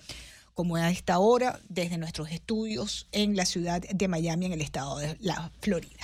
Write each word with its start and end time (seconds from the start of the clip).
como 0.55 0.77
a 0.77 0.91
esta 0.91 1.19
hora 1.19 1.61
desde 1.69 1.99
nuestros 1.99 2.31
estudios 2.31 3.07
en 3.13 3.37
la 3.37 3.47
ciudad 3.47 3.81
de 3.81 4.09
Miami, 4.09 4.47
en 4.47 4.53
el 4.53 4.61
estado 4.61 4.99
de 4.99 5.17
la 5.21 5.51
Florida. 5.61 6.01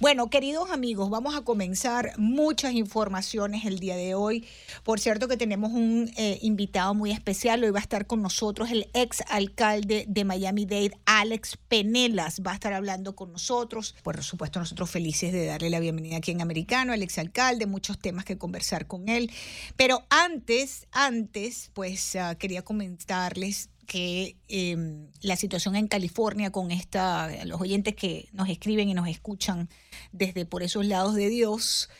Bueno, 0.00 0.28
queridos 0.28 0.70
amigos, 0.70 1.08
vamos 1.10 1.36
a 1.36 1.42
comenzar 1.42 2.12
muchas 2.18 2.72
informaciones 2.72 3.64
el 3.64 3.78
día 3.78 3.96
de 3.96 4.14
hoy. 4.14 4.46
Por 4.82 4.98
cierto 4.98 5.28
que 5.28 5.36
tenemos 5.36 5.72
un 5.72 6.10
eh, 6.16 6.38
invitado 6.42 6.94
muy 6.94 7.12
especial, 7.12 7.62
hoy 7.62 7.70
va 7.70 7.78
a 7.78 7.82
estar 7.82 8.06
con 8.06 8.22
nosotros 8.22 8.70
el 8.70 8.88
ex 8.92 9.22
alcalde 9.28 10.04
de 10.08 10.24
Miami-Dade, 10.24 10.98
Alex 11.06 11.58
Penelas, 11.68 12.42
va 12.44 12.52
a 12.52 12.54
estar 12.54 12.72
hablando 12.72 13.14
con 13.14 13.32
nosotros. 13.32 13.94
Por 14.02 14.22
supuesto, 14.22 14.58
nosotros 14.58 14.90
felices 14.90 15.32
de 15.32 15.46
darle 15.46 15.70
la 15.70 15.80
bienvenida 15.80 16.16
aquí 16.16 16.32
en 16.32 16.42
Americano, 16.42 16.92
al 16.92 17.02
ex 17.02 17.18
alcalde, 17.18 17.66
muchos 17.66 17.98
temas 17.98 18.24
que 18.24 18.36
conversar 18.36 18.86
con 18.86 19.08
él. 19.08 19.30
Pero 19.76 20.04
antes, 20.10 20.86
antes, 20.90 21.70
pues 21.74 22.16
ah, 22.16 22.34
quería 22.34 22.62
comentarles 22.62 23.70
que 23.92 24.38
em, 24.48 25.08
la 25.20 25.36
situación 25.36 25.76
en 25.76 25.86
California 25.86 26.50
con 26.50 26.70
esta, 26.70 27.44
los 27.44 27.60
oyentes 27.60 27.94
que 27.94 28.30
nos 28.32 28.48
escriben 28.48 28.88
y 28.88 28.94
nos 28.94 29.06
escuchan 29.06 29.68
desde 30.12 30.46
por 30.46 30.62
esos 30.62 30.86
lados 30.86 31.14
de 31.14 31.28
Dios, 31.28 31.90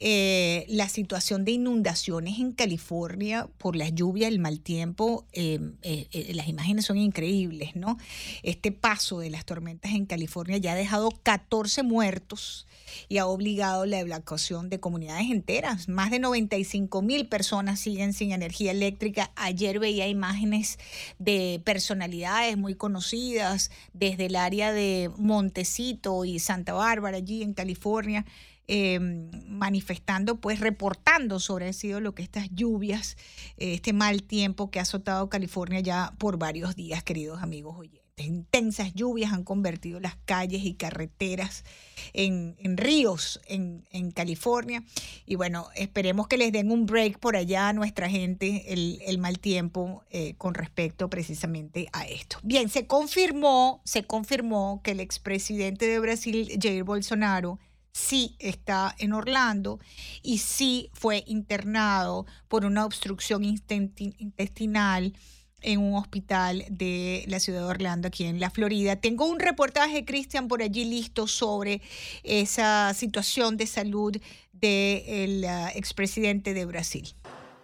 eh, 0.00 0.64
la 0.68 0.88
situación 0.88 1.44
de 1.44 1.52
inundaciones 1.52 2.38
en 2.38 2.52
California 2.52 3.48
por 3.58 3.76
las 3.76 3.94
lluvias, 3.94 4.30
el 4.30 4.38
mal 4.38 4.60
tiempo, 4.60 5.26
em, 5.32 5.76
eh, 5.82 6.08
eh, 6.12 6.32
las 6.34 6.48
imágenes 6.48 6.86
son 6.86 6.98
increíbles, 6.98 7.76
¿no? 7.76 7.98
Este 8.42 8.72
paso 8.72 9.20
de 9.20 9.30
las 9.30 9.44
tormentas 9.44 9.92
en 9.92 10.06
California 10.06 10.56
ya 10.58 10.72
ha 10.72 10.76
dejado 10.76 11.10
14 11.22 11.82
muertos 11.82 12.66
y 13.08 13.18
ha 13.18 13.26
obligado 13.26 13.86
la 13.86 14.00
evacuación 14.00 14.68
de 14.68 14.80
comunidades 14.80 15.30
enteras. 15.30 15.88
Más 15.88 16.10
de 16.10 16.18
95 16.18 17.02
mil 17.02 17.26
personas 17.26 17.80
siguen 17.80 18.12
sin 18.12 18.32
energía 18.32 18.72
eléctrica. 18.72 19.30
Ayer 19.36 19.78
veía 19.78 20.08
imágenes 20.08 20.78
de 21.18 21.60
personalidades 21.64 22.56
muy 22.56 22.74
conocidas 22.74 23.70
desde 23.92 24.26
el 24.26 24.36
área 24.36 24.72
de 24.72 25.10
Montecito 25.16 26.24
y 26.24 26.38
Santa 26.38 26.72
Bárbara, 26.72 27.18
allí 27.18 27.42
en 27.42 27.54
California. 27.54 28.24
Em, 28.68 29.30
manifestando, 29.48 30.40
pues 30.40 30.60
reportando 30.60 31.40
sobre 31.40 31.72
sido 31.72 32.00
lo 32.00 32.14
que 32.14 32.22
estas 32.22 32.48
lluvias, 32.50 33.16
este 33.56 33.92
mal 33.92 34.22
tiempo 34.22 34.70
que 34.70 34.78
ha 34.78 34.82
azotado 34.82 35.28
California 35.28 35.80
ya 35.80 36.14
por 36.18 36.38
varios 36.38 36.76
días, 36.76 37.02
queridos 37.02 37.42
amigos 37.42 37.76
oyentes 37.76 38.02
intensas 38.22 38.94
lluvias 38.94 39.32
han 39.32 39.44
convertido 39.44 40.00
las 40.00 40.16
calles 40.24 40.64
y 40.64 40.74
carreteras 40.74 41.64
en, 42.12 42.56
ríos 42.76 43.40
en, 43.46 43.82
California. 44.12 44.82
Y 45.26 45.36
bueno, 45.36 45.68
esperemos 45.74 46.28
que 46.28 46.36
les 46.36 46.52
den 46.52 46.70
un 46.70 46.86
break 46.86 47.18
por 47.18 47.36
allá 47.36 47.68
a 47.68 47.72
nuestra 47.72 48.08
gente 48.08 48.72
el, 48.72 49.18
mal 49.18 49.38
tiempo 49.38 50.02
eh, 50.10 50.34
con 50.38 50.54
respecto 50.54 51.08
precisamente 51.08 51.88
a 51.92 52.06
esto. 52.06 52.38
Bien, 52.42 52.68
se 52.68 52.86
confirmó, 52.86 53.80
se 53.84 54.04
confirmó 54.04 54.80
que 54.82 54.92
el 54.92 55.00
expresidente 55.00 55.86
de 55.86 55.98
Brasil, 55.98 56.58
Jair 56.60 56.84
Bolsonaro, 56.84 57.58
sí 57.92 58.36
está 58.38 58.94
en 58.98 59.12
Orlando 59.12 59.78
y 60.22 60.38
sí 60.38 60.90
fue 60.92 61.24
internado 61.26 62.26
por 62.48 62.64
una 62.64 62.84
obstrucción 62.84 63.44
intestinal 63.44 65.14
en 65.62 65.78
un 65.80 65.94
hospital 65.94 66.64
de 66.68 67.24
la 67.28 67.38
ciudad 67.38 67.60
de 67.60 67.66
Orlando, 67.66 68.08
aquí 68.08 68.24
en 68.24 68.40
la 68.40 68.50
Florida. 68.50 68.96
Tengo 68.96 69.26
un 69.26 69.38
reportaje, 69.38 70.04
Cristian, 70.04 70.48
por 70.48 70.62
allí 70.62 70.84
listo 70.84 71.28
sobre 71.28 71.80
esa 72.24 72.92
situación 72.94 73.56
de 73.56 73.66
salud 73.66 74.16
del 74.52 75.44
ah, 75.44 75.70
expresidente 75.74 76.52
de 76.52 76.64
Brasil. 76.64 77.14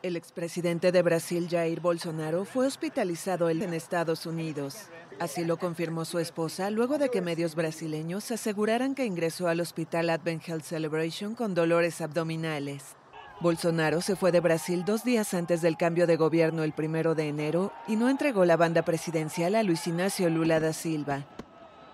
El 0.01 0.15
expresidente 0.15 0.93
de 0.93 1.03
Brasil, 1.03 1.49
Jair 1.51 1.81
Bolsonaro, 1.81 2.45
fue 2.45 2.69
hospitalizado 2.69 3.51
en 3.51 3.75
Estados 3.75 4.27
Unidos. 4.27 4.87
Así 5.19 5.45
lo 5.45 5.57
confirmó 5.57 6.05
su 6.05 6.21
esposa 6.21 6.71
luego 6.71 6.99
de 6.99 7.09
que 7.09 7.21
medios 7.21 7.57
brasileños 7.57 8.31
aseguraran 8.31 8.95
que 8.95 9.05
ingresó 9.05 9.49
al 9.49 9.59
hospital 9.61 10.11
Advent 10.11 10.49
Health 10.49 10.63
Celebration 10.63 11.35
con 11.35 11.53
dolores 11.53 12.01
abdominales. 12.01 12.95
Bolsonaro 13.41 14.01
se 14.01 14.15
fue 14.15 14.31
de 14.31 14.39
Brasil 14.39 14.85
dos 14.85 15.03
días 15.03 15.35
antes 15.35 15.63
del 15.63 15.77
cambio 15.77 16.07
de 16.07 16.17
gobierno 16.17 16.63
el 16.63 16.73
primero 16.73 17.17
de 17.17 17.29
enero 17.29 17.73
y 17.89 17.97
no 17.97 18.09
entregó 18.09 18.45
la 18.45 18.57
banda 18.57 18.83
presidencial 18.83 19.57
a 19.57 19.65
Luis 19.65 19.85
Ignacio 19.89 20.31
Lula 20.31 20.61
da 20.61 20.73
Silva. 20.73 21.27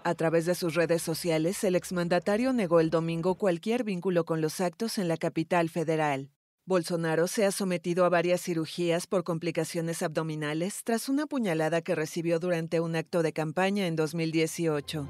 A 0.05 0.15
través 0.15 0.45
de 0.45 0.55
sus 0.55 0.75
redes 0.75 1.00
sociales, 1.00 1.65
el 1.65 1.75
exmandatario 1.75 2.53
negó 2.53 2.81
el 2.81 2.91
domingo 2.91 3.37
cualquier 3.37 3.83
vínculo 3.83 4.27
con 4.27 4.43
los 4.43 4.61
actos 4.61 4.99
en 4.99 5.09
la 5.09 5.17
capital 5.17 5.71
federal. 5.71 6.34
Bolsonaro 6.66 7.26
se 7.26 7.44
ha 7.44 7.52
sometido 7.52 8.06
a 8.06 8.08
varias 8.08 8.40
cirugías 8.40 9.06
por 9.06 9.22
complicaciones 9.22 10.02
abdominales 10.02 10.82
tras 10.82 11.11
una 11.11 11.26
puñalada 11.26 11.82
que 11.82 11.94
recibió 11.94 12.38
durante 12.38 12.81
un 12.81 12.96
acto 12.96 13.22
de 13.22 13.34
campaña 13.34 13.87
en 13.87 13.96
2018. 13.96 15.06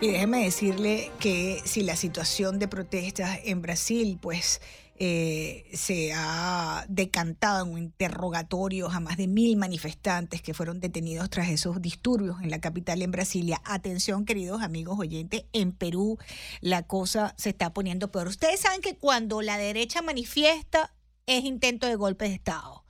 Y 0.00 0.08
déjeme 0.08 0.42
decirle 0.42 1.12
que 1.20 1.62
si 1.64 1.84
la 1.84 1.94
situación 1.94 2.58
de 2.58 2.66
protestas 2.66 3.38
en 3.44 3.62
Brasil, 3.62 4.18
pues 4.20 4.60
eh, 5.04 5.64
se 5.72 6.12
ha 6.14 6.86
decantado 6.88 7.66
en 7.66 7.72
un 7.72 7.78
interrogatorio 7.80 8.88
a 8.88 9.00
más 9.00 9.16
de 9.16 9.26
mil 9.26 9.56
manifestantes 9.56 10.42
que 10.42 10.54
fueron 10.54 10.78
detenidos 10.78 11.28
tras 11.28 11.48
esos 11.48 11.82
disturbios 11.82 12.40
en 12.40 12.50
la 12.50 12.60
capital, 12.60 13.02
en 13.02 13.10
Brasilia. 13.10 13.60
Atención, 13.64 14.24
queridos 14.24 14.62
amigos 14.62 15.00
oyentes, 15.00 15.44
en 15.52 15.72
Perú 15.72 16.18
la 16.60 16.84
cosa 16.84 17.34
se 17.36 17.48
está 17.48 17.74
poniendo 17.74 18.12
peor. 18.12 18.28
Ustedes 18.28 18.60
saben 18.60 18.80
que 18.80 18.94
cuando 18.94 19.42
la 19.42 19.58
derecha 19.58 20.02
manifiesta 20.02 20.94
es 21.26 21.42
intento 21.42 21.88
de 21.88 21.96
golpe 21.96 22.26
de 22.26 22.34
Estado 22.34 22.81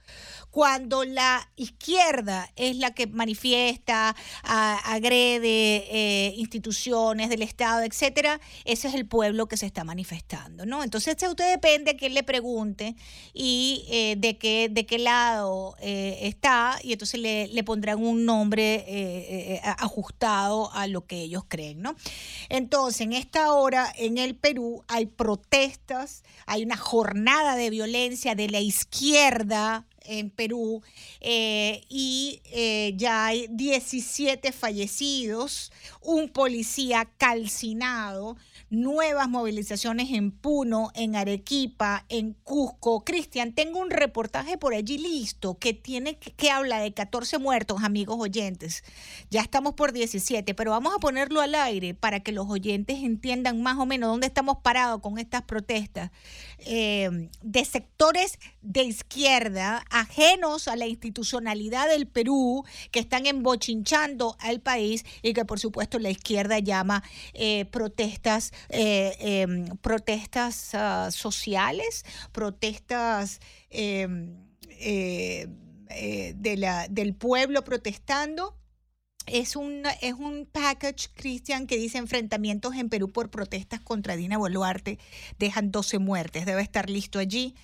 cuando 0.52 1.04
la 1.04 1.50
izquierda 1.56 2.52
es 2.56 2.76
la 2.76 2.92
que 2.92 3.06
manifiesta, 3.06 4.14
agrede 4.44 5.86
eh, 5.88 6.34
instituciones 6.36 7.30
del 7.30 7.40
Estado, 7.40 7.82
etcétera, 7.82 8.38
ese 8.66 8.88
es 8.88 8.94
el 8.94 9.06
pueblo 9.06 9.48
que 9.48 9.56
se 9.56 9.64
está 9.64 9.82
manifestando, 9.82 10.66
¿no? 10.66 10.84
Entonces, 10.84 11.16
usted 11.26 11.50
depende 11.50 11.92
a 11.92 11.96
quién 11.96 12.12
le 12.12 12.22
pregunte 12.22 12.94
y 13.32 13.86
eh, 13.90 14.16
de 14.18 14.36
qué 14.36 14.68
de 14.70 14.84
qué 14.84 14.98
lado 14.98 15.74
eh, 15.80 16.18
está 16.20 16.78
y 16.82 16.92
entonces 16.92 17.18
le, 17.18 17.48
le 17.48 17.64
pondrán 17.64 18.04
un 18.04 18.26
nombre 18.26 19.62
ajustado 19.78 20.70
a 20.74 20.86
lo 20.86 21.06
que 21.06 21.22
ellos 21.22 21.44
creen, 21.48 21.80
¿no? 21.80 21.96
Entonces, 22.50 23.00
en 23.00 23.14
esta 23.14 23.54
hora 23.54 23.90
en 23.96 24.18
el 24.18 24.34
Perú 24.34 24.84
hay 24.86 25.06
protestas, 25.06 26.24
hay 26.44 26.62
una 26.62 26.76
jornada 26.76 27.56
de 27.56 27.70
violencia 27.70 28.34
de 28.34 28.50
la 28.50 28.60
izquierda 28.60 29.86
en 30.04 30.30
Perú 30.30 30.82
eh, 31.20 31.84
y 31.88 32.40
eh, 32.52 32.94
ya 32.96 33.26
hay 33.26 33.46
17 33.50 34.52
fallecidos, 34.52 35.72
un 36.00 36.28
policía 36.28 37.08
calcinado, 37.18 38.36
nuevas 38.70 39.28
movilizaciones 39.28 40.10
en 40.10 40.30
Puno, 40.30 40.90
en 40.94 41.14
Arequipa, 41.14 42.06
en 42.08 42.32
Cusco. 42.32 43.04
Cristian, 43.04 43.52
tengo 43.52 43.78
un 43.78 43.90
reportaje 43.90 44.56
por 44.56 44.74
allí 44.74 44.98
listo 44.98 45.58
que 45.58 45.74
tiene 45.74 46.16
que, 46.16 46.50
habla 46.50 46.80
de 46.80 46.92
14 46.92 47.38
muertos, 47.38 47.82
amigos 47.82 48.16
oyentes. 48.18 48.82
Ya 49.30 49.42
estamos 49.42 49.74
por 49.74 49.92
17, 49.92 50.54
pero 50.54 50.70
vamos 50.70 50.94
a 50.94 50.98
ponerlo 50.98 51.40
al 51.40 51.54
aire 51.54 51.94
para 51.94 52.20
que 52.20 52.32
los 52.32 52.48
oyentes 52.48 52.98
entiendan 53.02 53.62
más 53.62 53.78
o 53.78 53.86
menos 53.86 54.10
dónde 54.10 54.26
estamos 54.26 54.58
parados 54.62 55.00
con 55.00 55.18
estas 55.18 55.42
protestas 55.42 56.10
eh, 56.60 57.28
de 57.42 57.64
sectores 57.64 58.38
de 58.62 58.84
izquierda 58.84 59.84
ajenos 59.90 60.68
a 60.68 60.76
la 60.76 60.86
institucionalidad 60.86 61.88
del 61.88 62.06
Perú 62.06 62.64
que 62.90 63.00
están 63.00 63.26
embochinchando 63.26 64.36
al 64.38 64.60
país 64.60 65.04
y 65.20 65.34
que 65.34 65.44
por 65.44 65.58
supuesto 65.58 65.98
la 65.98 66.10
izquierda 66.10 66.58
llama 66.60 67.02
eh, 67.34 67.64
protestas 67.66 68.52
eh, 68.68 69.16
em, 69.18 69.66
protestas 69.78 70.74
ah, 70.74 71.10
sociales, 71.10 72.04
protestas 72.30 73.40
em, 73.70 74.36
eh, 74.68 75.48
del 75.88 77.14
pueblo 77.14 77.64
protestando. 77.64 78.56
Es 79.26 79.54
un, 79.54 79.84
es 80.00 80.14
un 80.14 80.48
package, 80.50 81.10
Cristian, 81.14 81.68
que 81.68 81.76
dice 81.76 81.98
enfrentamientos 81.98 82.74
en 82.74 82.88
Perú 82.88 83.12
por 83.12 83.30
protestas 83.30 83.80
contra 83.80 84.16
Dina 84.16 84.36
Boluarte. 84.36 84.98
Dejan 85.38 85.70
12 85.70 86.00
muertes. 86.00 86.44
Debe 86.44 86.62
estar 86.62 86.90
listo 86.90 87.20
allí. 87.20 87.54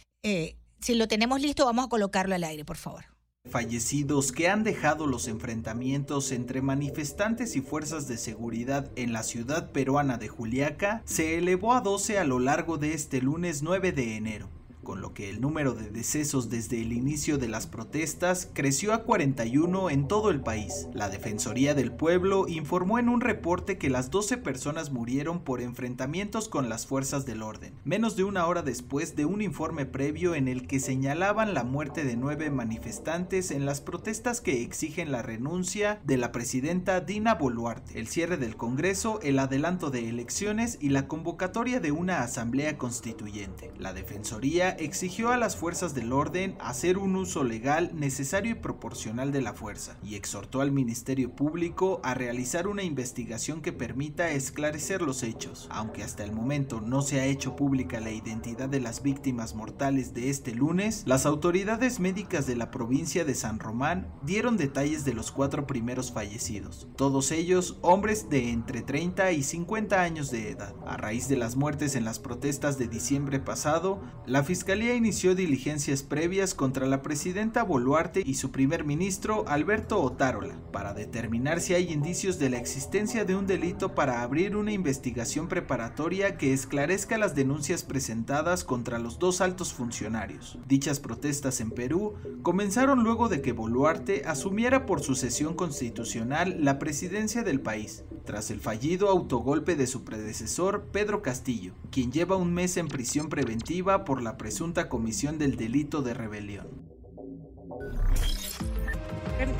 Si 0.80 0.94
lo 0.94 1.08
tenemos 1.08 1.40
listo, 1.40 1.64
vamos 1.64 1.86
a 1.86 1.88
colocarlo 1.88 2.34
al 2.34 2.44
aire, 2.44 2.64
por 2.64 2.76
favor. 2.76 3.04
Fallecidos 3.50 4.30
que 4.32 4.48
han 4.48 4.62
dejado 4.62 5.06
los 5.06 5.26
enfrentamientos 5.26 6.32
entre 6.32 6.60
manifestantes 6.60 7.56
y 7.56 7.62
fuerzas 7.62 8.06
de 8.06 8.18
seguridad 8.18 8.90
en 8.96 9.12
la 9.12 9.22
ciudad 9.22 9.72
peruana 9.72 10.18
de 10.18 10.28
Juliaca 10.28 11.02
se 11.06 11.38
elevó 11.38 11.72
a 11.72 11.80
12 11.80 12.18
a 12.18 12.24
lo 12.24 12.40
largo 12.40 12.76
de 12.76 12.92
este 12.92 13.22
lunes 13.22 13.62
9 13.62 13.92
de 13.92 14.16
enero 14.16 14.57
con 14.88 15.02
lo 15.02 15.12
que 15.12 15.28
el 15.28 15.42
número 15.42 15.74
de 15.74 15.90
decesos 15.90 16.48
desde 16.48 16.80
el 16.80 16.94
inicio 16.94 17.36
de 17.36 17.46
las 17.46 17.66
protestas 17.66 18.48
creció 18.54 18.94
a 18.94 19.02
41 19.02 19.90
en 19.90 20.08
todo 20.08 20.30
el 20.30 20.40
país. 20.40 20.88
La 20.94 21.10
Defensoría 21.10 21.74
del 21.74 21.92
Pueblo 21.92 22.48
informó 22.48 22.98
en 22.98 23.10
un 23.10 23.20
reporte 23.20 23.76
que 23.76 23.90
las 23.90 24.10
12 24.10 24.38
personas 24.38 24.90
murieron 24.90 25.44
por 25.44 25.60
enfrentamientos 25.60 26.48
con 26.48 26.70
las 26.70 26.86
fuerzas 26.86 27.26
del 27.26 27.42
orden, 27.42 27.74
menos 27.84 28.16
de 28.16 28.24
una 28.24 28.46
hora 28.46 28.62
después 28.62 29.14
de 29.14 29.26
un 29.26 29.42
informe 29.42 29.84
previo 29.84 30.34
en 30.34 30.48
el 30.48 30.66
que 30.66 30.80
señalaban 30.80 31.52
la 31.52 31.64
muerte 31.64 32.04
de 32.04 32.16
nueve 32.16 32.50
manifestantes 32.50 33.50
en 33.50 33.66
las 33.66 33.82
protestas 33.82 34.40
que 34.40 34.62
exigen 34.62 35.12
la 35.12 35.20
renuncia 35.20 36.00
de 36.04 36.16
la 36.16 36.32
presidenta 36.32 37.02
Dina 37.02 37.34
Boluarte, 37.34 38.00
el 38.00 38.08
cierre 38.08 38.38
del 38.38 38.56
Congreso, 38.56 39.20
el 39.22 39.38
adelanto 39.38 39.90
de 39.90 40.08
elecciones 40.08 40.78
y 40.80 40.88
la 40.88 41.08
convocatoria 41.08 41.78
de 41.78 41.92
una 41.92 42.22
asamblea 42.22 42.78
constituyente. 42.78 43.70
La 43.78 43.92
Defensoría 43.92 44.77
exigió 44.78 45.30
a 45.30 45.36
las 45.36 45.56
fuerzas 45.56 45.94
del 45.94 46.12
orden 46.12 46.56
hacer 46.60 46.98
un 46.98 47.16
uso 47.16 47.44
legal 47.44 47.90
necesario 47.94 48.52
y 48.52 48.54
proporcional 48.54 49.32
de 49.32 49.42
la 49.42 49.52
fuerza, 49.52 49.96
y 50.02 50.14
exhortó 50.14 50.60
al 50.60 50.70
Ministerio 50.70 51.34
Público 51.34 52.00
a 52.04 52.14
realizar 52.14 52.68
una 52.68 52.82
investigación 52.82 53.60
que 53.60 53.72
permita 53.72 54.30
esclarecer 54.30 55.02
los 55.02 55.22
hechos. 55.22 55.68
Aunque 55.70 56.02
hasta 56.02 56.24
el 56.24 56.32
momento 56.32 56.80
no 56.80 57.02
se 57.02 57.20
ha 57.20 57.26
hecho 57.26 57.56
pública 57.56 58.00
la 58.00 58.12
identidad 58.12 58.68
de 58.68 58.80
las 58.80 59.02
víctimas 59.02 59.54
mortales 59.54 60.14
de 60.14 60.30
este 60.30 60.54
lunes, 60.54 61.02
las 61.06 61.26
autoridades 61.26 62.00
médicas 62.00 62.46
de 62.46 62.56
la 62.56 62.70
provincia 62.70 63.24
de 63.24 63.34
San 63.34 63.58
Román 63.58 64.12
dieron 64.22 64.56
detalles 64.56 65.04
de 65.04 65.14
los 65.14 65.32
cuatro 65.32 65.66
primeros 65.66 66.12
fallecidos, 66.12 66.86
todos 66.96 67.32
ellos 67.32 67.78
hombres 67.82 68.30
de 68.30 68.50
entre 68.50 68.82
30 68.82 69.32
y 69.32 69.42
50 69.42 70.00
años 70.00 70.30
de 70.30 70.50
edad. 70.50 70.74
A 70.86 70.96
raíz 70.96 71.28
de 71.28 71.36
las 71.36 71.56
muertes 71.56 71.94
en 71.94 72.04
las 72.04 72.18
protestas 72.18 72.78
de 72.78 72.88
diciembre 72.88 73.40
pasado, 73.40 74.00
la 74.26 74.44
Fiscalía 74.44 74.67
Fiscalía 74.68 74.96
inició 74.96 75.34
diligencias 75.34 76.02
previas 76.02 76.54
contra 76.54 76.84
la 76.84 77.00
presidenta 77.00 77.62
Boluarte 77.62 78.22
y 78.22 78.34
su 78.34 78.50
primer 78.50 78.84
ministro 78.84 79.48
Alberto 79.48 79.98
Otárola 79.98 80.60
para 80.72 80.92
determinar 80.92 81.62
si 81.62 81.72
hay 81.72 81.90
indicios 81.90 82.38
de 82.38 82.50
la 82.50 82.58
existencia 82.58 83.24
de 83.24 83.34
un 83.34 83.46
delito 83.46 83.94
para 83.94 84.20
abrir 84.20 84.56
una 84.56 84.72
investigación 84.72 85.48
preparatoria 85.48 86.36
que 86.36 86.52
esclarezca 86.52 87.16
las 87.16 87.34
denuncias 87.34 87.82
presentadas 87.82 88.62
contra 88.62 88.98
los 88.98 89.18
dos 89.18 89.40
altos 89.40 89.72
funcionarios. 89.72 90.58
Dichas 90.68 91.00
protestas 91.00 91.62
en 91.62 91.70
Perú 91.70 92.16
comenzaron 92.42 93.02
luego 93.02 93.30
de 93.30 93.40
que 93.40 93.52
Boluarte 93.52 94.24
asumiera 94.26 94.84
por 94.84 95.00
sucesión 95.00 95.54
constitucional 95.54 96.62
la 96.62 96.78
presidencia 96.78 97.42
del 97.42 97.62
país, 97.62 98.04
tras 98.26 98.50
el 98.50 98.60
fallido 98.60 99.08
autogolpe 99.08 99.76
de 99.76 99.86
su 99.86 100.04
predecesor 100.04 100.88
Pedro 100.92 101.22
Castillo, 101.22 101.72
quien 101.90 102.12
lleva 102.12 102.36
un 102.36 102.52
mes 102.52 102.76
en 102.76 102.88
prisión 102.88 103.30
preventiva 103.30 104.04
por 104.04 104.20
la 104.20 104.36
presunta 104.58 104.88
comisión 104.88 105.38
del 105.38 105.54
delito 105.54 106.02
de 106.02 106.14
rebelión. 106.14 106.66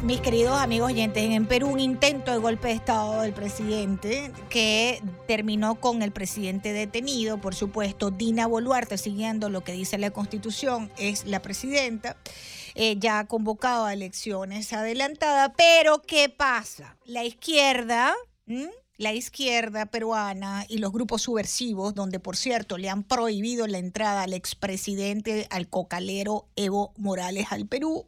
Mis 0.03 0.21
queridos 0.21 0.59
amigos 0.59 0.91
oyentes, 0.91 1.23
en 1.23 1.47
Perú 1.47 1.69
un 1.69 1.79
intento 1.79 2.33
de 2.33 2.39
golpe 2.39 2.67
de 2.67 2.75
Estado 2.75 3.23
del 3.23 3.33
presidente 3.33 4.33
que 4.51 5.01
terminó 5.29 5.77
con 5.77 6.03
el 6.03 6.11
presidente 6.11 6.73
detenido, 6.73 7.41
por 7.41 7.55
supuesto, 7.55 8.11
Dina 8.11 8.49
Boluarte, 8.49 8.99
siguiendo 8.99 9.51
lo 9.51 9.63
que 9.63 9.71
dice 9.71 9.99
la 9.99 10.11
Constitución, 10.11 10.91
es 10.99 11.27
la 11.27 11.43
presidenta. 11.43 12.17
Eh, 12.75 12.97
ya 12.99 13.21
ha 13.21 13.29
convocado 13.29 13.85
a 13.85 13.93
elecciones 13.93 14.73
adelantadas, 14.73 15.53
pero 15.57 16.03
¿qué 16.03 16.29
pasa? 16.29 16.97
La 17.05 17.23
izquierda 17.23 18.17
la 18.99 19.15
izquierda 19.15 19.87
peruana 19.87 20.67
y 20.69 20.79
los 20.79 20.93
grupos 20.93 21.23
subversivos, 21.23 21.95
donde 21.95 22.21
por 22.21 22.37
cierto 22.37 22.77
le 22.77 22.91
han 22.91 23.05
prohibido 23.05 23.67
la 23.67 23.79
entrada 23.79 24.25
al 24.25 24.35
expresidente, 24.35 25.47
al 25.51 25.69
cocalero 25.69 26.49
Evo 26.57 26.93
Morales 26.97 27.47
al 27.51 27.67
Perú, 27.67 28.07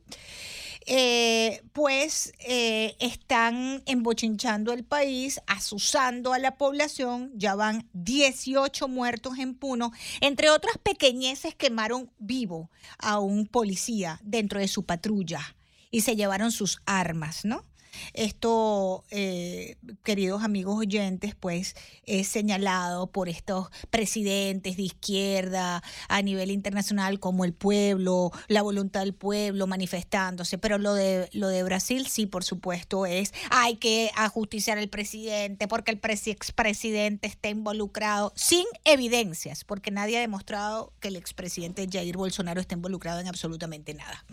eh, 0.86 1.62
pues 1.72 2.32
eh, 2.40 2.96
están 2.98 3.82
embochinchando 3.86 4.72
el 4.72 4.82
país, 4.82 5.40
asusando 5.46 6.32
a 6.32 6.40
la 6.40 6.56
población, 6.56 7.30
ya 7.34 7.54
van 7.54 7.88
18 7.92 8.88
muertos 8.88 9.38
en 9.38 9.54
Puno, 9.54 9.92
entre 10.20 10.50
otras 10.50 10.76
pequeñeces 10.78 11.54
quemaron 11.54 12.10
vivo 12.18 12.70
a 12.98 13.20
un 13.20 13.46
policía 13.46 14.20
dentro 14.24 14.58
de 14.58 14.66
su 14.66 14.84
patrulla 14.84 15.54
y 15.92 16.00
se 16.00 16.16
llevaron 16.16 16.50
sus 16.50 16.80
armas, 16.86 17.44
¿no? 17.44 17.69
Esto, 18.14 19.04
eh, 19.10 19.76
queridos 20.02 20.42
amigos 20.42 20.78
oyentes, 20.78 21.34
pues 21.34 21.74
es 22.04 22.28
señalado 22.28 23.06
por 23.08 23.28
estos 23.28 23.68
presidentes 23.90 24.76
de 24.76 24.82
izquierda 24.82 25.82
a 26.08 26.22
nivel 26.22 26.50
internacional 26.50 27.20
como 27.20 27.44
el 27.44 27.52
pueblo, 27.52 28.30
la 28.48 28.62
voluntad 28.62 29.00
del 29.00 29.14
pueblo 29.14 29.66
manifestándose. 29.66 30.58
Pero 30.58 30.78
lo 30.78 30.94
de, 30.94 31.28
lo 31.32 31.48
de 31.48 31.62
Brasil 31.62 32.06
sí, 32.06 32.26
por 32.26 32.44
supuesto, 32.44 33.06
es 33.06 33.32
hay 33.50 33.76
que 33.76 34.10
ajusticiar 34.16 34.78
al 34.78 34.88
presidente 34.88 35.68
porque 35.68 35.90
el 35.90 36.00
expresidente 36.26 37.26
está 37.26 37.48
involucrado 37.48 38.32
sin 38.34 38.64
evidencias, 38.84 39.64
porque 39.64 39.90
nadie 39.90 40.18
ha 40.18 40.20
demostrado 40.20 40.92
que 41.00 41.08
el 41.08 41.16
expresidente 41.16 41.86
Jair 41.90 42.16
Bolsonaro 42.16 42.60
está 42.60 42.74
involucrado 42.74 43.20
en 43.20 43.28
absolutamente 43.28 43.94
nada. 43.94 44.24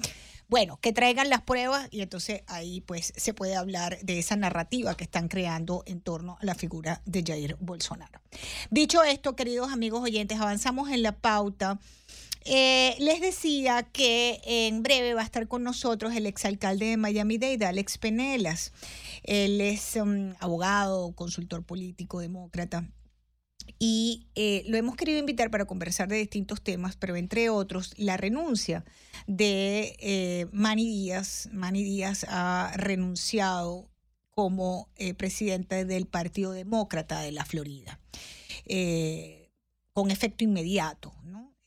Bueno, 0.50 0.80
que 0.80 0.94
traigan 0.94 1.30
las 1.30 1.42
pruebas 1.42 1.90
y 1.92 2.02
entonces 2.02 2.44
ahí 2.48 2.80
pues 2.82 3.12
se 3.18 3.34
puede 3.34 3.56
hablar 3.56 4.00
de 4.02 4.20
esa 4.20 4.38
narrativa 4.38 4.96
que 4.96 5.04
están 5.04 5.28
creando 5.28 5.84
en 5.86 6.00
torno 6.00 6.38
a 6.40 6.46
la 6.46 6.56
figura 6.56 7.02
de 7.06 7.22
Jair 7.26 7.58
Bolsonaro. 7.60 8.22
Dicho 8.70 9.04
esto, 9.04 9.36
queridos 9.36 9.72
amigos 9.72 10.02
oyentes, 10.04 10.40
avanzamos 10.40 10.90
en 10.90 11.04
la 11.04 11.12
pauta. 11.12 11.80
Eh, 12.46 12.96
les 13.00 13.20
decía 13.20 13.84
que 13.84 14.40
en 14.46 14.84
breve 14.84 15.14
va 15.14 15.20
a 15.20 15.26
estar 15.26 15.50
con 15.50 15.64
nosotros 15.64 16.16
el 16.16 16.26
exalcalde 16.26 16.86
de 16.86 16.98
Miami-Dade, 16.98 17.66
Alex 17.66 17.98
Penelas. 17.98 18.72
Él 19.24 19.60
es 19.60 19.98
um, 19.98 20.34
abogado, 20.40 21.12
consultor 21.12 21.64
político, 21.64 22.22
demócrata. 22.22 22.86
Y 23.80 24.28
eh, 24.36 24.64
lo 24.68 24.78
hemos 24.78 24.96
querido 24.96 25.20
invitar 25.20 25.52
para 25.52 25.66
conversar 25.66 26.08
de 26.08 26.18
distintos 26.18 26.62
temas, 26.62 26.96
pero 26.96 27.16
entre 27.16 27.50
otros, 27.50 27.94
la 27.98 28.18
renuncia 28.18 28.84
de 29.28 29.96
eh, 30.00 30.48
Manny 30.52 30.88
Díaz. 30.88 31.50
Manny 31.52 31.84
Díaz 31.84 32.26
ha 32.30 32.72
renunciado 32.76 33.90
como 34.32 34.90
presidente 35.18 35.84
del 35.84 36.06
Partido 36.06 36.52
Demócrata 36.52 37.22
de 37.22 37.32
la 37.32 37.44
Florida, 37.44 38.00
con 39.94 40.12
efecto 40.12 40.44
inmediato. 40.44 41.12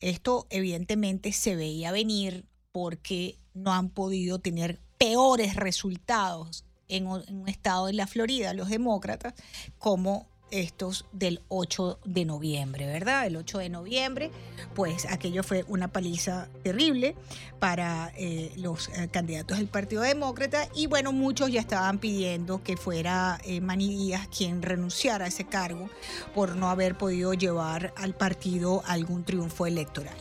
Esto 0.01 0.47
evidentemente 0.49 1.31
se 1.31 1.55
veía 1.55 1.91
venir 1.91 2.45
porque 2.71 3.37
no 3.53 3.71
han 3.71 3.89
podido 3.89 4.39
tener 4.39 4.79
peores 4.97 5.55
resultados 5.55 6.65
en 6.87 7.07
un 7.07 7.47
estado 7.47 7.85
de 7.85 7.93
la 7.93 8.07
Florida, 8.07 8.53
los 8.53 8.69
demócratas, 8.69 9.33
como 9.77 10.27
estos 10.51 11.05
del 11.11 11.41
8 11.47 11.99
de 12.05 12.25
noviembre, 12.25 12.85
¿verdad? 12.85 13.25
El 13.25 13.37
8 13.37 13.57
de 13.59 13.69
noviembre, 13.69 14.31
pues 14.75 15.05
aquello 15.09 15.43
fue 15.43 15.65
una 15.67 15.87
paliza 15.87 16.47
terrible 16.63 17.15
para 17.59 18.11
eh, 18.17 18.51
los 18.57 18.89
eh, 18.89 19.09
candidatos 19.11 19.57
del 19.57 19.67
Partido 19.67 20.01
Demócrata 20.01 20.67
y 20.75 20.87
bueno, 20.87 21.11
muchos 21.11 21.51
ya 21.51 21.61
estaban 21.61 21.99
pidiendo 21.99 22.63
que 22.63 22.77
fuera 22.77 23.39
eh, 23.43 23.61
Manny 23.61 23.89
Díaz 23.89 24.27
quien 24.27 24.61
renunciara 24.61 25.25
a 25.25 25.27
ese 25.27 25.45
cargo 25.45 25.89
por 26.35 26.55
no 26.55 26.69
haber 26.69 26.97
podido 26.97 27.33
llevar 27.33 27.93
al 27.97 28.13
partido 28.13 28.83
algún 28.85 29.23
triunfo 29.23 29.65
electoral. 29.65 30.15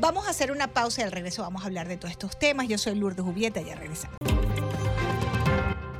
Vamos 0.00 0.26
a 0.26 0.30
hacer 0.30 0.50
una 0.52 0.68
pausa 0.68 1.02
y 1.02 1.04
al 1.04 1.12
regreso 1.12 1.42
vamos 1.42 1.62
a 1.62 1.66
hablar 1.66 1.88
de 1.88 1.96
todos 1.96 2.10
estos 2.10 2.38
temas. 2.38 2.68
Yo 2.68 2.78
soy 2.78 2.94
Lourdes 2.94 3.24
Jubieta, 3.24 3.60
ya 3.60 3.74
regresamos. 3.74 4.35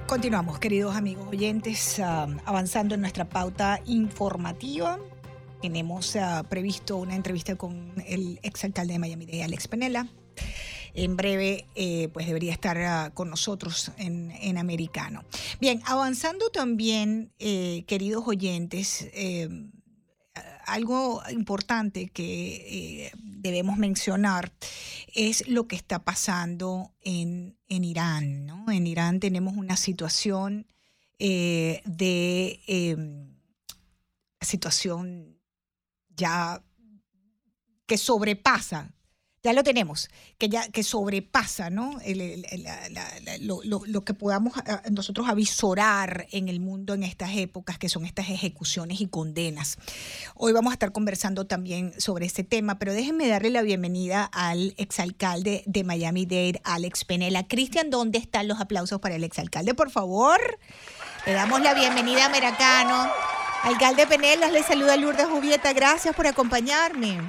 Continuamos, 0.06 0.60
queridos 0.60 0.94
amigos 0.94 1.26
oyentes, 1.26 1.98
ah, 1.98 2.28
avanzando 2.44 2.94
en 2.94 3.00
nuestra 3.00 3.28
pauta 3.28 3.80
informativa. 3.86 5.00
Tenemos 5.60 6.14
ah, 6.14 6.44
previsto 6.48 6.96
una 6.96 7.16
entrevista 7.16 7.56
con 7.56 7.92
el 8.06 8.38
exalcalde 8.44 8.92
de 8.92 8.98
Miami, 9.00 9.42
Alex 9.42 9.66
Penela. 9.66 10.06
En 10.94 11.16
breve, 11.16 11.66
eh, 11.74 12.08
pues 12.12 12.28
debería 12.28 12.52
estar 12.52 12.78
ah, 12.78 13.10
con 13.14 13.30
nosotros 13.30 13.90
en, 13.98 14.56
Americano. 14.56 15.24
Bien, 15.60 15.82
avanzando 15.84 16.50
también, 16.50 17.32
eh, 17.40 17.82
queridos 17.88 18.28
oyentes, 18.28 19.08
eh, 19.12 19.48
algo 20.66 21.22
importante 21.30 22.08
que 22.08 23.12
debemos 23.46 23.78
mencionar 23.78 24.52
es 25.14 25.48
lo 25.48 25.66
que 25.66 25.76
está 25.76 26.04
pasando 26.04 26.92
en, 27.00 27.56
Irán. 27.68 28.46
¿no? 28.46 28.70
En 28.70 28.86
Irán 28.86 29.20
tenemos 29.20 29.56
una 29.56 29.76
situación 29.76 30.66
eh, 31.18 31.80
de 31.84 32.60
em, 32.66 33.36
situación 34.40 35.38
ya 36.14 36.62
que 37.86 37.98
sobrepasa 37.98 38.95
ya 39.46 39.52
lo 39.52 39.62
tenemos, 39.62 40.10
que 40.38 40.48
ya 40.48 40.68
que 40.68 40.82
sobrepasa 40.82 41.70
¿no? 41.70 42.00
lo, 43.40 44.04
que 44.04 44.12
podamos 44.12 44.54
ah, 44.56 44.82
nosotros 44.90 45.28
avisorar 45.28 46.26
en 46.32 46.48
el 46.48 46.58
mundo 46.58 46.94
en 46.94 47.04
estas 47.04 47.36
épocas, 47.36 47.78
que 47.78 47.88
son 47.88 48.04
estas 48.04 48.28
ejecuciones 48.28 49.00
y 49.00 49.06
condenas. 49.06 49.78
Hoy 50.34 50.52
vamos 50.52 50.72
a 50.72 50.74
estar 50.74 50.90
conversando 50.90 51.46
también 51.46 51.92
sobre 52.00 52.26
este 52.26 52.42
tema, 52.42 52.80
pero 52.80 52.92
déjenme 52.92 53.28
darle 53.28 53.50
la 53.50 53.62
bienvenida 53.62 54.24
al 54.24 54.74
exalcalde 54.78 55.62
de 55.66 55.84
Miami-Dade, 55.84 56.60
Alex 56.64 57.04
Penela. 57.04 57.46
Cristian, 57.46 57.88
¿dónde 57.88 58.18
están 58.18 58.48
los 58.48 58.60
aplausos 58.60 58.98
para 58.98 59.14
el 59.14 59.22
exalcalde? 59.22 59.74
Por 59.74 59.92
favor, 59.92 60.40
le 61.24 61.34
damos 61.34 61.60
la 61.60 61.72
bienvenida 61.72 62.24
a 62.24 62.28
Meracano. 62.30 63.08
Alcalde 63.62 64.08
Penelas, 64.08 64.50
le 64.50 64.64
saluda 64.64 64.96
Lourdes 64.96 65.26
Jubieta. 65.26 65.72
Gracias 65.72 66.16
por 66.16 66.26
acompañarme. 66.26 67.20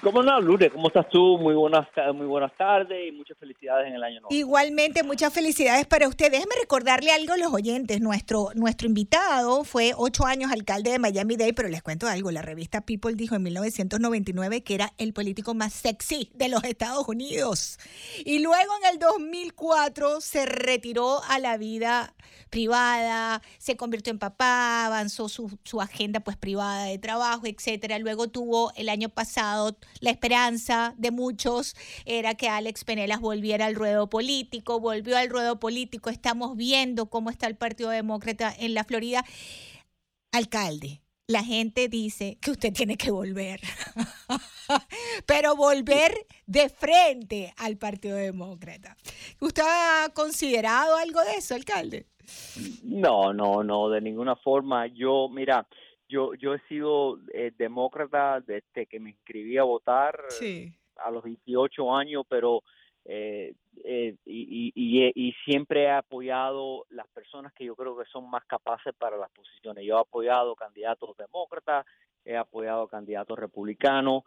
¿Cómo 0.00 0.22
no, 0.22 0.40
Lourdes? 0.40 0.72
¿Cómo 0.72 0.88
estás 0.88 1.08
tú? 1.10 1.38
Muy 1.38 1.54
buenas, 1.54 1.86
muy 2.14 2.26
buenas 2.26 2.56
tardes 2.56 3.08
y 3.08 3.12
muchas 3.12 3.36
felicidades 3.36 3.88
en 3.88 3.94
el 3.94 4.02
año 4.02 4.20
nuevo. 4.20 4.34
Igualmente, 4.34 5.02
muchas 5.02 5.32
felicidades 5.32 5.86
para 5.86 6.08
usted. 6.08 6.30
Déjeme 6.30 6.54
recordarle 6.60 7.12
algo 7.12 7.34
a 7.34 7.36
los 7.36 7.52
oyentes. 7.52 8.00
Nuestro, 8.00 8.48
nuestro 8.54 8.88
invitado 8.88 9.64
fue 9.64 9.92
ocho 9.94 10.24
años 10.24 10.50
alcalde 10.50 10.92
de 10.92 10.98
Miami-Dade, 10.98 11.52
pero 11.52 11.68
les 11.68 11.82
cuento 11.82 12.06
algo. 12.06 12.30
La 12.30 12.40
revista 12.40 12.80
People 12.80 13.14
dijo 13.14 13.34
en 13.34 13.42
1999 13.42 14.62
que 14.62 14.74
era 14.74 14.92
el 14.96 15.12
político 15.12 15.52
más 15.54 15.74
sexy 15.74 16.30
de 16.34 16.48
los 16.48 16.64
Estados 16.64 17.06
Unidos. 17.06 17.78
Y 18.24 18.38
luego 18.38 18.72
en 18.82 18.94
el 18.94 18.98
2004 18.98 20.22
se 20.22 20.46
retiró 20.46 21.22
a 21.28 21.38
la 21.38 21.58
vida 21.58 22.14
privada, 22.48 23.42
se 23.58 23.76
convirtió 23.76 24.10
en 24.10 24.18
papá, 24.18 24.86
avanzó 24.86 25.28
su, 25.28 25.58
su 25.64 25.80
agenda 25.80 26.20
pues 26.20 26.36
privada 26.36 26.84
de 26.84 26.98
trabajo, 26.98 27.46
etcétera. 27.46 27.98
Luego 27.98 28.28
tuvo 28.28 28.72
el 28.74 28.88
año 28.88 29.10
pasado 29.10 29.76
la 30.00 30.10
esperanza 30.10 30.94
de 30.98 31.10
muchos 31.10 31.74
era 32.04 32.34
que 32.34 32.48
Alex 32.48 32.84
Penelas 32.84 33.20
volviera 33.20 33.66
al 33.66 33.74
ruedo 33.74 34.08
político, 34.08 34.80
volvió 34.80 35.16
al 35.16 35.30
ruedo 35.30 35.58
político, 35.58 36.10
estamos 36.10 36.56
viendo 36.56 37.06
cómo 37.06 37.30
está 37.30 37.46
el 37.46 37.56
Partido 37.56 37.90
Demócrata 37.90 38.54
en 38.58 38.74
la 38.74 38.84
Florida. 38.84 39.24
Alcalde, 40.32 41.02
la 41.26 41.44
gente 41.44 41.88
dice 41.88 42.38
que 42.40 42.50
usted 42.50 42.72
tiene 42.72 42.96
que 42.96 43.10
volver, 43.10 43.60
pero 45.26 45.56
volver 45.56 46.12
de 46.46 46.68
frente 46.68 47.54
al 47.56 47.76
Partido 47.76 48.16
Demócrata. 48.16 48.96
¿Usted 49.40 49.62
ha 49.64 50.08
considerado 50.14 50.96
algo 50.96 51.20
de 51.22 51.34
eso, 51.36 51.54
alcalde? 51.54 52.06
No, 52.82 53.32
no, 53.32 53.62
no, 53.62 53.88
de 53.88 54.00
ninguna 54.00 54.36
forma. 54.36 54.86
Yo, 54.86 55.28
mira, 55.28 55.66
yo, 56.12 56.34
yo 56.34 56.54
he 56.54 56.60
sido 56.68 57.18
eh, 57.32 57.52
demócrata 57.56 58.40
desde 58.40 58.86
que 58.86 59.00
me 59.00 59.10
inscribí 59.10 59.56
a 59.56 59.62
votar 59.62 60.20
a 60.96 61.10
los 61.10 61.24
28 61.24 61.96
años, 61.96 62.24
pero 62.28 62.62
eh, 63.06 63.54
eh, 63.82 64.14
y, 64.26 64.72
y, 64.74 65.10
y, 65.14 65.32
siempre 65.44 65.84
he 65.84 65.90
apoyado 65.90 66.84
las 66.90 67.08
personas 67.08 67.52
que 67.54 67.64
yo 67.64 67.74
creo 67.74 67.96
que 67.96 68.04
son 68.04 68.28
más 68.28 68.44
capaces 68.44 68.94
para 68.94 69.16
las 69.16 69.30
posiciones. 69.30 69.84
Yo 69.86 69.96
he 69.96 70.00
apoyado 70.00 70.54
candidatos 70.54 71.16
demócratas, 71.16 71.86
he 72.26 72.36
apoyado 72.36 72.86
candidatos 72.86 73.38
republicanos, 73.38 74.22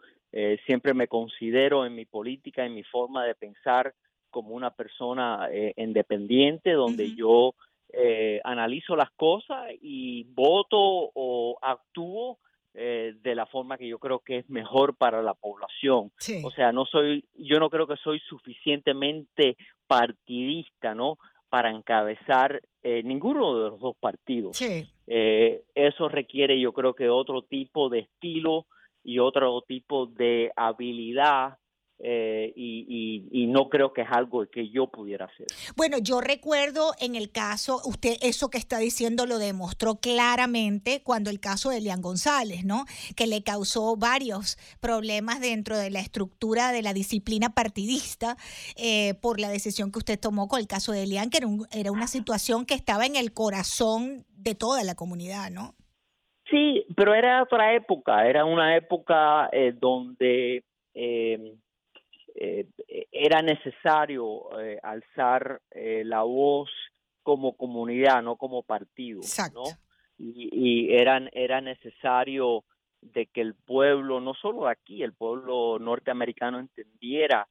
siempre 0.65 0.93
me 0.93 1.07
considero 1.07 1.85
en 1.85 1.95
mi 1.95 2.05
política, 2.05 2.65
en 2.65 2.73
mi 2.73 2.83
forma 2.83 3.23
de 3.23 3.35
pensar 3.35 3.93
como 4.29 4.49
una 4.49 4.71
persona 4.71 5.47
independiente, 5.77 6.73
donde 6.73 7.15
yo 7.15 7.53
eh, 7.97 8.41
analizo 8.43 8.95
las 8.95 9.09
cosas 9.11 9.67
y 9.81 10.23
voto 10.23 10.77
o 10.77 11.57
actúo 11.61 12.39
eh, 12.73 13.13
de 13.21 13.35
la 13.35 13.45
forma 13.45 13.77
que 13.77 13.87
yo 13.87 13.99
creo 13.99 14.19
que 14.19 14.39
es 14.39 14.49
mejor 14.49 14.97
para 14.97 15.21
la 15.21 15.33
población. 15.33 16.11
O 16.43 16.51
sea, 16.51 16.73
no 16.73 16.85
soy, 16.85 17.23
yo 17.35 17.57
no 17.59 17.69
creo 17.69 17.87
que 17.87 17.95
soy 17.95 18.19
suficientemente 18.19 19.55
partidista, 19.87 20.93
¿no? 20.93 21.17
Para 21.47 21.71
encabezar 21.71 22.61
eh, 22.83 23.01
ninguno 23.03 23.57
de 23.57 23.69
los 23.69 23.79
dos 23.79 23.95
partidos. 23.97 24.57
eso 25.07 26.09
requiere, 26.09 26.59
yo 26.59 26.73
creo 26.73 26.95
que 26.95 27.07
otro 27.07 27.43
tipo 27.43 27.87
de 27.87 27.99
estilo 27.99 28.65
y 29.05 29.19
otro 29.19 29.61
tipo 29.61 30.07
de 30.07 30.51
habilidad 30.57 31.57
eh, 31.99 32.51
y, 32.55 33.47
no 33.47 33.69
creo 33.69 33.93
que 33.93 34.01
es 34.01 34.07
algo 34.11 34.45
que 34.47 34.69
yo 34.69 34.87
pudiera 34.87 35.25
hacer. 35.25 35.47
Bueno, 35.77 35.97
yo 35.97 36.19
recuerdo 36.19 36.91
en 36.99 37.15
el 37.15 37.31
caso, 37.31 37.79
usted 37.85 38.17
eso 38.21 38.49
que 38.49 38.57
está 38.57 38.79
diciendo 38.79 39.25
lo 39.25 39.37
demostró 39.37 39.95
claramente 39.95 41.01
cuando 41.03 41.29
el 41.29 41.39
caso 41.39 41.69
de 41.69 41.77
Elian 41.77 42.01
González, 42.01 42.65
¿no? 42.65 42.83
Que 43.15 43.27
le 43.27 43.43
causó 43.43 43.95
varios 43.95 44.57
problemas 44.81 45.39
dentro 45.39 45.77
de 45.77 45.89
la 45.89 45.99
estructura 45.99 46.73
de 46.73 46.81
la 46.81 46.93
disciplina 46.93 47.53
partidista 47.53 48.35
eh, 48.75 49.13
por 49.21 49.39
la 49.39 49.49
decisión 49.49 49.91
que 49.91 49.99
usted 49.99 50.19
tomó 50.19 50.49
con 50.49 50.59
el 50.59 50.67
caso 50.67 50.91
de 50.91 51.03
Elian, 51.03 51.29
que 51.29 51.39
era, 51.71 51.91
una 51.91 52.07
situación 52.07 52.65
que 52.65 52.73
estaba 52.73 53.05
en 53.05 53.15
el 53.15 53.33
corazón 53.33 54.25
de 54.35 54.55
toda 54.55 54.83
la 54.83 54.95
comunidad, 54.95 55.49
¿no? 55.49 55.75
Sí, 56.49 56.85
pero 56.95 57.13
era 57.13 57.41
otra 57.41 57.73
época, 57.73 58.27
era 58.27 58.43
una 58.43 58.75
época 58.75 59.49
eh, 59.51 59.73
donde 59.79 60.63
eh, 60.93 61.55
era 62.35 63.41
necesario 63.41 64.59
eh, 64.59 64.77
alzar 64.83 65.61
eh, 65.71 66.03
la 66.05 66.23
voz 66.23 66.69
como 67.23 67.55
comunidad, 67.55 68.21
no 68.21 68.35
como 68.35 68.63
partido, 68.63 69.21
¿no? 69.53 69.63
Y, 70.17 70.49
y 70.51 70.93
eran, 70.93 71.29
era 71.33 71.61
necesario 71.61 72.63
de 73.01 73.27
que 73.27 73.41
el 73.41 73.55
pueblo, 73.55 74.19
no 74.19 74.33
solo 74.33 74.67
aquí, 74.67 75.01
el 75.01 75.13
pueblo 75.13 75.79
norteamericano 75.79 76.59
entendiera 76.59 77.47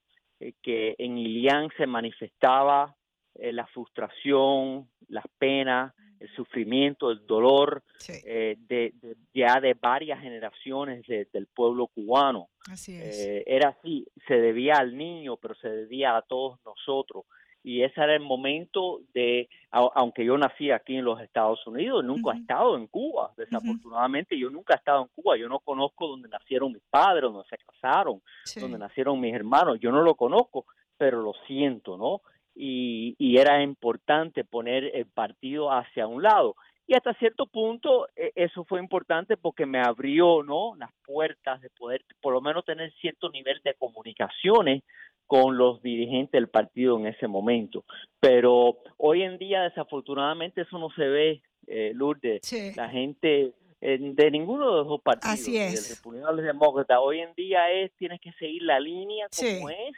que 0.63 0.95
en 0.99 1.17
Ilián 1.17 1.71
se 1.77 1.87
manifestaba 1.87 2.95
la 3.35 3.67
frustración, 3.69 4.89
las 5.09 5.25
penas, 5.39 5.95
el 6.25 6.35
sufrimiento, 6.35 7.11
el 7.11 7.27
dolor 7.27 7.83
eh, 8.09 8.57
de, 8.59 8.95
ya 9.33 9.61
de 9.61 9.75
varias 9.75 10.21
generaciones 10.21 11.07
del 11.07 11.47
pueblo 11.47 11.87
cubano. 11.89 12.49
Eh, 12.89 13.45
era 13.47 13.71
así, 13.71 14.07
se 14.27 14.35
debía 14.35 14.77
al 14.77 14.97
niño, 14.97 15.37
pero 15.37 15.55
se 15.55 15.69
debía 15.69 16.17
a 16.17 16.23
todos 16.23 16.59
nosotros. 16.65 17.25
Y 17.63 17.83
ese 17.83 18.01
era 18.03 18.15
el 18.15 18.21
momento 18.21 19.01
de, 19.15 19.49
aunque 19.71 20.23
yo 20.25 20.37
nací 20.37 20.71
aquí 20.71 20.97
en 20.97 21.05
los 21.05 21.19
Estados 21.23 21.67
Unidos, 21.67 22.05
nunca 22.05 22.33
he 22.35 22.41
estado 22.41 22.77
en 22.77 22.87
Cuba, 22.89 23.33
desafortunadamente 23.39 24.39
yo 24.39 24.51
nunca 24.51 24.75
he 24.75 24.77
estado 24.77 25.01
en 25.01 25.09
Cuba, 25.15 25.39
yo 25.39 25.49
no 25.49 25.61
conozco 25.61 26.09
donde 26.09 26.29
nacieron 26.29 26.73
mis 26.73 26.83
padres, 26.91 27.23
donde 27.23 27.49
se 27.49 27.57
casaron, 27.57 28.21
donde 28.61 28.77
nacieron 28.77 29.19
mis 29.19 29.35
hermanos, 29.35 29.79
yo 29.81 29.91
no 29.91 30.03
lo 30.03 30.15
conozco, 30.15 30.67
pero 30.99 31.23
lo 31.23 31.33
siento, 31.47 31.97
¿no? 31.97 32.21
Y, 32.55 33.37
era 33.37 33.63
importante 33.63 34.45
poner 34.45 34.85
el 34.95 35.07
partido 35.07 35.73
hacia 35.73 36.07
un 36.07 36.23
lado. 36.23 36.55
Y 36.87 36.95
hasta 36.95 37.15
cierto 37.15 37.47
punto 37.47 38.09
e, 38.15 38.33
eso 38.35 38.65
fue 38.65 38.79
importante 38.79 39.37
porque 39.37 39.67
me 39.67 39.81
abrió 39.81 40.43
¿no? 40.43 40.75
las 40.77 40.91
puertas 41.05 41.61
de 41.63 41.71
poder 41.71 42.03
por 42.21 42.33
lo 42.33 42.41
menos 42.41 42.65
tener 42.65 42.93
cierto 43.01 43.31
nivel 43.31 43.61
de 43.65 43.75
comunicaciones 43.75 44.83
con 45.27 45.57
los 45.57 45.83
dirigentes 45.83 46.33
del 46.33 46.49
partido 46.49 46.99
en 46.99 47.07
ese 47.07 47.27
momento. 47.27 47.85
Pero 48.21 48.79
hoy 48.99 49.23
en 49.23 49.39
día 49.39 49.63
desafortunadamente 49.63 50.63
eso 50.63 50.79
no 50.79 50.91
se 50.91 51.09
ve, 51.09 51.43
eh, 51.67 51.93
Lourdes. 51.95 52.77
La 52.77 52.91
gente 52.91 53.53
eh, 53.81 53.99
de 53.99 54.31
ninguno 54.31 54.71
de 54.71 54.77
los 54.79 54.89
dos 54.89 55.01
partidos, 55.01 55.41
Así 55.41 55.57
es. 55.57 55.89
del 55.89 55.97
republicano 55.97 56.41
y 56.41 56.45
demócrata, 56.45 57.01
hoy 57.01 57.21
en 57.21 57.35
día 57.35 57.71
es, 57.71 57.93
tienes 57.97 58.21
que 58.21 58.33
seguir 58.33 58.63
la 58.63 58.79
línea 58.79 59.27
como 59.35 59.71
es 59.71 59.95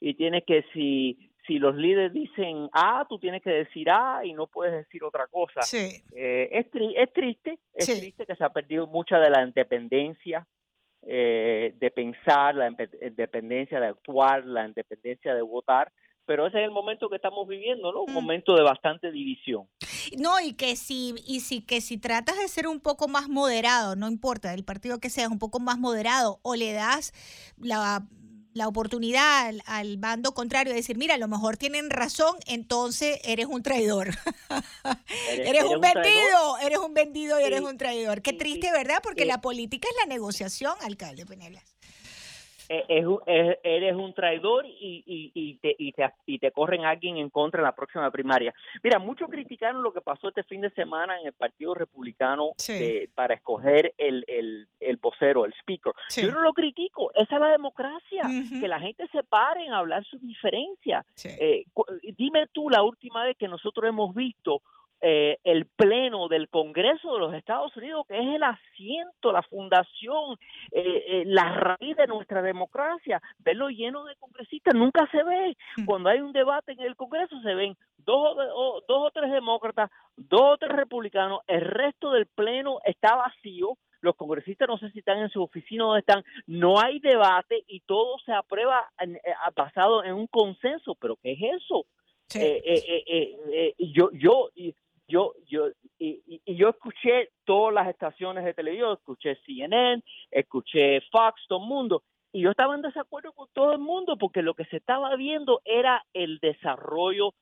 y 0.00 0.14
tienes 0.14 0.44
que 0.46 0.64
si 0.72 1.29
si 1.50 1.58
los 1.58 1.74
líderes 1.74 2.12
dicen 2.12 2.68
A, 2.72 3.04
tú 3.08 3.18
tienes 3.18 3.42
que 3.42 3.50
decir 3.50 3.90
A 3.90 4.24
y 4.24 4.34
no 4.34 4.46
puedes 4.46 4.72
decir 4.72 5.02
otra 5.02 5.26
cosa. 5.26 5.60
Eh, 5.72 6.48
es, 6.52 6.66
es 6.72 7.12
triste, 7.12 7.58
es 7.74 7.86
triste 7.86 8.24
que 8.24 8.36
se 8.36 8.44
ha 8.44 8.50
perdido 8.50 8.86
mucha 8.86 9.18
de 9.18 9.30
la 9.30 9.42
independencia 9.42 10.46
eh, 11.02 11.74
de 11.76 11.90
pensar, 11.90 12.54
la 12.54 12.68
independencia 12.68 13.80
de 13.80 13.88
actuar, 13.88 14.46
la 14.46 14.64
independencia 14.64 15.34
de 15.34 15.42
votar, 15.42 15.90
pero 16.24 16.46
ese 16.46 16.60
es 16.60 16.64
el 16.66 16.70
momento 16.70 17.08
que 17.08 17.16
estamos 17.16 17.48
viviendo, 17.48 17.90
¿no? 17.90 18.02
Un 18.02 18.12
mm. 18.12 18.14
momento 18.14 18.54
de 18.54 18.62
bastante 18.62 19.10
división. 19.10 19.66
No, 20.16 20.38
y 20.38 20.52
que 20.52 20.76
si 20.76 21.16
y 21.26 21.40
si 21.40 21.62
que 21.62 21.80
si 21.80 21.98
tratas 21.98 22.38
de 22.38 22.46
ser 22.46 22.68
un 22.68 22.78
poco 22.78 23.08
más 23.08 23.28
moderado, 23.28 23.96
no 23.96 24.06
importa 24.06 24.54
el 24.54 24.64
partido 24.64 25.00
que 25.00 25.10
seas, 25.10 25.32
un 25.32 25.40
poco 25.40 25.58
más 25.58 25.78
moderado 25.78 26.38
o 26.42 26.54
le 26.54 26.72
das 26.72 27.12
la 27.58 28.06
la 28.52 28.68
oportunidad 28.68 29.52
al, 29.66 29.96
bando 29.98 30.32
contrario 30.32 30.72
de 30.72 30.78
decir, 30.78 30.96
mira, 30.96 31.14
a 31.14 31.18
lo 31.18 31.28
mejor 31.28 31.56
tienen 31.56 31.90
razón, 31.90 32.36
entonces 32.46 33.18
eres 33.24 33.46
un 33.46 33.62
traidor. 33.62 34.16
eres, 35.30 35.64
un, 35.64 35.80
vendido, 35.80 36.58
eres 36.62 36.78
un 36.78 36.94
vendido 36.94 37.40
y 37.40 37.44
eres 37.44 37.60
un 37.60 37.78
traidor. 37.78 38.22
Qué 38.22 38.32
triste, 38.32 38.72
¿verdad? 38.72 39.00
Porque 39.02 39.24
la 39.24 39.40
política 39.40 39.88
es 39.88 39.96
la 40.00 40.06
negociación, 40.06 40.74
alcalde 40.82 41.26
Penelas. 41.26 41.64
Eh, 42.72 43.58
eres 43.64 43.96
un 43.96 44.14
traidor 44.14 44.64
y, 44.64 45.02
y, 45.34 45.54
te, 45.56 45.74
y, 45.76 45.90
te, 45.90 46.08
y 46.24 46.38
te 46.38 46.52
corren 46.52 46.84
alguien 46.84 47.16
en 47.16 47.28
contra 47.28 47.58
en 47.58 47.64
la 47.64 47.74
próxima 47.74 48.08
primaria. 48.12 48.54
Mira, 48.80 49.00
muchos 49.00 49.28
criticaron 49.28 49.82
lo 49.82 49.92
que 49.92 50.00
pasó 50.00 50.28
este 50.28 50.44
fin 50.44 50.60
de 50.60 50.70
semana 50.70 51.20
en 51.20 51.26
el 51.26 51.32
Partido 51.32 51.74
Republicano 51.74 52.52
para 53.16 53.34
escoger 53.34 53.92
el, 53.98 54.24
el, 54.28 54.68
el 54.78 54.96
vocero, 54.98 55.46
el 55.46 55.52
speaker. 55.54 55.92
Yo 56.14 56.30
no 56.30 56.42
lo 56.42 56.52
critico, 56.52 57.10
esa 57.14 57.34
es 57.34 57.40
la 57.40 57.48
democracia, 57.48 58.22
que 58.60 58.68
la 58.68 58.78
gente 58.78 59.08
se 59.08 59.24
pare 59.24 59.64
en 59.64 59.72
hablar 59.72 60.04
sus 60.04 60.20
diferencias. 60.22 61.04
Eh, 61.24 61.64
dime 62.16 62.46
tú 62.52 62.70
la 62.70 62.84
última 62.84 63.24
vez 63.24 63.36
que 63.36 63.48
nosotros 63.48 63.88
hemos 63.88 64.14
visto 64.14 64.62
eh, 65.02 65.38
el 65.44 65.64
pleno 65.64 66.28
del 66.28 66.50
Congreso 66.50 67.14
de 67.14 67.20
los 67.20 67.32
Estados 67.32 67.74
Unidos, 67.74 68.04
que 68.06 68.18
es 68.18 68.34
el 68.34 68.42
asiento, 68.42 69.32
la 69.32 69.42
fundación, 69.42 70.36
eh, 70.72 71.04
eh, 71.06 71.22
la 71.24 71.54
raíz 71.54 71.96
de 71.96 72.06
nuestra 72.06 72.42
democracia, 72.42 73.22
verlo 73.38 73.70
lleno 73.70 74.04
de 74.04 74.16
congresistas 74.16 74.74
nunca 74.74 75.08
se 75.10 75.22
ve. 75.22 75.56
Mm. 75.78 75.86
Cuando 75.86 76.10
hay 76.10 76.20
un 76.20 76.32
debate 76.32 76.72
en 76.72 76.80
el 76.80 76.96
Congreso 76.96 77.40
se 77.40 77.54
ven 77.54 77.78
dos 77.96 78.36
o, 78.54 78.82
dos 78.86 79.06
o 79.06 79.10
tres 79.10 79.32
demócratas, 79.32 79.90
dos 80.16 80.42
o 80.42 80.58
tres 80.58 80.72
republicanos, 80.72 81.40
el 81.46 81.62
resto 81.62 82.12
del 82.12 82.26
pleno 82.26 82.80
está 82.84 83.16
vacío, 83.16 83.78
los 84.02 84.16
congresistas 84.16 84.68
no 84.68 84.76
sé 84.76 84.90
si 84.90 84.98
están 84.98 85.18
en 85.18 85.30
su 85.30 85.42
oficina 85.42 85.86
o 85.86 85.96
están, 85.96 86.22
no 86.46 86.78
hay 86.78 87.00
debate 87.00 87.64
y 87.66 87.80
todo 87.80 88.18
se 88.18 88.32
aprueba 88.32 88.90
basado 89.56 90.04
en 90.04 90.12
un 90.12 90.26
consenso, 90.26 90.94
pero 90.94 91.16
¿qué 91.22 91.32
es 91.32 91.62
eso? 91.62 91.86
yo, 93.78 94.10
yo, 94.12 94.50
yo, 95.10 95.34
yo, 95.46 95.68
y, 95.98 96.22
y, 96.26 96.56
yo 96.56 96.70
escuché 96.70 97.30
todas 97.44 97.74
las 97.74 97.88
estaciones 97.88 98.44
de 98.44 98.54
televisión, 98.54 98.94
escuché 98.94 99.36
CNN, 99.44 100.02
escuché 100.30 101.00
Fox, 101.10 101.42
todo 101.48 101.62
el 101.62 101.68
mundo, 101.68 102.02
y 102.32 102.42
yo 102.42 102.50
estaba 102.50 102.74
en 102.74 102.82
desacuerdo 102.82 103.32
con 103.32 103.48
todo 103.52 103.72
el 103.72 103.78
mundo 103.78 104.16
porque 104.16 104.42
lo 104.42 104.54
que 104.54 104.64
se 104.66 104.76
estaba 104.76 105.14
viendo 105.16 105.60
era 105.64 106.04
el 106.12 106.38
desarrollo 106.38 107.34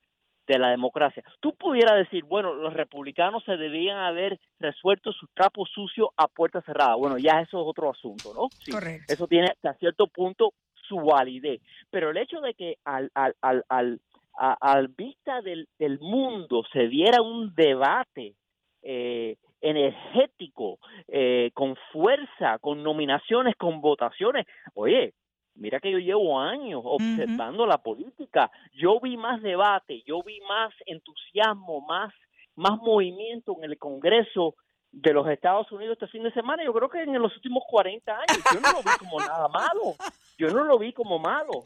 de 0.46 0.59
la 0.59 0.70
democracia. 0.70 1.22
Tú 1.40 1.54
pudieras 1.54 1.96
decir, 1.96 2.24
bueno, 2.24 2.54
los 2.54 2.72
republicanos 2.72 3.44
se 3.44 3.59
debían 3.59 3.98
haber 3.98 4.40
resuelto 4.59 5.12
sus 5.12 5.28
trapos 5.35 5.68
sucios 5.74 6.09
a 6.16 6.26
puerta 6.26 6.62
cerrada. 6.62 6.94
Bueno, 6.94 7.18
ya 7.18 7.42
eso 7.42 7.61
es 7.61 7.66
otro 7.66 7.90
asunto, 7.90 8.33
¿no? 8.35 8.48
Correcto. 8.72 9.12
Eso 9.12 9.26
tiene 9.26 9.48
hasta 9.48 9.74
cierto 9.74 10.07
punto 10.07 10.54
su 10.88 10.96
validez. 10.96 11.61
Pero 11.90 12.11
el 12.11 12.16
hecho 12.16 12.40
de 12.40 12.54
que 12.54 12.76
al, 12.85 13.11
al, 13.14 13.37
al, 13.42 13.64
al 13.68 14.00
a, 14.38 14.81
vista 14.96 15.42
del, 15.42 15.68
del, 15.79 15.98
mundo 15.98 16.62
se 16.72 16.88
diera 16.88 17.20
un 17.22 17.55
debate 17.55 18.35
eh, 18.83 19.37
energético, 19.61 20.79
eh, 21.09 21.51
con 21.55 21.77
fuerza, 21.92 22.59
con 22.61 22.83
nominaciones, 22.83 23.57
con 23.57 23.81
votaciones. 23.81 24.46
Oye, 24.74 25.14
mira 25.55 25.81
que 25.81 25.90
yo 25.90 25.98
llevo 25.98 26.38
años 26.38 26.83
observando 26.85 27.66
la 27.66 27.79
política. 27.79 28.51
Yo 28.72 29.01
vi 29.01 29.16
más 29.16 29.42
debate, 29.42 30.03
yo 30.07 30.22
vi 30.22 30.40
más 30.42 30.72
entusiasmo, 30.87 31.81
más, 31.81 32.14
más 32.55 32.79
movimiento 32.79 33.57
en 33.59 33.70
el 33.70 33.79
Congreso 33.79 34.55
de 34.92 35.12
los 35.12 35.29
Estados 35.29 35.70
Unidos 35.70 35.98
este 36.01 36.09
fin 36.09 36.22
de 36.22 36.33
semana, 36.33 36.64
yo 36.64 36.72
creo 36.72 36.88
que 36.88 37.03
en 37.03 37.20
los 37.20 37.35
últimos 37.37 37.62
40 37.68 38.12
años, 38.12 38.44
yo 38.53 38.61
no 38.61 38.72
lo 38.72 38.79
vi 38.79 38.98
como 38.98 39.20
nada 39.20 39.48
malo, 39.48 39.94
yo 40.38 40.48
no 40.48 40.64
lo 40.64 40.79
vi 40.79 40.92
como 40.92 41.18
malo. 41.18 41.64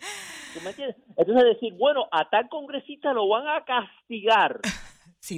Entonces 0.54 1.44
decir, 1.44 1.74
bueno, 1.78 2.06
a 2.10 2.28
tal 2.28 2.48
congresista 2.48 3.12
lo 3.12 3.28
van 3.28 3.48
a 3.48 3.64
castigar. 3.64 4.60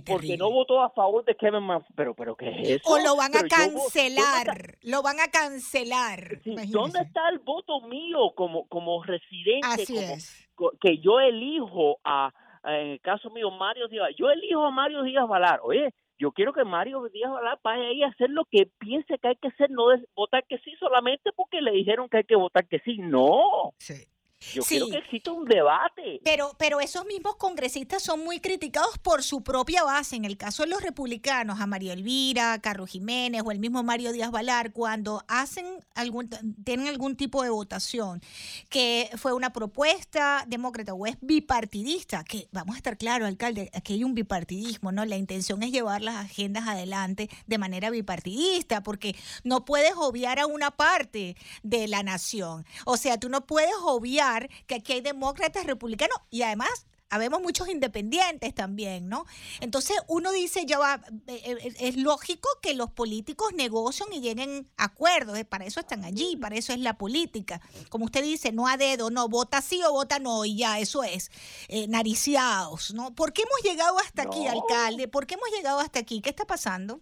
porque 0.06 0.36
no 0.36 0.50
votó 0.50 0.82
a 0.82 0.90
favor 0.90 1.24
de 1.24 1.36
Kevin 1.36 1.62
McCarthy. 1.62 1.92
Pero, 1.94 2.14
pero, 2.14 2.36
¿qué 2.36 2.48
es 2.48 2.68
eso? 2.80 2.90
O 2.90 2.98
lo 2.98 3.16
van 3.16 3.36
a 3.36 3.42
cancelar. 3.42 4.78
Lo 4.82 5.02
van 5.02 5.20
a 5.20 5.28
cancelar. 5.28 6.40
¿Dónde 6.68 7.00
está 7.00 7.28
el 7.28 7.40
voto 7.40 7.82
mío 7.82 8.32
como, 8.34 8.66
como 8.68 9.02
residente? 9.02 9.66
Así 9.66 9.98
es. 9.98 10.48
Que 10.80 10.98
yo 10.98 11.20
elijo 11.20 11.98
a, 12.02 12.32
en 12.64 12.92
el 12.92 13.00
caso 13.00 13.28
mío, 13.30 13.50
Mario 13.50 13.88
Díaz. 13.88 14.10
Yo 14.16 14.30
elijo 14.30 14.64
a 14.64 14.70
Mario 14.70 15.02
Díaz 15.02 15.28
Valar. 15.28 15.60
Oye, 15.62 15.92
yo 16.24 16.32
quiero 16.32 16.54
que 16.54 16.64
Mario 16.64 17.06
Díaz 17.12 17.30
vaya 17.62 17.84
ahí 17.84 18.02
a 18.02 18.08
hacer 18.08 18.30
lo 18.30 18.46
que 18.46 18.70
piense 18.78 19.18
que 19.18 19.28
hay 19.28 19.36
que 19.36 19.48
hacer, 19.48 19.70
no 19.70 19.84
votar 20.16 20.42
que 20.48 20.56
sí 20.60 20.72
solamente 20.80 21.32
porque 21.32 21.60
le 21.60 21.72
dijeron 21.72 22.08
que 22.08 22.16
hay 22.16 22.24
que 22.24 22.34
votar 22.34 22.66
que 22.66 22.78
sí. 22.78 22.96
No. 22.96 23.74
Sí. 23.78 24.06
Yo 24.52 24.62
quiero 24.62 24.88
que 24.88 24.98
exista 24.98 25.32
un 25.32 25.44
debate. 25.44 26.20
Pero, 26.24 26.52
pero 26.58 26.80
esos 26.80 27.04
mismos 27.06 27.36
congresistas 27.36 28.02
son 28.02 28.24
muy 28.24 28.40
criticados 28.40 28.98
por 28.98 29.22
su 29.22 29.42
propia 29.42 29.84
base. 29.84 30.16
En 30.16 30.24
el 30.24 30.36
caso 30.36 30.64
de 30.64 30.68
los 30.68 30.82
republicanos, 30.82 31.60
a 31.60 31.66
María 31.66 31.92
Elvira, 31.92 32.58
Carlos 32.60 32.90
Jiménez 32.90 33.42
o 33.44 33.50
el 33.50 33.58
mismo 33.58 33.82
Mario 33.82 34.12
Díaz 34.12 34.30
Valar, 34.30 34.72
cuando 34.72 35.22
hacen 35.28 35.66
algún, 35.94 36.28
tienen 36.64 36.88
algún 36.88 37.16
tipo 37.16 37.42
de 37.42 37.50
votación 37.50 38.20
que 38.68 39.10
fue 39.16 39.32
una 39.32 39.52
propuesta 39.52 40.44
demócrata 40.46 40.94
o 40.94 41.06
es 41.06 41.16
bipartidista, 41.20 42.24
que 42.24 42.48
vamos 42.52 42.74
a 42.74 42.78
estar 42.78 42.96
claros, 42.96 43.28
alcalde, 43.28 43.70
aquí 43.74 43.94
hay 43.94 44.04
un 44.04 44.14
bipartidismo, 44.14 44.92
¿no? 44.92 45.04
La 45.04 45.16
intención 45.16 45.62
es 45.62 45.72
llevar 45.72 46.02
las 46.02 46.16
agendas 46.16 46.68
adelante 46.68 47.28
de 47.46 47.58
manera 47.58 47.90
bipartidista, 47.90 48.82
porque 48.82 49.16
no 49.42 49.64
puedes 49.64 49.94
obviar 49.96 50.38
a 50.38 50.46
una 50.46 50.70
parte 50.70 51.36
de 51.62 51.88
la 51.88 52.02
nación. 52.02 52.64
O 52.84 52.96
sea, 52.96 53.18
tú 53.18 53.28
no 53.28 53.46
puedes 53.46 53.74
obviar 53.82 54.33
que 54.66 54.76
aquí 54.76 54.92
hay 54.92 55.00
demócratas, 55.00 55.66
republicanos 55.66 56.18
y 56.30 56.42
además 56.42 56.86
habemos 57.14 57.40
muchos 57.40 57.68
independientes 57.68 58.54
también, 58.54 59.08
¿no? 59.08 59.24
Entonces 59.60 59.96
uno 60.08 60.32
dice, 60.32 60.66
ya 60.66 60.78
va, 60.78 61.00
eh, 61.28 61.40
eh, 61.44 61.72
es 61.80 61.96
lógico 61.96 62.48
que 62.60 62.74
los 62.74 62.90
políticos 62.90 63.52
negocien 63.54 64.12
y 64.12 64.20
lleguen 64.20 64.68
a 64.76 64.84
acuerdos, 64.84 65.38
eh, 65.38 65.44
para 65.44 65.64
eso 65.64 65.80
están 65.80 66.04
allí, 66.04 66.36
para 66.36 66.56
eso 66.56 66.72
es 66.72 66.80
la 66.80 66.98
política. 66.98 67.60
Como 67.88 68.06
usted 68.06 68.22
dice, 68.22 68.52
no 68.52 68.66
a 68.66 68.76
dedo, 68.76 69.10
no, 69.10 69.28
vota 69.28 69.60
sí 69.60 69.80
o 69.86 69.92
vota 69.92 70.18
no, 70.18 70.44
y 70.44 70.58
ya, 70.58 70.78
eso 70.78 71.04
es, 71.04 71.30
eh, 71.68 71.86
nariciados, 71.88 72.92
¿no? 72.94 73.14
¿Por 73.14 73.32
qué 73.32 73.42
hemos 73.42 73.62
llegado 73.62 73.98
hasta 73.98 74.22
aquí, 74.22 74.46
alcalde? 74.46 75.08
¿Por 75.08 75.26
qué 75.26 75.34
hemos 75.34 75.50
llegado 75.56 75.78
hasta 75.80 76.00
aquí? 76.00 76.20
¿Qué 76.20 76.30
está 76.30 76.44
pasando? 76.44 77.00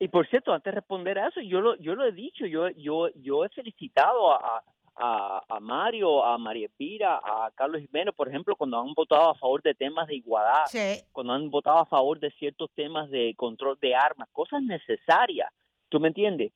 Y 0.00 0.08
por 0.08 0.28
cierto, 0.28 0.52
antes 0.52 0.72
de 0.72 0.80
responder 0.80 1.16
a 1.20 1.28
eso, 1.28 1.40
yo 1.40 1.60
lo, 1.60 1.76
yo 1.76 1.94
lo 1.94 2.04
he 2.04 2.12
dicho, 2.12 2.44
yo, 2.46 2.70
yo, 2.70 3.08
yo 3.14 3.44
he 3.44 3.48
felicitado 3.50 4.32
a 4.32 4.64
a, 4.96 5.58
Mario, 5.60 6.24
a 6.24 6.38
María 6.38 6.66
Espira, 6.66 7.16
a 7.16 7.50
Carlos 7.54 7.80
Jiménez, 7.80 8.14
por 8.14 8.28
ejemplo, 8.28 8.56
cuando 8.56 8.78
han 8.78 8.94
votado 8.94 9.30
a 9.30 9.34
favor 9.34 9.62
de 9.62 9.74
temas 9.74 10.06
de 10.06 10.16
igualdad, 10.16 10.64
cuando 11.12 11.32
han 11.32 11.50
votado 11.50 11.78
a 11.78 11.86
favor 11.86 12.20
de 12.20 12.30
ciertos 12.32 12.70
temas 12.74 13.10
de 13.10 13.34
control 13.36 13.78
de 13.80 13.94
armas, 13.94 14.28
cosas 14.32 14.62
necesarias. 14.62 15.50
¿Tú 15.88 16.00
me 16.00 16.08
entiendes? 16.08 16.52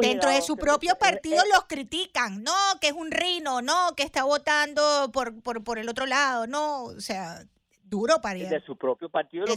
Dentro 0.00 0.30
de 0.30 0.40
su 0.42 0.56
propio 0.56 0.94
partido 0.98 1.42
los 1.52 1.64
critican, 1.64 2.42
no, 2.42 2.52
que 2.80 2.88
es 2.88 2.92
un 2.92 3.10
rino, 3.10 3.60
no, 3.60 3.94
que 3.96 4.04
está 4.04 4.24
votando 4.24 5.10
por, 5.12 5.42
por, 5.42 5.62
por 5.64 5.78
el 5.78 5.88
otro 5.88 6.06
lado, 6.06 6.46
no, 6.46 6.84
o 6.84 7.00
sea, 7.00 7.42
duro 7.90 8.20
para 8.22 8.38
De 8.48 8.60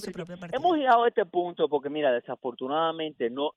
su 0.05 0.11
propio 0.11 0.37
partido. 0.37 0.59
Hemos 0.59 0.77
llegado 0.77 1.03
a 1.03 1.07
este 1.07 1.25
punto 1.25 1.69
porque, 1.69 1.89
mira, 1.89 2.11
desafortunadamente 2.11 3.29
no, 3.29 3.51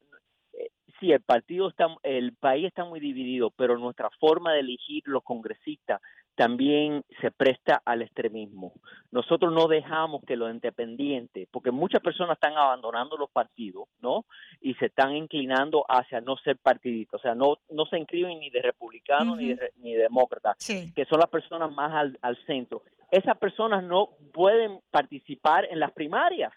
sí, 1.01 1.13
el 1.13 1.21
partido 1.21 1.69
está, 1.69 1.87
el 2.03 2.35
país 2.35 2.67
está 2.67 2.85
muy 2.85 3.01
dividido, 3.01 3.51
pero 3.51 3.79
nuestra 3.79 4.11
forma 4.19 4.53
de 4.53 4.61
elegir 4.61 5.03
los 5.07 5.23
congresistas 5.23 6.01
también 6.35 7.03
se 7.23 7.31
presta 7.31 7.81
al 7.85 8.03
extremismo. 8.03 8.75
Nosotros 9.11 9.53
no 9.53 9.69
dejamos 9.69 10.23
que 10.27 10.37
los 10.37 10.51
independientes, 10.51 11.49
porque 11.51 11.71
muchas 11.71 12.03
personas 12.03 12.37
están 12.37 12.57
abandonando 12.57 13.17
los 13.17 13.31
partidos, 13.31 13.89
¿no? 14.01 14.27
Y 14.61 14.75
se 14.75 14.87
están 14.87 15.17
inclinando 15.17 15.85
hacia 15.89 16.21
no 16.21 16.37
ser 16.37 16.59
partidistas, 16.59 17.21
o 17.21 17.23
sea, 17.23 17.35
no, 17.35 17.57
no 17.71 17.87
se 17.87 17.99
inscriben 17.99 18.39
ni 18.39 18.51
de 18.51 18.61
republicanos 18.63 19.39
ni 19.39 19.55
de, 19.55 19.73
ni 19.79 19.95
demócratas, 19.95 20.57
que 20.95 21.05
son 21.07 21.21
las 21.21 21.31
personas 21.31 21.73
más 21.73 21.93
al, 21.95 22.19
al 22.21 22.37
centro. 22.45 22.83
Esas 23.11 23.39
personas 23.39 23.83
no 23.83 24.11
pueden 24.35 24.81
participar 24.91 25.65
en 25.71 25.81
las 25.81 25.93
primarias 25.93 26.53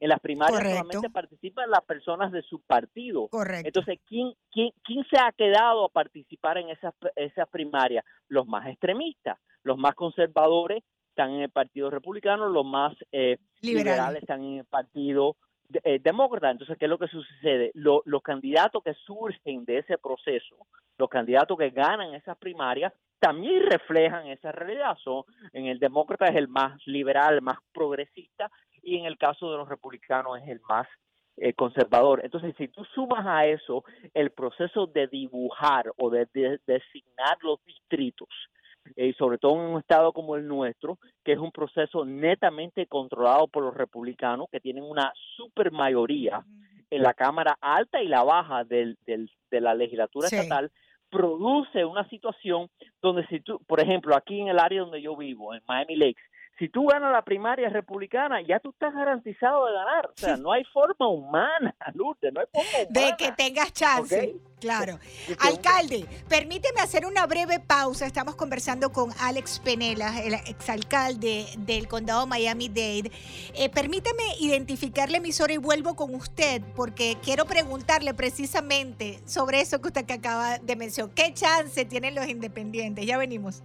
en 0.00 0.08
las 0.08 0.20
primarias 0.20 0.62
solamente 0.62 1.10
participan 1.10 1.70
las 1.70 1.84
personas 1.84 2.32
de 2.32 2.42
su 2.42 2.60
partido. 2.62 3.28
Correcto. 3.28 3.68
Entonces, 3.68 3.98
¿quién, 4.06 4.32
quién, 4.50 4.70
quién 4.82 5.04
se 5.10 5.20
ha 5.20 5.30
quedado 5.32 5.84
a 5.84 5.88
participar 5.90 6.56
en 6.58 6.70
esas, 6.70 6.94
esas 7.16 7.48
primarias? 7.48 8.04
Los 8.28 8.46
más 8.46 8.66
extremistas, 8.66 9.38
los 9.62 9.76
más 9.76 9.94
conservadores 9.94 10.82
están 11.10 11.32
en 11.32 11.42
el 11.42 11.50
Partido 11.50 11.90
Republicano, 11.90 12.48
los 12.48 12.64
más 12.64 12.96
eh, 13.12 13.36
liberales 13.60 14.22
están 14.22 14.42
en 14.42 14.58
el 14.60 14.64
Partido 14.64 15.36
eh, 15.84 16.00
Demócrata. 16.02 16.50
Entonces, 16.50 16.76
¿qué 16.78 16.86
es 16.86 16.90
lo 16.90 16.98
que 16.98 17.08
sucede? 17.08 17.70
los 17.74 18.22
candidatos 18.22 18.82
que 18.82 18.94
surgen 18.94 19.64
de 19.64 19.78
ese 19.78 19.98
proceso, 19.98 20.56
los 20.98 21.08
candidatos 21.08 21.58
que 21.58 21.70
ganan 21.70 22.14
esas 22.14 22.36
primarias, 22.38 22.92
también 23.18 23.62
reflejan 23.70 24.26
esa 24.28 24.52
realidad. 24.52 24.96
Son, 25.02 25.24
en 25.52 25.66
el 25.66 25.78
demócrata 25.78 26.26
es 26.26 26.36
el 26.36 26.48
más 26.48 26.80
liberal, 26.86 27.42
más 27.42 27.58
progresista, 27.72 28.50
y 28.82 28.98
en 28.98 29.04
el 29.04 29.18
caso 29.18 29.50
de 29.50 29.58
los 29.58 29.68
republicanos 29.68 30.38
es 30.40 30.48
el 30.48 30.60
más 30.68 30.88
eh, 31.36 31.52
conservador. 31.54 32.20
Entonces, 32.24 32.54
si 32.58 32.68
tú 32.68 32.84
sumas 32.94 33.26
a 33.26 33.46
eso 33.46 33.84
el 34.14 34.30
proceso 34.30 34.86
de 34.86 35.06
dibujar 35.06 35.90
o 35.96 36.10
de, 36.10 36.26
designar 36.66 37.38
los 37.42 37.64
distritos, 37.64 38.28
y 38.96 39.10
eh, 39.10 39.14
sobre 39.18 39.38
todo 39.38 39.54
en 39.54 39.72
un 39.72 39.80
estado 39.80 40.12
como 40.12 40.36
el 40.36 40.46
nuestro, 40.46 40.98
que 41.24 41.32
es 41.32 41.38
un 41.38 41.52
proceso 41.52 42.04
netamente 42.04 42.86
controlado 42.86 43.46
por 43.48 43.62
los 43.62 43.74
republicanos, 43.74 44.48
que 44.50 44.60
tienen 44.60 44.84
una 44.84 45.12
super 45.36 45.70
mayoría 45.70 46.44
en 46.90 47.02
la 47.02 47.14
Cámara 47.14 47.56
Alta 47.60 48.02
y 48.02 48.08
la 48.08 48.24
Baja 48.24 48.64
del, 48.64 48.98
del, 49.06 49.30
de 49.50 49.60
la 49.60 49.74
legislatura 49.74 50.26
estatal, 50.26 50.70
produce 51.10 51.84
una 51.84 52.08
situación 52.08 52.68
donde 53.02 53.26
si 53.26 53.40
tú, 53.40 53.60
por 53.66 53.80
ejemplo, 53.80 54.16
aquí 54.16 54.40
en 54.40 54.48
el 54.48 54.58
área 54.58 54.80
donde 54.80 55.02
yo 55.02 55.16
vivo, 55.16 55.54
en 55.54 55.60
Miami 55.66 55.96
Lakes, 55.96 56.22
si 56.60 56.68
tú 56.68 56.86
ganas 56.86 57.10
la 57.10 57.22
primaria 57.22 57.70
republicana, 57.70 58.42
ya 58.46 58.60
tú 58.60 58.68
estás 58.68 58.92
garantizado 58.92 59.64
de 59.64 59.72
ganar. 59.72 60.06
O 60.08 60.12
sea, 60.14 60.36
no 60.36 60.52
hay 60.52 60.62
forma 60.64 61.08
humana, 61.08 61.74
Lourdes, 61.94 62.30
no 62.34 62.40
hay 62.40 62.46
forma 62.52 62.68
humana. 62.70 62.90
De 62.90 63.16
que 63.16 63.32
tengas 63.32 63.72
chance. 63.72 64.36
Claro. 64.60 64.98
Alcalde, 65.38 66.04
permíteme 66.28 66.82
hacer 66.82 67.06
una 67.06 67.26
breve 67.26 67.60
pausa. 67.60 68.04
Estamos 68.04 68.36
conversando 68.36 68.92
con 68.92 69.10
Alex 69.18 69.58
Penela, 69.60 70.20
el 70.20 70.34
exalcalde 70.34 71.46
del 71.56 71.88
condado 71.88 72.26
Miami-Dade. 72.26 73.10
Eh, 73.54 73.70
permítame 73.70 74.22
identificar 74.38 75.10
la 75.10 75.16
emisora 75.16 75.54
y 75.54 75.56
vuelvo 75.56 75.96
con 75.96 76.14
usted, 76.14 76.60
porque 76.76 77.16
quiero 77.22 77.46
preguntarle 77.46 78.12
precisamente 78.12 79.18
sobre 79.24 79.62
eso 79.62 79.80
que 79.80 79.88
usted 79.88 80.10
acaba 80.10 80.58
de 80.58 80.76
mencionar. 80.76 81.14
¿Qué 81.14 81.32
chance 81.32 81.86
tienen 81.86 82.14
los 82.14 82.28
independientes? 82.28 83.06
Ya 83.06 83.16
venimos. 83.16 83.62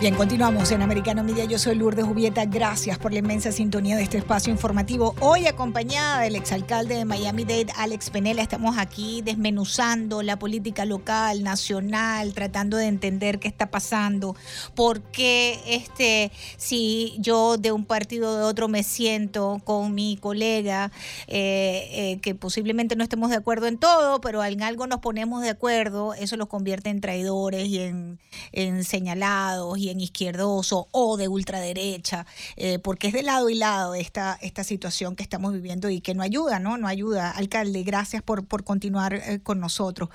Bien, 0.00 0.16
continuamos 0.16 0.72
en 0.72 0.82
Americano 0.82 1.22
Media. 1.22 1.44
Yo 1.44 1.56
soy 1.56 1.76
Lourdes 1.76 2.04
Jubieta. 2.04 2.44
Gracias 2.44 2.98
por 2.98 3.12
la 3.12 3.20
inmensa 3.20 3.52
sintonía 3.52 3.96
de 3.96 4.02
este 4.02 4.18
espacio 4.18 4.52
informativo. 4.52 5.14
Hoy 5.20 5.46
acompañada 5.46 6.20
del 6.20 6.34
exalcalde 6.34 6.96
de 6.96 7.04
Miami-Dade, 7.04 7.68
Alex 7.76 8.10
Penela, 8.10 8.42
estamos 8.42 8.76
aquí 8.76 9.22
desmenuzando 9.22 10.22
la 10.22 10.36
política 10.36 10.84
local, 10.84 11.44
nacional, 11.44 12.34
tratando 12.34 12.76
de 12.76 12.86
entender 12.86 13.38
qué 13.38 13.46
está 13.46 13.70
pasando, 13.70 14.36
por 14.74 15.00
qué 15.00 15.60
este, 15.66 16.32
si 16.56 17.14
yo 17.20 17.56
de 17.56 17.70
un 17.72 17.86
partido 17.86 18.32
o 18.32 18.36
de 18.36 18.42
otro 18.42 18.68
me 18.68 18.82
siento 18.82 19.62
con 19.64 19.94
mi 19.94 20.18
colega, 20.20 20.90
eh, 21.28 21.88
eh, 21.92 22.18
que 22.20 22.34
posiblemente 22.34 22.96
no 22.96 23.04
estemos 23.04 23.30
de 23.30 23.36
acuerdo 23.36 23.68
en 23.68 23.78
todo, 23.78 24.20
pero 24.20 24.44
en 24.44 24.62
algo 24.62 24.86
nos 24.88 24.98
ponemos 24.98 25.40
de 25.40 25.50
acuerdo, 25.50 26.14
eso 26.14 26.36
los 26.36 26.48
convierte 26.48 26.90
en 26.90 27.00
traidores 27.00 27.68
y 27.68 27.78
en, 27.78 28.18
en 28.52 28.84
señalados 28.84 29.78
y 29.84 29.90
en 29.90 30.00
izquierdoso 30.00 30.88
o 30.92 31.16
de 31.16 31.28
ultraderecha, 31.28 32.26
eh, 32.56 32.78
porque 32.78 33.08
es 33.08 33.12
de 33.12 33.22
lado 33.22 33.50
y 33.50 33.54
lado 33.54 33.94
esta, 33.94 34.38
esta 34.40 34.64
situación 34.64 35.14
que 35.14 35.22
estamos 35.22 35.52
viviendo 35.52 35.90
y 35.90 36.00
que 36.00 36.14
no 36.14 36.22
ayuda, 36.22 36.58
¿no? 36.58 36.78
No 36.78 36.88
ayuda. 36.88 37.30
Alcalde, 37.30 37.82
gracias 37.82 38.22
por, 38.22 38.46
por 38.46 38.64
continuar 38.64 39.14
eh, 39.14 39.40
con 39.42 39.60
nosotros. 39.60 40.08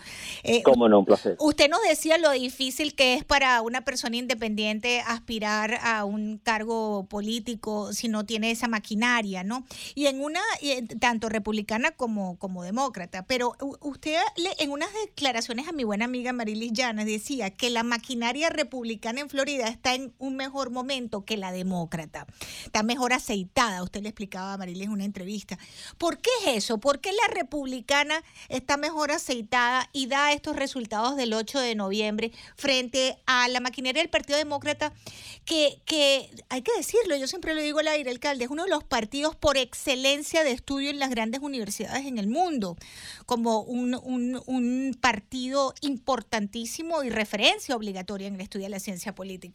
Eh, 0.43 0.63
Cómo 0.63 0.89
no, 0.89 0.99
un 0.99 1.05
placer. 1.05 1.35
Usted 1.39 1.69
nos 1.69 1.81
decía 1.87 2.17
lo 2.17 2.31
difícil 2.31 2.95
que 2.95 3.13
es 3.13 3.23
para 3.23 3.61
una 3.61 3.85
persona 3.85 4.17
independiente 4.17 5.01
aspirar 5.05 5.79
a 5.83 6.03
un 6.03 6.39
cargo 6.39 7.05
político 7.05 7.93
si 7.93 8.07
no 8.07 8.25
tiene 8.25 8.51
esa 8.51 8.67
maquinaria, 8.67 9.43
¿no? 9.43 9.65
Y 9.93 10.07
en 10.07 10.21
una, 10.21 10.41
tanto 10.99 11.29
republicana 11.29 11.91
como, 11.91 12.37
como 12.37 12.63
demócrata, 12.63 13.23
pero 13.27 13.55
usted 13.81 14.15
en 14.57 14.71
unas 14.71 14.89
declaraciones 15.05 15.67
a 15.67 15.71
mi 15.71 15.83
buena 15.83 16.05
amiga 16.05 16.33
Marilis 16.33 16.73
Llanes 16.73 17.05
decía 17.05 17.51
que 17.51 17.69
la 17.69 17.83
maquinaria 17.83 18.49
republicana 18.49 19.21
en 19.21 19.29
Florida 19.29 19.58
está 19.67 19.95
en 19.95 20.13
un 20.17 20.35
mejor 20.35 20.69
momento 20.69 21.25
que 21.25 21.37
la 21.37 21.51
demócrata. 21.51 22.25
Está 22.65 22.83
mejor 22.83 23.13
aceitada, 23.13 23.83
usted 23.83 24.01
le 24.01 24.09
explicaba 24.09 24.53
a 24.53 24.57
Marilis 24.57 24.83
en 24.83 24.91
una 24.91 25.05
entrevista. 25.05 25.57
¿Por 25.97 26.19
qué 26.19 26.29
es 26.45 26.57
eso? 26.63 26.77
¿Por 26.79 26.99
qué 26.99 27.11
la 27.11 27.33
republicana 27.33 28.23
está 28.47 28.77
mejor 28.77 29.11
aceitada 29.11 29.89
y 29.93 30.07
da 30.07 30.31
estos 30.31 30.55
resultados 30.55 31.15
del 31.15 31.33
8 31.33 31.59
de 31.59 31.75
noviembre 31.75 32.31
frente 32.55 33.17
a 33.25 33.47
la 33.47 33.59
maquinaria 33.59 34.01
del 34.01 34.09
Partido 34.09 34.37
Demócrata 34.37 34.93
que, 35.45 35.81
que 35.85 36.29
hay 36.49 36.61
que 36.61 36.71
decirlo, 36.77 37.15
yo 37.15 37.27
siempre 37.27 37.55
lo 37.55 37.61
digo 37.61 37.79
al 37.79 37.87
aire, 37.87 38.11
alcalde, 38.11 38.45
es 38.45 38.51
uno 38.51 38.63
de 38.63 38.69
los 38.69 38.83
partidos 38.83 39.35
por 39.35 39.57
excelencia 39.57 40.43
de 40.43 40.51
estudio 40.51 40.89
en 40.89 40.99
las 40.99 41.09
grandes 41.09 41.41
universidades 41.41 42.05
en 42.05 42.17
el 42.17 42.27
mundo, 42.27 42.77
como 43.25 43.61
un, 43.61 43.95
un, 44.03 44.41
un 44.45 44.97
partido 44.99 45.73
importantísimo 45.81 47.03
y 47.03 47.09
referencia 47.09 47.75
obligatoria 47.75 48.27
en 48.27 48.35
el 48.35 48.41
estudio 48.41 48.65
de 48.65 48.69
la 48.69 48.79
ciencia 48.79 49.15
política. 49.15 49.48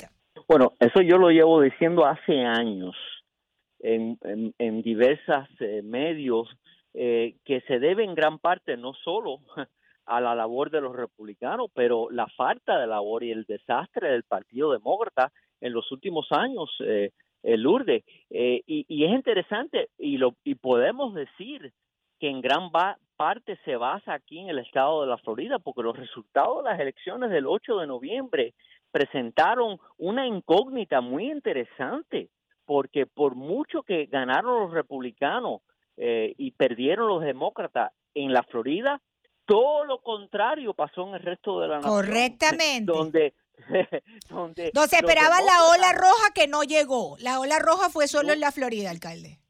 Bueno, 0.49 0.73
eso 0.79 1.01
yo 1.01 1.17
lo 1.17 1.31
llevo 1.31 1.61
diciendo 1.61 2.05
hace 2.05 2.45
años 2.45 2.95
en, 3.81 4.19
en, 4.59 4.83
diversos 4.83 5.49
eh, 5.61 5.83
medios 5.83 6.49
eh, 6.93 7.37
que 7.45 7.61
se 7.63 7.79
debe 7.79 8.05
en 8.05 8.15
gran 8.15 8.39
parte 8.39 8.77
no 8.77 8.93
solo 8.95 9.41
a 10.07 10.21
la 10.21 10.35
labor 10.35 10.71
de 10.71 10.81
los 10.81 10.95
republicanos, 10.95 11.71
pero 11.75 12.11
la 12.11 12.27
falta 12.29 12.79
de 12.79 12.87
labor 12.87 13.25
y 13.25 13.31
el 13.31 13.45
desastre 13.45 14.11
del 14.11 14.25
Partido 14.25 14.73
Demócrata 14.73 15.33
en 15.61 15.73
los 15.73 15.91
últimos 15.93 16.27
años, 16.31 16.71
eh, 16.81 17.11
el 17.43 17.67
URDE. 17.67 18.05
Eh, 18.31 18.63
y, 18.67 18.85
y, 18.89 19.05
es 19.05 19.13
interesante 19.13 19.89
y, 19.99 20.19
lo, 20.19 20.35
y 20.45 20.57
podemos 20.57 21.15
decir 21.15 21.73
que 22.19 22.29
en 22.29 22.41
gran 22.41 22.71
parte 23.17 23.59
se 23.65 23.77
basa 23.77 24.15
aquí 24.15 24.39
en 24.39 24.49
el 24.49 24.59
estado 24.59 25.03
de 25.03 25.09
la 25.09 25.19
Florida, 25.19 25.59
porque 25.59 25.83
los 25.83 25.97
resultados 25.97 26.63
de 26.63 26.71
las 26.71 26.81
elecciones 26.81 27.31
del 27.31 27.47
8 27.47 27.79
de 27.79 27.87
noviembre 27.87 28.55
presentaron 28.95 29.81
una 29.99 30.25
incógnita 30.25 31.01
muy 31.01 31.29
interesante, 31.29 32.29
porque 32.65 33.07
por 33.07 33.35
mucho 33.35 33.83
que 33.83 34.07
ganaron 34.07 34.61
los 34.61 34.73
republicanos 34.73 35.63
eh, 35.97 36.33
y 36.39 36.53
perdieron 36.53 37.09
los 37.09 37.21
demócratas 37.21 37.91
en 38.15 38.33
la 38.33 38.45
Florida, 38.45 39.03
todo 39.47 39.85
lo 39.85 40.01
contrario 40.01 40.75
pasó 40.75 41.09
en 41.09 41.15
el 41.15 41.23
resto 41.23 41.59
de 41.59 41.67
la 41.67 41.77
nación. 41.79 41.93
Correctamente. 41.93 42.93
Donde 42.93 43.35
donde 44.31 44.71
no 44.73 44.87
se 44.87 44.97
esperaba 44.97 45.41
la 45.41 45.65
ola 45.73 45.93
roja 45.93 46.33
que 46.33 46.47
no 46.47 46.63
llegó. 46.63 47.17
La 47.19 47.41
ola 47.41 47.59
roja 47.59 47.91
fue 47.91 48.07
solo 48.07 48.33
en 48.33 48.39
la 48.39 48.53
Florida, 48.53 48.91
alcalde. 48.91 49.41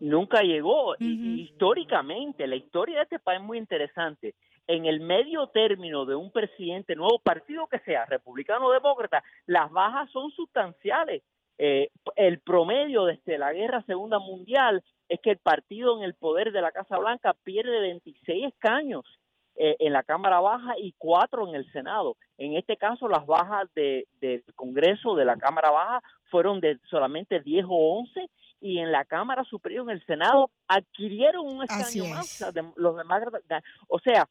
Nunca 0.00 0.40
llegó. 0.40 0.94
Históricamente, 0.98 2.46
la 2.46 2.56
historia 2.56 2.96
de 2.96 3.02
este 3.02 3.18
país 3.18 3.38
es 3.38 3.46
muy 3.46 3.58
interesante 3.58 4.34
en 4.66 4.86
el 4.86 5.00
medio 5.00 5.48
término 5.48 6.04
de 6.04 6.14
un 6.14 6.30
presidente 6.30 6.94
nuevo, 6.94 7.18
partido 7.18 7.66
que 7.66 7.80
sea, 7.80 8.04
republicano 8.06 8.66
o 8.66 8.72
demócrata, 8.72 9.22
las 9.46 9.70
bajas 9.70 10.10
son 10.10 10.30
sustanciales. 10.30 11.22
Eh, 11.58 11.90
el 12.16 12.40
promedio 12.40 13.04
desde 13.04 13.38
la 13.38 13.52
Guerra 13.52 13.82
Segunda 13.86 14.18
Mundial 14.18 14.82
es 15.08 15.20
que 15.20 15.30
el 15.30 15.38
partido 15.38 15.96
en 15.96 16.04
el 16.04 16.14
poder 16.14 16.52
de 16.52 16.62
la 16.62 16.72
Casa 16.72 16.98
Blanca 16.98 17.34
pierde 17.44 17.80
26 17.80 18.46
escaños 18.46 19.04
eh, 19.56 19.76
en 19.80 19.92
la 19.92 20.02
Cámara 20.02 20.40
Baja 20.40 20.74
y 20.78 20.94
cuatro 20.96 21.46
en 21.46 21.54
el 21.54 21.70
Senado. 21.72 22.16
En 22.38 22.56
este 22.56 22.78
caso, 22.78 23.06
las 23.08 23.26
bajas 23.26 23.68
de, 23.74 24.06
del 24.20 24.42
Congreso 24.54 25.14
de 25.14 25.26
la 25.26 25.36
Cámara 25.36 25.70
Baja 25.70 26.02
fueron 26.30 26.60
de 26.60 26.78
solamente 26.88 27.40
10 27.40 27.66
o 27.68 27.98
11 27.98 28.30
y 28.62 28.78
en 28.78 28.90
la 28.90 29.04
Cámara 29.04 29.44
Superior, 29.44 29.84
en 29.84 29.96
el 29.96 30.06
Senado, 30.06 30.50
adquirieron 30.68 31.46
un 31.46 31.64
escaño 31.64 32.06
más. 32.06 32.42
los 32.76 32.96
demás, 32.96 33.24
o 33.88 33.98
sea, 33.98 34.26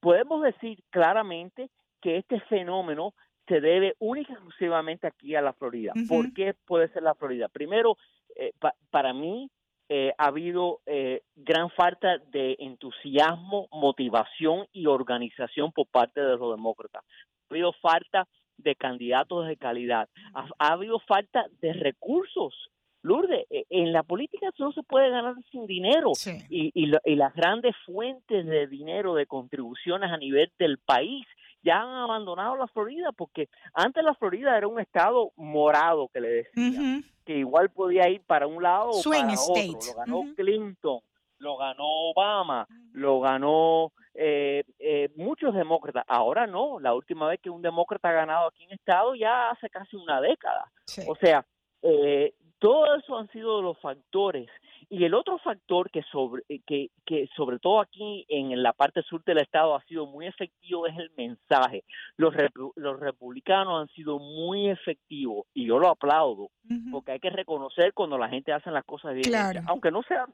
podemos 0.00 0.42
decir 0.42 0.82
claramente 0.90 1.70
que 2.00 2.18
este 2.18 2.40
fenómeno 2.40 3.14
se 3.46 3.60
debe 3.60 3.94
única 3.98 4.32
y 4.32 4.36
exclusivamente 4.36 5.06
aquí 5.06 5.34
a 5.34 5.42
la 5.42 5.52
Florida. 5.52 5.92
¿Por 6.08 6.32
qué 6.32 6.54
puede 6.66 6.88
ser 6.88 7.02
la 7.02 7.14
Florida? 7.14 7.48
Primero, 7.48 7.96
eh, 8.36 8.52
para 8.90 9.12
mí 9.12 9.50
eh, 9.88 10.12
ha 10.16 10.26
habido 10.26 10.80
eh, 10.86 11.22
gran 11.36 11.70
falta 11.70 12.18
de 12.30 12.56
entusiasmo, 12.58 13.68
motivación 13.70 14.66
y 14.72 14.86
organización 14.86 15.72
por 15.72 15.86
parte 15.88 16.20
de 16.20 16.36
los 16.36 16.56
demócratas. 16.56 17.04
Ha 17.04 17.54
habido 17.54 17.72
falta 17.74 18.26
de 18.56 18.74
candidatos 18.76 19.46
de 19.46 19.56
calidad. 19.56 20.08
Ha, 20.34 20.72
habido 20.72 20.98
falta 21.00 21.46
de 21.60 21.74
recursos. 21.74 22.70
Lourdes, 23.04 23.46
e, 23.50 23.66
en 23.68 23.92
la 23.92 24.02
política 24.02 24.48
no 24.58 24.72
se 24.72 24.82
puede 24.82 25.10
ganar 25.10 25.36
sin 25.52 25.66
dinero. 25.66 26.12
Y, 26.48 26.72
y 26.74 27.16
las 27.16 27.34
grandes 27.34 27.76
fuentes 27.86 28.46
de 28.46 28.66
dinero, 28.66 29.14
de 29.14 29.26
contribuciones 29.26 30.10
a 30.10 30.16
nivel 30.16 30.50
del 30.58 30.78
país 30.78 31.26
ya 31.62 31.80
han 31.80 31.88
abandonado 31.88 32.56
la 32.56 32.66
Florida 32.68 33.10
porque 33.12 33.48
antes 33.72 34.04
la 34.04 34.14
Florida 34.14 34.56
era 34.56 34.68
un 34.68 34.80
estado 34.80 35.32
morado 35.36 36.08
que 36.08 36.20
le 36.20 36.28
decía 36.28 37.00
que 37.24 37.38
igual 37.38 37.70
podía 37.70 38.08
ir 38.08 38.22
para 38.22 38.46
un 38.46 38.62
lado 38.62 38.90
o 38.90 39.02
para 39.02 39.32
otro. 39.32 39.74
Lo 39.86 39.94
ganó 39.94 40.22
Clinton, 40.36 41.00
lo 41.38 41.56
ganó 41.56 41.84
Obama, 42.10 42.66
lo 42.92 43.20
ganó 43.20 43.92
eh, 44.14 44.62
eh, 44.78 45.08
muchos 45.16 45.54
demócratas. 45.54 46.04
Ahora 46.06 46.46
no, 46.46 46.78
la 46.80 46.94
última 46.94 47.28
vez 47.28 47.40
que 47.40 47.50
un 47.50 47.62
demócrata 47.62 48.10
ha 48.10 48.12
ganado 48.12 48.48
aquí 48.48 48.64
en 48.64 48.72
estado 48.72 49.14
ya 49.14 49.50
hace 49.50 49.70
casi 49.70 49.96
una 49.96 50.20
década. 50.20 50.70
O 51.08 51.16
sea, 51.16 51.46
eh, 51.82 52.34
todo 52.64 52.96
eso 52.96 53.18
han 53.18 53.28
sido 53.28 53.60
los 53.60 53.78
factores 53.78 54.48
y 54.88 55.04
el 55.04 55.12
otro 55.12 55.36
factor 55.36 55.90
que 55.90 56.02
sobre, 56.04 56.44
que, 56.66 56.88
que 57.04 57.28
sobre 57.36 57.58
todo 57.58 57.78
aquí 57.78 58.24
en 58.26 58.62
la 58.62 58.72
parte 58.72 59.02
sur 59.02 59.22
del 59.24 59.36
estado 59.36 59.76
ha 59.76 59.84
sido 59.84 60.06
muy 60.06 60.26
efectivo 60.26 60.86
es 60.86 60.96
el 60.96 61.10
mensaje. 61.14 61.84
Los, 62.16 62.34
los 62.76 63.00
republicanos 63.00 63.82
han 63.82 63.94
sido 63.94 64.18
muy 64.18 64.70
efectivos 64.70 65.44
y 65.52 65.66
yo 65.66 65.78
lo 65.78 65.88
aplaudo 65.88 66.48
porque 66.90 67.12
hay 67.12 67.20
que 67.20 67.28
reconocer 67.28 67.92
cuando 67.92 68.16
la 68.16 68.30
gente 68.30 68.50
hace 68.50 68.70
las 68.70 68.84
cosas 68.86 69.12
bien. 69.12 69.24
Aunque 69.66 69.90
no 69.90 70.02
sea 70.02 70.26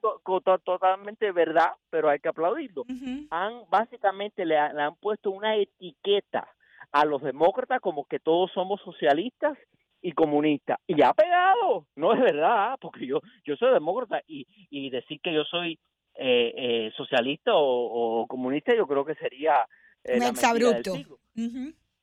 totalmente 0.64 1.32
verdad, 1.32 1.72
pero 1.90 2.10
hay 2.10 2.20
que 2.20 2.28
aplaudirlo. 2.28 2.84
Han 3.30 3.64
básicamente 3.68 4.44
le, 4.44 4.54
le 4.72 4.82
han 4.82 4.94
puesto 4.94 5.32
una 5.32 5.56
etiqueta 5.56 6.46
a 6.92 7.04
los 7.04 7.22
demócratas 7.22 7.80
como 7.80 8.04
que 8.04 8.20
todos 8.20 8.52
somos 8.52 8.80
socialistas 8.82 9.58
y 10.02 10.12
comunista. 10.12 10.78
Y 10.86 11.02
ha 11.02 11.12
pegado, 11.12 11.86
no 11.96 12.12
es 12.12 12.20
verdad, 12.20 12.76
porque 12.80 13.06
yo, 13.06 13.20
yo 13.44 13.56
soy 13.56 13.72
demócrata 13.72 14.22
y, 14.26 14.46
y 14.70 14.90
decir 14.90 15.20
que 15.20 15.32
yo 15.32 15.44
soy 15.44 15.78
eh, 16.14 16.52
eh, 16.56 16.92
socialista 16.96 17.52
o, 17.54 18.26
comunista 18.28 18.74
yo 18.74 18.86
creo 18.86 19.04
que 19.04 19.14
sería... 19.14 19.66
Eh, 20.04 20.18
Un 20.18 20.24
exabrupto. 20.24 20.92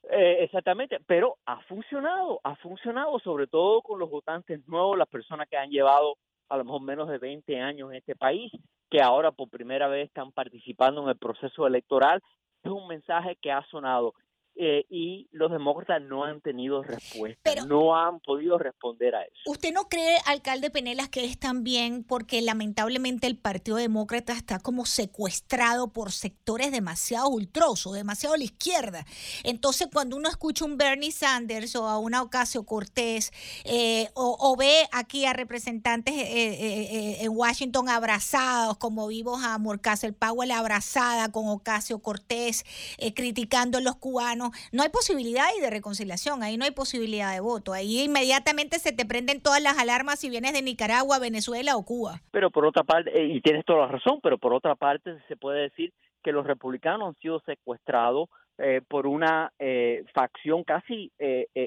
Eh, 0.09 0.43
exactamente, 0.43 0.99
pero 1.05 1.37
ha 1.45 1.59
funcionado, 1.63 2.39
ha 2.43 2.55
funcionado 2.55 3.19
sobre 3.19 3.47
todo 3.47 3.81
con 3.81 3.99
los 3.99 4.09
votantes 4.09 4.65
nuevos, 4.67 4.97
las 4.97 5.09
personas 5.09 5.49
que 5.49 5.57
han 5.57 5.69
llevado 5.69 6.15
a 6.47 6.55
lo 6.55 6.63
mejor 6.63 6.81
menos 6.81 7.09
de 7.09 7.17
20 7.17 7.59
años 7.59 7.91
en 7.91 7.97
este 7.97 8.15
país, 8.15 8.51
que 8.89 9.01
ahora 9.01 9.31
por 9.31 9.49
primera 9.49 9.89
vez 9.89 10.07
están 10.07 10.31
participando 10.31 11.03
en 11.03 11.09
el 11.09 11.17
proceso 11.17 11.67
electoral. 11.67 12.21
Es 12.63 12.71
un 12.71 12.87
mensaje 12.87 13.37
que 13.41 13.51
ha 13.51 13.65
sonado 13.69 14.13
eh, 14.59 14.85
y 14.89 15.27
los 15.33 15.51
demócratas 15.51 16.01
no 16.01 16.23
han 16.23 16.41
tenido 16.41 16.81
respuesta, 16.81 17.53
no 17.67 17.95
han 17.95 18.19
podido 18.19 18.57
responder 18.57 19.13
a 19.13 19.21
eso. 19.21 19.35
¿Usted 19.45 19.71
no 19.71 19.87
cree, 19.87 20.17
alcalde 20.25 20.71
Penelas, 20.71 21.09
que 21.09 21.25
es 21.25 21.37
también 21.37 22.03
porque 22.03 22.41
lamentablemente 22.41 23.27
el 23.27 23.37
Partido 23.37 23.77
Demócrata 23.77 24.33
está 24.33 24.57
como 24.57 24.87
secuestrado 24.87 25.93
por 25.93 26.11
sectores 26.11 26.71
demasiado 26.71 27.29
ultrosos, 27.29 27.93
demasiado 27.93 28.33
a 28.33 28.39
la 28.39 28.45
izquierda? 28.45 29.05
Entonces, 29.43 29.89
cuando 29.93 30.17
uno 30.17 30.27
escucha 30.27 30.65
un 30.65 30.75
Bernie 30.75 31.11
Sanders 31.11 31.75
o 31.75 31.87
a 31.87 31.99
una 31.99 32.23
Ocasio 32.23 32.63
Cortés 32.65 33.31
eh, 33.63 34.09
o, 34.15 34.55
ve 34.57 34.87
aquí 34.91 35.25
a 35.25 35.33
representantes 35.33 36.15
eh, 36.17 37.17
en 37.21 37.31
Washington 37.31 37.89
abrazados, 37.89 38.77
como 38.77 39.05
vimos 39.05 39.43
a 39.43 39.59
Morcastle 39.59 40.13
Powell 40.13 40.49
abrazada 40.49 41.31
con 41.31 41.47
Ocasio 41.47 41.99
Cortés, 41.99 42.65
criticando 43.13 43.77
a 43.77 43.81
los 43.81 43.97
cubanos, 43.97 44.46
no, 44.71 44.83
hay 44.83 44.89
posibilidad 44.89 45.45
de 45.59 45.69
reconciliación, 45.69 46.43
ahí 46.43 46.57
no 46.57 46.65
hay 46.65 46.71
posibilidad 46.71 47.33
de 47.33 47.39
voto, 47.39 47.73
ahí 47.73 48.03
inmediatamente 48.03 48.79
se 48.79 48.91
te 48.91 49.05
prenden 49.05 49.41
todas 49.41 49.61
las 49.61 49.77
alarmas 49.77 50.19
si 50.19 50.29
vienes 50.29 50.53
de 50.53 50.61
Nicaragua, 50.61 51.19
Venezuela 51.19 51.75
o 51.75 51.85
Cuba. 51.85 52.21
Pero 52.31 52.51
por 52.51 52.65
otra 52.65 52.83
parte, 52.83 53.11
eh, 53.17 53.25
y 53.25 53.41
tienes 53.41 53.65
toda 53.65 53.85
la 53.85 53.91
razón, 53.91 54.19
pero 54.21 54.37
por 54.37 54.53
otra 54.53 54.75
parte 54.75 55.17
se 55.27 55.35
puede 55.35 55.61
decir 55.61 55.93
que 56.23 56.31
los 56.31 56.45
republicanos 56.45 57.09
han 57.09 57.21
sido 57.21 57.39
secuestrados 57.41 58.29
eh, 58.57 58.81
por 58.87 59.07
una 59.07 59.51
eh, 59.59 60.03
facción 60.13 60.63
casi, 60.63 61.11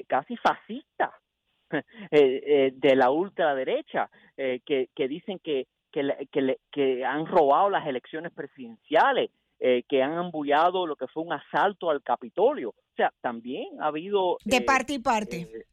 casi 0.07 0.35
fascista 0.37 1.13
de 2.11 2.95
la 2.95 3.09
ultraderecha, 3.09 4.09
que, 4.35 5.07
dicen 5.07 5.39
que, 5.39 5.67
que 5.91 7.05
han 7.05 7.25
robado 7.25 7.69
las 7.69 7.87
elecciones 7.87 8.31
presidenciales 8.33 9.31
eh, 9.63 9.83
que 9.87 10.01
han 10.01 10.13
ambullado 10.13 10.87
lo 10.87 10.95
que 10.95 11.05
fue 11.05 11.21
un 11.21 11.33
asalto 11.33 11.91
al 11.91 12.01
Capitolio. 12.01 12.69
O 12.69 12.95
sea, 12.95 13.13
también 13.21 13.79
ha 13.79 13.85
habido... 13.85 14.37
De 14.43 14.57
eh, 14.57 14.61
parte 14.61 14.93
y 14.93 14.99
parte. 14.99 15.41
Eh, 15.41 15.65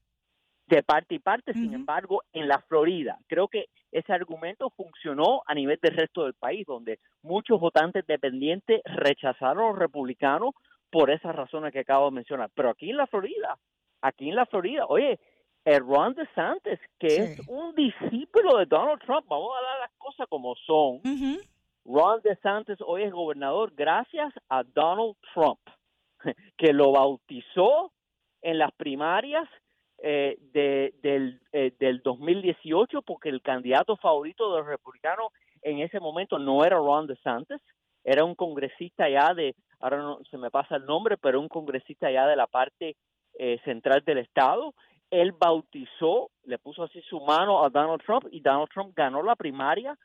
de 0.66 0.82
parte 0.82 1.14
y 1.14 1.18
parte, 1.18 1.54
sin 1.54 1.72
embargo, 1.72 2.22
en 2.34 2.46
la 2.46 2.58
Florida. 2.68 3.18
Creo 3.26 3.48
que 3.48 3.70
ese 3.90 4.12
argumento 4.12 4.68
funcionó 4.76 5.40
a 5.46 5.54
nivel 5.54 5.78
del 5.82 5.96
resto 5.96 6.24
del 6.24 6.34
país, 6.34 6.66
donde 6.66 6.98
muchos 7.22 7.58
votantes 7.58 8.06
dependientes 8.06 8.82
rechazaron 8.84 9.64
a 9.64 9.68
los 9.68 9.78
republicanos 9.78 10.54
por 10.90 11.10
esas 11.10 11.34
razones 11.34 11.72
que 11.72 11.80
acabo 11.80 12.10
de 12.10 12.16
mencionar. 12.16 12.50
Pero 12.54 12.68
aquí 12.68 12.90
en 12.90 12.98
la 12.98 13.06
Florida, 13.06 13.56
aquí 14.02 14.28
en 14.28 14.36
la 14.36 14.44
Florida, 14.44 14.84
oye, 14.86 15.18
el 15.64 15.80
Ron 15.80 16.14
DeSantis, 16.14 16.78
que 16.98 17.06
es 17.06 17.48
un 17.48 17.74
discípulo 17.74 18.58
de 18.58 18.66
Donald 18.66 19.00
Trump, 19.00 19.26
vamos 19.26 19.52
a 19.58 19.62
dar 19.62 19.80
las 19.80 19.92
cosas 19.96 20.26
como 20.28 20.54
son, 20.66 21.00
Ron 21.88 22.20
DeSantis 22.22 22.76
hoy 22.86 23.04
es 23.04 23.12
gobernador 23.12 23.72
gracias 23.74 24.34
a 24.50 24.62
Donald 24.62 25.16
Trump, 25.32 25.58
que 26.58 26.74
lo 26.74 26.92
bautizó 26.92 27.92
en 28.42 28.58
las 28.58 28.72
primarias 28.72 29.48
eh, 29.96 30.36
de, 30.52 30.92
del, 31.02 31.40
eh, 31.52 31.72
del 31.80 32.02
2018 32.02 33.00
porque 33.00 33.30
el 33.30 33.40
candidato 33.40 33.96
favorito 33.96 34.52
de 34.52 34.58
los 34.58 34.66
republicanos 34.66 35.32
en 35.62 35.78
ese 35.78 35.98
momento 35.98 36.38
no 36.38 36.62
era 36.62 36.76
Ron 36.76 37.06
DeSantis, 37.06 37.60
era 38.04 38.22
un 38.22 38.34
congresista 38.34 39.08
ya 39.08 39.32
de, 39.32 39.54
ahora 39.80 39.96
no 39.96 40.20
se 40.30 40.36
me 40.36 40.50
pasa 40.50 40.76
el 40.76 40.84
nombre, 40.84 41.16
pero 41.16 41.40
un 41.40 41.48
congresista 41.48 42.10
ya 42.10 42.26
de 42.26 42.36
la 42.36 42.46
parte 42.46 42.96
eh, 43.38 43.58
central 43.64 44.02
del 44.04 44.18
estado. 44.18 44.74
Él 45.10 45.32
bautizó, 45.32 46.30
le 46.44 46.58
puso 46.58 46.82
así 46.82 47.00
su 47.00 47.18
mano 47.20 47.64
a 47.64 47.70
Donald 47.70 48.02
Trump 48.04 48.26
y 48.30 48.40
Donald 48.40 48.68
Trump 48.68 48.92
ganó 48.94 49.22
la 49.22 49.36
primaria 49.36 49.96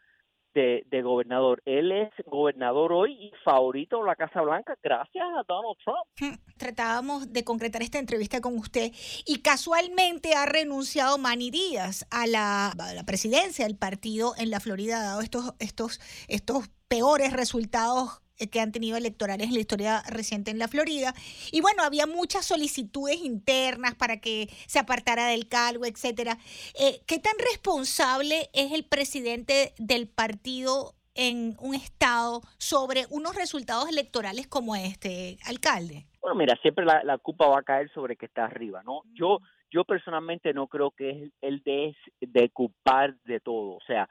de, 0.53 1.01
gobernador. 1.03 1.61
Él 1.65 1.91
es 1.91 2.09
gobernador 2.25 2.93
hoy 2.93 3.13
y 3.13 3.31
favorito 3.43 3.99
de 3.99 4.05
la 4.05 4.15
Casa 4.15 4.41
Blanca 4.41 4.77
gracias 4.81 5.25
a 5.25 5.43
Donald 5.47 5.77
Trump. 5.83 6.39
Tratábamos 6.57 7.31
de 7.31 7.43
concretar 7.43 7.81
esta 7.81 7.99
entrevista 7.99 8.41
con 8.41 8.57
usted 8.57 8.91
y 9.25 9.41
casualmente 9.41 10.33
ha 10.35 10.45
renunciado 10.45 11.17
Manny 11.17 11.51
Díaz 11.51 12.05
a 12.11 12.27
la, 12.27 12.69
a 12.69 12.93
la 12.93 13.03
presidencia 13.03 13.65
del 13.65 13.77
partido 13.77 14.33
en 14.37 14.49
la 14.49 14.59
Florida, 14.59 15.01
dado 15.01 15.21
estos, 15.21 15.53
estos, 15.59 15.99
estos 16.27 16.69
peores 16.87 17.33
resultados 17.33 18.22
que 18.51 18.59
han 18.59 18.71
tenido 18.71 18.97
electorales 18.97 19.47
en 19.47 19.53
la 19.53 19.59
historia 19.59 20.03
reciente 20.09 20.51
en 20.51 20.59
la 20.59 20.67
Florida. 20.67 21.13
Y 21.51 21.61
bueno, 21.61 21.83
había 21.83 22.07
muchas 22.07 22.45
solicitudes 22.45 23.17
internas 23.17 23.95
para 23.95 24.17
que 24.17 24.47
se 24.67 24.79
apartara 24.79 25.27
del 25.27 25.47
cargo, 25.47 25.85
etcétera. 25.85 26.37
Eh, 26.79 27.01
¿Qué 27.07 27.19
tan 27.19 27.33
responsable 27.51 28.49
es 28.53 28.71
el 28.71 28.85
presidente 28.85 29.73
del 29.77 30.07
partido 30.07 30.93
en 31.15 31.55
un 31.59 31.75
estado 31.75 32.41
sobre 32.57 33.05
unos 33.09 33.35
resultados 33.35 33.87
electorales 33.87 34.47
como 34.47 34.75
este, 34.75 35.37
alcalde? 35.45 36.05
Bueno, 36.21 36.35
mira, 36.35 36.57
siempre 36.61 36.85
la, 36.85 37.03
la 37.03 37.17
culpa 37.17 37.47
va 37.47 37.59
a 37.59 37.63
caer 37.63 37.91
sobre 37.93 38.15
que 38.15 38.25
está 38.25 38.45
arriba, 38.45 38.81
¿no? 38.83 39.01
Yo 39.13 39.39
yo 39.73 39.83
personalmente 39.83 40.53
no 40.53 40.67
creo 40.67 40.91
que 40.91 41.09
es 41.09 41.31
el 41.41 41.63
de, 41.63 41.95
de 42.21 42.49
culpar 42.49 43.15
de 43.25 43.39
todo. 43.39 43.71
O 43.71 43.81
sea, 43.87 44.07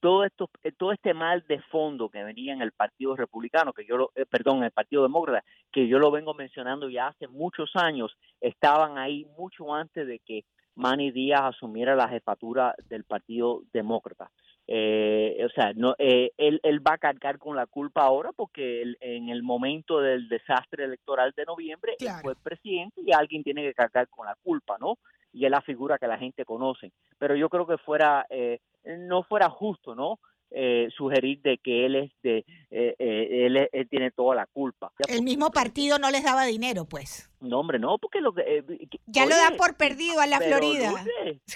todo 0.00 0.24
esto 0.24 0.50
eh, 0.62 0.72
todo 0.72 0.92
este 0.92 1.14
mal 1.14 1.44
de 1.48 1.60
fondo 1.62 2.08
que 2.08 2.24
venía 2.24 2.52
en 2.52 2.62
el 2.62 2.72
Partido 2.72 3.16
Republicano 3.16 3.72
que 3.72 3.84
yo 3.84 3.96
lo, 3.96 4.12
eh, 4.14 4.26
perdón 4.26 4.58
en 4.58 4.64
el 4.64 4.70
Partido 4.70 5.02
Demócrata 5.02 5.44
que 5.72 5.88
yo 5.88 5.98
lo 5.98 6.10
vengo 6.10 6.34
mencionando 6.34 6.88
ya 6.88 7.08
hace 7.08 7.28
muchos 7.28 7.70
años 7.74 8.16
estaban 8.40 8.98
ahí 8.98 9.26
mucho 9.36 9.74
antes 9.74 10.06
de 10.06 10.18
que 10.20 10.44
Manny 10.76 11.10
Díaz 11.10 11.40
asumiera 11.42 11.96
la 11.96 12.08
jefatura 12.08 12.74
del 12.88 13.04
Partido 13.04 13.62
Demócrata. 13.72 14.30
Eh, 14.68 15.44
o 15.44 15.48
sea, 15.50 15.72
no, 15.74 15.94
eh, 15.98 16.32
él, 16.36 16.60
él, 16.62 16.86
va 16.86 16.94
a 16.94 16.98
cargar 16.98 17.38
con 17.38 17.54
la 17.54 17.66
culpa 17.66 18.02
ahora 18.02 18.30
porque 18.34 18.82
en 19.00 19.28
el 19.28 19.42
momento 19.42 20.00
del 20.00 20.28
desastre 20.28 20.84
electoral 20.84 21.32
de 21.36 21.44
noviembre 21.44 21.96
fue 22.20 22.34
presidente 22.34 23.00
y 23.00 23.12
alguien 23.12 23.44
tiene 23.44 23.62
que 23.62 23.74
cargar 23.74 24.08
con 24.08 24.26
la 24.26 24.36
culpa, 24.42 24.76
¿no? 24.80 24.98
Y 25.32 25.44
es 25.44 25.50
la 25.50 25.60
figura 25.60 25.98
que 25.98 26.06
la 26.06 26.18
gente 26.18 26.44
conoce. 26.44 26.92
Pero 27.18 27.36
yo 27.36 27.48
creo 27.48 27.66
que 27.66 27.78
fuera, 27.78 28.26
eh, 28.30 28.60
no 28.84 29.22
fuera 29.22 29.50
justo, 29.50 29.94
¿no? 29.94 30.18
Eh, 30.50 30.88
sugerir 30.96 31.42
de 31.42 31.58
que 31.58 31.86
él 31.86 31.96
es 31.96 32.12
de 32.22 32.38
eh, 32.70 32.94
eh, 33.00 33.46
él, 33.46 33.88
tiene 33.90 34.12
toda 34.12 34.36
la 34.36 34.46
culpa. 34.46 34.92
El 35.08 35.22
mismo 35.22 35.50
partido 35.50 35.98
no 35.98 36.08
les 36.08 36.22
daba 36.22 36.44
dinero, 36.44 36.84
pues. 36.84 37.28
No, 37.40 37.58
hombre, 37.58 37.80
no, 37.80 37.98
porque 37.98 38.20
lo 38.20 38.32
que 38.32 38.64
ya 39.06 39.26
lo 39.26 39.34
dan 39.34 39.56
por 39.56 39.76
perdido 39.76 40.20
a 40.20 40.26
la 40.26 40.38
Florida. 40.38 40.92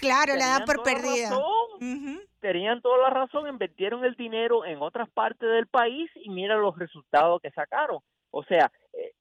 claro, 0.01 0.33
le 0.35 0.41
dan 0.41 0.65
por 0.65 0.83
perdida. 0.83 1.31
Tenían 2.41 2.83
toda 2.83 2.99
la 2.99 3.11
razón, 3.11 3.49
invirtieron 3.49 4.05
el 4.05 4.17
dinero 4.17 4.65
en 4.65 4.83
otras 4.83 5.09
partes 5.11 5.49
del 5.49 5.69
país 5.69 6.11
y 6.17 6.29
mira 6.29 6.57
los 6.57 6.77
resultados 6.77 7.41
que 7.41 7.53
sacaron. 7.53 8.01
O 8.33 8.43
sea, 8.43 8.73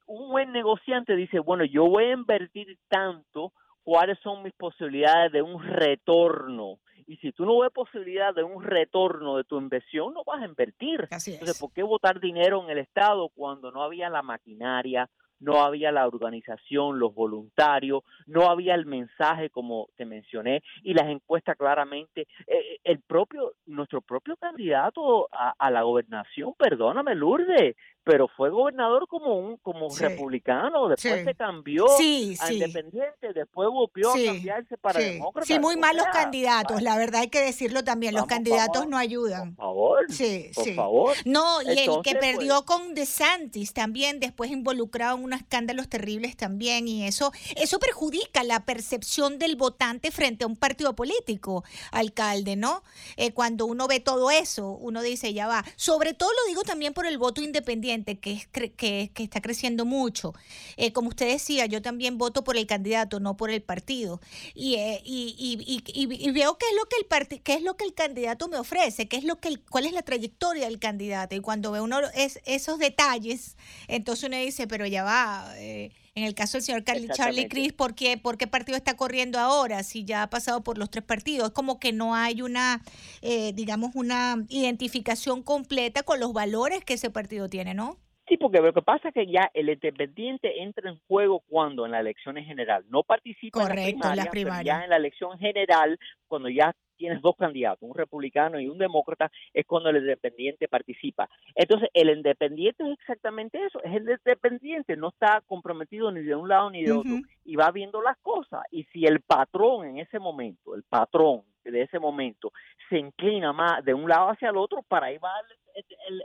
un 0.08 0.32
buen 0.32 0.52
negociante 0.52 1.16
dice, 1.16 1.40
bueno, 1.40 1.64
yo 1.64 1.86
voy 1.86 2.06
a 2.06 2.14
invertir 2.14 2.80
tanto, 2.88 3.54
¿cuáles 3.90 4.20
son 4.20 4.44
mis 4.44 4.54
posibilidades 4.54 5.32
de 5.32 5.42
un 5.42 5.64
retorno? 5.64 6.78
Y 7.08 7.18
si 7.18 7.32
tú 7.32 7.44
no 7.44 7.58
ves 7.58 7.72
posibilidad 7.72 8.36
de 8.36 8.44
un 8.44 8.64
retorno 8.64 9.38
de 9.38 9.44
tu 9.44 9.58
inversión, 9.58 10.14
no 10.14 10.24
vas 10.24 10.44
a 10.44 10.46
invertir. 10.46 11.08
Entonces, 11.10 11.60
¿por 11.60 11.74
qué 11.74 11.82
votar 11.82 12.20
dinero 12.20 12.64
en 12.64 12.70
el 12.70 12.78
Estado 12.78 13.30
cuando 13.30 13.72
no 13.72 13.82
había 13.82 14.08
la 14.12 14.22
maquinaria, 14.22 15.10
no 15.40 15.64
había 15.64 15.92
la 15.92 16.06
organización, 16.06 17.00
los 17.00 17.16
voluntarios, 17.16 18.04
no 18.28 18.48
había 18.48 18.76
el 18.76 18.86
mensaje 18.86 19.50
como 19.50 19.88
te 19.96 20.06
mencioné 20.06 20.62
y 20.84 20.94
las 20.94 21.10
encuestas 21.10 21.58
claramente, 21.58 22.28
eh, 22.46 22.78
el 22.84 23.00
propio, 23.00 23.54
nuestro 23.66 24.02
propio 24.02 24.38
candidato 24.38 25.30
a, 25.32 25.56
a, 25.58 25.72
la 25.72 25.82
gobernación, 25.82 26.54
perdóname 26.60 27.16
Lourdes, 27.16 27.76
pero 28.10 28.28
fue 28.28 28.50
gobernador 28.50 29.08
como 29.08 29.38
un 29.38 29.58
como 29.58 29.88
republicano, 29.96 30.88
después 30.88 31.24
se 31.24 31.36
cambió 31.36 31.86
a 31.86 32.52
independiente, 32.52 33.34
después 33.36 33.70
volvió 33.70 34.10
a 34.10 34.16
cambiarse 34.16 34.78
para 34.78 35.00
demócrata. 35.00 35.46
Sí, 35.46 35.60
muy 35.60 35.78
malos 35.78 36.08
candidatos, 36.12 36.82
la 36.82 36.98
verdad 36.98 37.22
hay 37.22 37.28
que 37.28 37.40
decirlo 37.40 37.84
también, 37.84 38.16
los 38.16 38.26
candidatos 38.26 38.88
no 38.88 38.98
ayudan. 38.98 39.54
Por 39.54 39.64
favor, 39.64 40.06
sí, 40.12 40.50
por 40.56 40.74
favor. 40.74 41.16
No, 41.26 41.62
y 41.62 41.78
el 41.78 42.02
que 42.04 42.16
perdió 42.16 42.66
pues 42.66 42.80
con 42.80 42.96
DeSantis 42.96 43.74
también, 43.74 44.20
después 44.20 44.50
involucrado 44.50 45.16
en 45.16 45.26
unos 45.26 45.42
escándalos 45.42 45.88
terribles 45.88 46.36
también, 46.36 46.88
y 46.88 47.06
eso, 47.06 47.32
eso 47.58 47.78
perjudica 47.78 48.44
la 48.44 48.66
percepción 48.66 49.38
del 49.38 49.56
votante 49.56 50.10
frente 50.10 50.46
a 50.46 50.48
un 50.48 50.56
partido 50.56 50.96
político, 50.96 51.64
alcalde, 51.92 52.56
¿no? 52.56 52.82
Eh, 53.18 53.34
cuando 53.34 53.68
uno 53.68 53.88
ve 53.88 54.00
todo 54.00 54.32
eso, 54.32 54.72
uno 54.82 55.04
dice, 55.04 55.32
ya 55.32 55.46
va. 55.46 55.64
Sobre 55.76 56.16
todo 56.16 56.32
lo 56.32 56.50
digo 56.50 56.64
también 56.64 56.96
por 56.96 57.06
el 57.06 57.20
voto 57.20 57.44
independiente 57.44 57.99
que, 58.04 58.34
es, 58.34 58.48
que, 58.48 59.12
que 59.14 59.24
está 59.24 59.42
creciendo 59.42 59.86
mucho. 59.86 60.34
Eh, 60.78 60.92
como 60.94 61.10
usted 61.10 61.28
decía, 61.28 61.66
yo 61.66 61.82
también 61.82 62.18
voto 62.18 62.44
por 62.44 62.58
el 62.58 62.68
candidato, 62.68 63.20
no 63.20 63.38
por 63.38 63.50
el 63.50 63.62
partido. 63.62 64.20
Y, 64.54 64.76
eh, 64.76 65.02
y, 65.04 65.36
y, 65.38 65.84
y, 65.86 66.32
veo 66.32 66.58
qué 66.58 66.66
es 66.68 66.76
lo 66.76 66.86
que 66.86 66.96
el 66.98 67.42
qué 67.42 67.54
es 67.54 67.62
lo 67.64 67.76
que 67.76 67.86
el 67.86 67.94
candidato 67.94 68.48
me 68.48 68.58
ofrece, 68.58 69.08
qué 69.08 69.18
es 69.18 69.24
lo 69.24 69.40
que 69.40 69.58
cuál 69.70 69.86
es 69.86 69.94
la 69.94 70.02
trayectoria 70.02 70.66
del 70.66 70.80
candidato. 70.80 71.36
Y 71.36 71.42
cuando 71.42 71.72
ve 71.72 71.82
uno 71.82 72.00
es, 72.16 72.40
esos 72.46 72.80
detalles, 72.80 73.58
entonces 73.88 74.26
uno 74.26 74.38
dice, 74.38 74.68
pero 74.68 74.86
ya 74.86 75.04
va. 75.04 75.54
Eh, 75.58 75.92
en 76.16 76.24
el 76.24 76.36
caso 76.36 76.58
del 76.58 76.64
señor 76.64 76.84
Charlie 76.84 77.48
Cris, 77.48 77.74
¿por 77.74 77.96
qué, 77.96 78.18
¿por 78.18 78.38
qué 78.38 78.48
partido 78.48 78.78
está 78.78 78.96
corriendo 78.96 79.40
ahora 79.40 79.84
si 79.84 80.06
ya 80.06 80.24
ha 80.24 80.30
pasado 80.30 80.64
por 80.64 80.78
los 80.78 80.90
tres 80.90 81.04
partidos? 81.04 81.50
Es 81.50 81.54
como 81.54 81.80
que 81.80 81.94
no 81.94 82.16
hay 82.16 82.42
una, 82.42 82.82
eh, 83.22 83.54
digamos, 83.54 83.92
una 83.96 84.36
identificación 84.50 85.44
completa 85.44 86.04
con 86.04 86.20
los 86.20 86.34
valores 86.34 86.84
que 86.84 86.94
ese 86.94 87.10
partido 87.10 87.50
tiene, 87.50 87.74
¿no? 87.74 87.98
Sí, 88.30 88.38
porque 88.38 88.62
lo 88.62 88.72
que 88.74 88.84
pasa 88.84 89.08
es 89.08 89.14
que 89.16 89.26
ya 89.26 89.50
el 89.56 89.70
independiente 89.70 90.62
entra 90.62 90.88
en 90.92 91.00
juego 91.08 91.42
cuando 91.50 91.86
en 91.86 91.92
la 91.92 92.00
elección 92.00 92.36
general 92.36 92.86
no 92.88 93.02
participa 93.02 93.64
en 93.64 94.00
la 94.16 94.26
primaria, 94.26 94.64
ya 94.64 94.84
en 94.84 94.92
la 94.92 94.98
elección 94.98 95.40
general, 95.40 95.98
cuando 96.28 96.48
ya 96.48 96.76
tienes 97.00 97.22
dos 97.22 97.36
candidatos, 97.38 97.82
un 97.82 97.96
republicano 97.96 98.60
y 98.60 98.68
un 98.68 98.78
demócrata, 98.78 99.32
es 99.54 99.66
cuando 99.66 99.90
el 99.90 99.98
independiente 99.98 100.68
participa. 100.68 101.30
Entonces, 101.56 101.90
el 101.94 102.10
independiente 102.10 102.84
es 102.84 103.00
exactamente 103.00 103.58
eso, 103.66 103.82
es 103.84 103.96
el 103.96 104.10
independiente, 104.10 104.98
no 104.98 105.08
está 105.10 105.42
comprometido 105.48 106.12
ni 106.12 106.22
de 106.22 106.36
un 106.36 106.50
lado 106.50 106.70
ni 106.70 106.84
de 106.84 106.92
otro 106.92 107.16
y 107.46 107.56
va 107.56 107.72
viendo 107.72 108.02
las 108.02 108.18
cosas. 108.18 108.62
Y 108.70 108.84
si 108.92 109.06
el 109.06 109.22
patrón 109.22 109.88
en 109.88 110.00
ese 110.00 110.20
momento, 110.20 110.76
el 110.76 110.84
patrón 110.84 111.44
de 111.64 111.82
ese 111.84 112.00
momento, 112.00 112.52
se 112.90 112.98
inclina 112.98 113.54
más 113.54 113.84
de 113.86 113.94
un 113.94 114.10
lado 114.10 114.30
hacia 114.30 114.50
el 114.50 114.58
otro, 114.58 114.84
para 114.88 115.08
ahí 115.08 115.18
va 115.18 115.32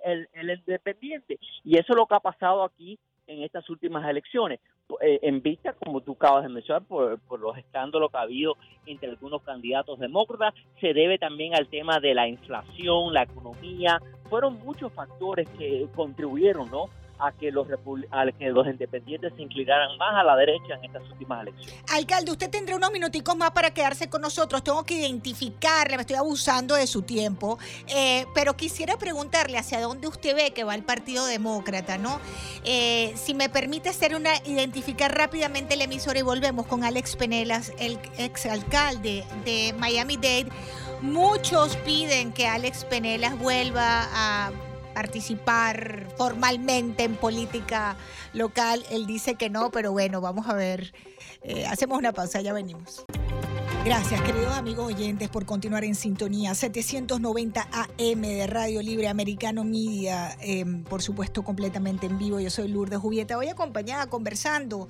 el, 0.04 0.28
el, 0.32 0.50
independiente. 0.50 1.38
Y 1.62 1.78
eso 1.78 1.92
es 1.92 1.96
lo 1.96 2.06
que 2.06 2.14
ha 2.16 2.20
pasado 2.20 2.64
aquí 2.64 2.98
en 3.26 3.42
estas 3.42 3.68
últimas 3.70 4.08
elecciones, 4.08 4.60
eh, 5.00 5.20
en 5.22 5.42
vista, 5.42 5.72
como 5.72 6.00
tú 6.00 6.12
acabas 6.12 6.42
de 6.42 6.48
mencionar, 6.48 6.82
por, 6.82 7.18
por, 7.20 7.40
los 7.40 7.56
escándalos 7.56 8.10
que 8.10 8.16
ha 8.16 8.22
habido 8.22 8.56
entre 8.86 9.10
algunos 9.10 9.42
candidatos 9.42 9.98
demócratas, 9.98 10.54
se 10.80 10.92
debe 10.92 11.18
también 11.18 11.54
al 11.54 11.68
tema 11.68 12.00
de 12.00 12.14
la 12.14 12.28
inflación, 12.28 13.12
la 13.12 13.22
economía, 13.22 14.00
fueron 14.28 14.58
muchos 14.64 14.92
factores 14.92 15.48
que 15.58 15.86
contribuyeron, 15.94 16.70
¿no? 16.70 16.88
A 17.18 17.32
que 17.32 17.50
los 17.50 17.66
a 18.10 18.24
los 18.24 18.66
independientes 18.66 19.32
se 19.36 19.42
inclinaran 19.42 19.96
más 19.98 20.14
a 20.14 20.24
la 20.24 20.36
derecha 20.36 20.74
en 20.74 20.84
estas 20.84 21.02
últimas 21.10 21.42
elecciones. 21.42 21.82
Alcalde, 21.92 22.32
usted 22.32 22.50
tendrá 22.50 22.76
unos 22.76 22.90
minuticos 22.92 23.36
más 23.36 23.50
para 23.52 23.72
quedarse 23.72 24.08
con 24.08 24.22
nosotros. 24.22 24.62
Tengo 24.62 24.84
que 24.84 24.94
identificarle, 24.94 25.96
me 25.96 26.02
estoy 26.02 26.16
abusando 26.16 26.74
de 26.74 26.86
su 26.86 27.02
tiempo, 27.02 27.58
eh, 27.88 28.26
pero 28.34 28.56
quisiera 28.56 28.96
preguntarle 28.96 29.58
hacia 29.58 29.80
dónde 29.80 30.08
usted 30.08 30.34
ve 30.34 30.52
que 30.52 30.64
va 30.64 30.74
el 30.74 30.84
Partido 30.84 31.26
Demócrata, 31.26 31.98
¿no? 31.98 32.20
Eh, 32.64 33.12
si 33.16 33.34
me 33.34 33.48
permite 33.48 33.88
hacer 33.88 34.14
una, 34.14 34.30
identificar 34.44 35.16
rápidamente 35.16 35.74
el 35.74 35.82
emisor 35.82 36.16
y 36.16 36.22
volvemos 36.22 36.66
con 36.66 36.84
Alex 36.84 37.16
Penelas, 37.16 37.72
el 37.78 37.98
exalcalde 38.18 39.24
de 39.44 39.74
Miami-Dade. 39.78 40.48
Muchos 41.00 41.76
piden 41.78 42.32
que 42.32 42.46
Alex 42.46 42.84
Penelas 42.84 43.38
vuelva 43.38 44.08
a 44.12 44.52
participar 44.94 46.06
formalmente 46.16 47.04
en 47.04 47.16
política 47.16 47.96
local. 48.32 48.84
Él 48.90 49.06
dice 49.06 49.34
que 49.34 49.50
no, 49.50 49.70
pero 49.70 49.92
bueno, 49.92 50.20
vamos 50.20 50.48
a 50.48 50.54
ver. 50.54 50.94
Eh, 51.42 51.66
hacemos 51.66 51.98
una 51.98 52.12
pausa, 52.12 52.40
ya 52.40 52.52
venimos. 52.52 53.04
Gracias, 53.84 54.22
queridos 54.22 54.54
amigos 54.54 54.86
oyentes, 54.86 55.28
por 55.28 55.44
continuar 55.44 55.84
en 55.84 55.94
sintonía. 55.94 56.54
790 56.54 57.68
AM 57.70 58.22
de 58.22 58.46
Radio 58.46 58.80
Libre 58.80 59.08
Americano 59.08 59.62
Media, 59.62 60.34
em, 60.40 60.82
por 60.84 61.02
supuesto, 61.02 61.42
completamente 61.42 62.06
en 62.06 62.16
vivo. 62.16 62.40
Yo 62.40 62.48
soy 62.48 62.68
Lourdes 62.68 62.98
Jubieta. 62.98 63.36
Hoy 63.36 63.48
acompañada, 63.48 64.06
conversando 64.06 64.88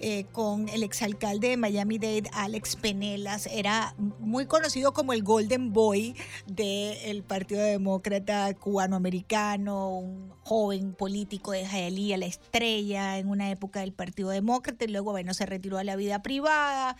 eh, 0.00 0.24
con 0.32 0.68
el 0.70 0.82
exalcalde 0.82 1.50
de 1.50 1.56
Miami-Dade, 1.56 2.30
Alex 2.32 2.74
Penelas. 2.74 3.46
Era 3.46 3.94
muy 4.18 4.46
conocido 4.46 4.92
como 4.92 5.12
el 5.12 5.22
Golden 5.22 5.72
Boy 5.72 6.16
del 6.48 7.22
Partido 7.22 7.62
Demócrata 7.62 8.52
Cubano-Americano, 8.54 9.98
un 9.98 10.32
joven 10.42 10.92
político 10.94 11.52
de 11.52 11.64
Hialeah, 11.64 12.16
la 12.18 12.26
estrella 12.26 13.18
en 13.18 13.28
una 13.28 13.50
época 13.50 13.80
del 13.80 13.92
Partido 13.92 14.30
Demócrata, 14.30 14.84
y 14.84 14.88
luego, 14.88 15.12
bueno, 15.12 15.34
se 15.34 15.46
retiró 15.46 15.78
a 15.78 15.84
la 15.84 15.96
vida 15.96 16.22
privada. 16.22 16.96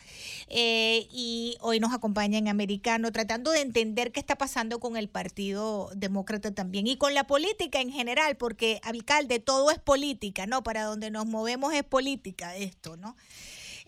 Eh, 0.48 1.08
y 1.10 1.56
hoy 1.60 1.80
nos 1.80 1.92
acompaña 1.92 2.38
en 2.38 2.48
Americano 2.48 3.10
tratando 3.12 3.50
de 3.50 3.60
entender 3.60 4.12
qué 4.12 4.20
está 4.20 4.36
pasando 4.36 4.78
con 4.80 4.96
el 4.96 5.08
Partido 5.08 5.90
Demócrata 5.94 6.52
también 6.52 6.86
y 6.86 6.96
con 6.96 7.14
la 7.14 7.26
política 7.26 7.80
en 7.80 7.90
general, 7.90 8.36
porque 8.36 8.80
alcalde, 8.84 9.40
todo 9.40 9.70
es 9.70 9.78
política, 9.78 10.46
¿no? 10.46 10.62
Para 10.62 10.84
donde 10.84 11.10
nos 11.10 11.26
movemos 11.26 11.74
es 11.74 11.84
política 11.84 12.56
esto, 12.56 12.96
¿no? 12.96 13.16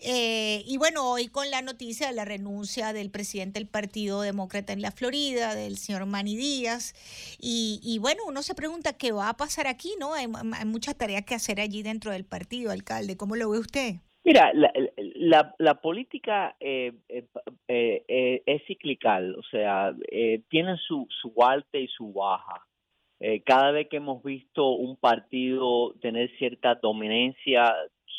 Eh, 0.03 0.63
y 0.65 0.77
bueno, 0.77 1.11
hoy 1.11 1.27
con 1.27 1.49
la 1.49 1.61
noticia 1.61 2.07
de 2.07 2.13
la 2.13 2.25
renuncia 2.25 2.93
del 2.93 3.11
presidente 3.11 3.59
del 3.59 3.67
Partido 3.67 4.21
Demócrata 4.21 4.73
en 4.73 4.81
la 4.81 4.91
Florida, 4.91 5.55
del 5.55 5.77
señor 5.77 6.05
Manny 6.05 6.35
Díaz. 6.35 6.93
Y, 7.39 7.97
bueno, 7.99 8.23
uno 8.27 8.41
se 8.41 8.55
pregunta 8.55 8.97
qué 8.97 9.11
va 9.11 9.29
a 9.29 9.37
pasar 9.37 9.67
aquí, 9.67 9.91
¿no? 9.99 10.13
Hay, 10.13 10.25
hay 10.25 10.65
muchas 10.65 10.97
tareas 10.97 11.25
que 11.25 11.35
hacer 11.35 11.59
allí 11.59 11.83
dentro 11.83 12.11
del 12.11 12.25
partido, 12.25 12.71
alcalde. 12.71 13.17
¿Cómo 13.17 13.35
lo 13.35 13.49
ve 13.49 13.59
usted? 13.59 13.95
Mira, 14.25 14.51
la, 14.55 15.53
la, 15.59 15.75
política 15.81 16.55
eh, 16.59 16.93
eh, 17.09 17.27
eh, 17.67 18.41
es 18.43 18.65
ciclical, 18.65 19.35
o 19.35 19.43
sea, 19.43 19.93
tiene 20.49 20.77
su, 20.77 21.07
su 21.21 21.31
alta 21.43 21.77
y 21.77 21.87
su 21.89 22.11
baja. 22.11 22.65
cada 23.45 23.69
vez 23.69 23.87
que 23.87 23.97
hemos 23.97 24.23
visto 24.23 24.71
un 24.71 24.97
partido 24.97 25.93
tener 26.01 26.35
cierta 26.39 26.73
dominancia, 26.73 27.71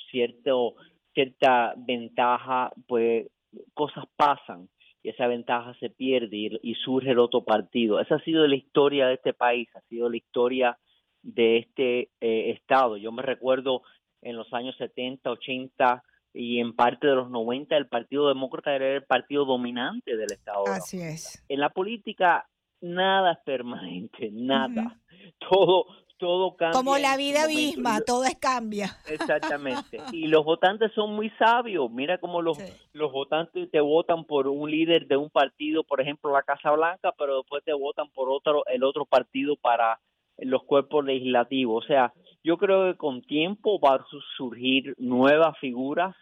cierto, 0.09 0.76
cierta 1.16 1.74
ventaja, 1.76 2.70
pues 2.86 3.26
cosas 3.72 4.04
pasan 4.16 4.68
y 5.02 5.08
esa 5.08 5.26
ventaja 5.26 5.74
se 5.80 5.88
pierde 5.88 6.36
y, 6.36 6.60
y 6.62 6.74
surge 6.74 7.10
el 7.10 7.18
otro 7.18 7.44
partido. 7.44 8.00
Esa 8.00 8.16
ha 8.16 8.24
sido 8.24 8.46
la 8.46 8.56
historia 8.56 9.06
de 9.06 9.14
este 9.14 9.32
país, 9.32 9.68
ha 9.74 9.80
sido 9.88 10.10
la 10.10 10.18
historia 10.18 10.78
de 11.22 11.58
este 11.58 12.10
estado. 12.20 12.96
Yo 12.98 13.12
me 13.12 13.22
recuerdo 13.22 13.82
en 14.20 14.36
los 14.36 14.52
años 14.52 14.76
70, 14.76 15.30
80, 15.30 16.04
y 16.36 16.60
en 16.60 16.76
parte 16.76 17.06
de 17.06 17.14
los 17.14 17.30
90 17.30 17.76
el 17.76 17.88
Partido 17.88 18.28
Demócrata 18.28 18.74
era 18.74 18.94
el 18.94 19.04
partido 19.04 19.46
dominante 19.46 20.16
del 20.16 20.30
Estado. 20.30 20.66
Así 20.66 21.00
es. 21.00 21.42
En 21.48 21.60
la 21.60 21.70
política 21.70 22.46
nada 22.82 23.32
es 23.32 23.38
permanente, 23.44 24.30
nada. 24.32 25.00
Todo 25.38 25.86
todo 26.18 26.56
cambia. 26.56 26.76
Como 26.78 26.98
la 26.98 27.16
vida 27.16 27.46
misma, 27.46 28.00
todo 28.00 28.24
es 28.24 28.36
cambia. 28.36 28.96
Exactamente. 29.08 29.98
Y 30.12 30.28
los 30.28 30.44
votantes 30.44 30.92
son 30.94 31.14
muy 31.14 31.30
sabios. 31.38 31.90
Mira 31.90 32.18
cómo 32.18 32.42
los, 32.42 32.58
los 32.92 33.12
votantes 33.12 33.70
te 33.70 33.80
votan 33.80 34.24
por 34.24 34.48
un 34.48 34.70
líder 34.70 35.06
de 35.06 35.16
un 35.16 35.30
partido, 35.30 35.84
por 35.84 36.00
ejemplo, 36.00 36.32
la 36.32 36.42
Casa 36.42 36.70
Blanca, 36.70 37.12
pero 37.18 37.38
después 37.38 37.62
te 37.64 37.72
votan 37.72 38.08
por 38.10 38.30
otro 38.30 38.64
el 38.66 38.84
otro 38.84 39.04
partido 39.04 39.56
para 39.56 40.00
los 40.38 40.64
cuerpos 40.64 41.04
legislativos. 41.04 41.84
O 41.84 41.86
sea, 41.86 42.12
yo 42.42 42.56
creo 42.56 42.90
que 42.90 42.98
con 42.98 43.22
tiempo 43.22 43.80
va 43.80 43.96
a 43.96 44.06
surgir 44.36 44.94
nuevas 44.98 45.58
figuras 45.58 46.14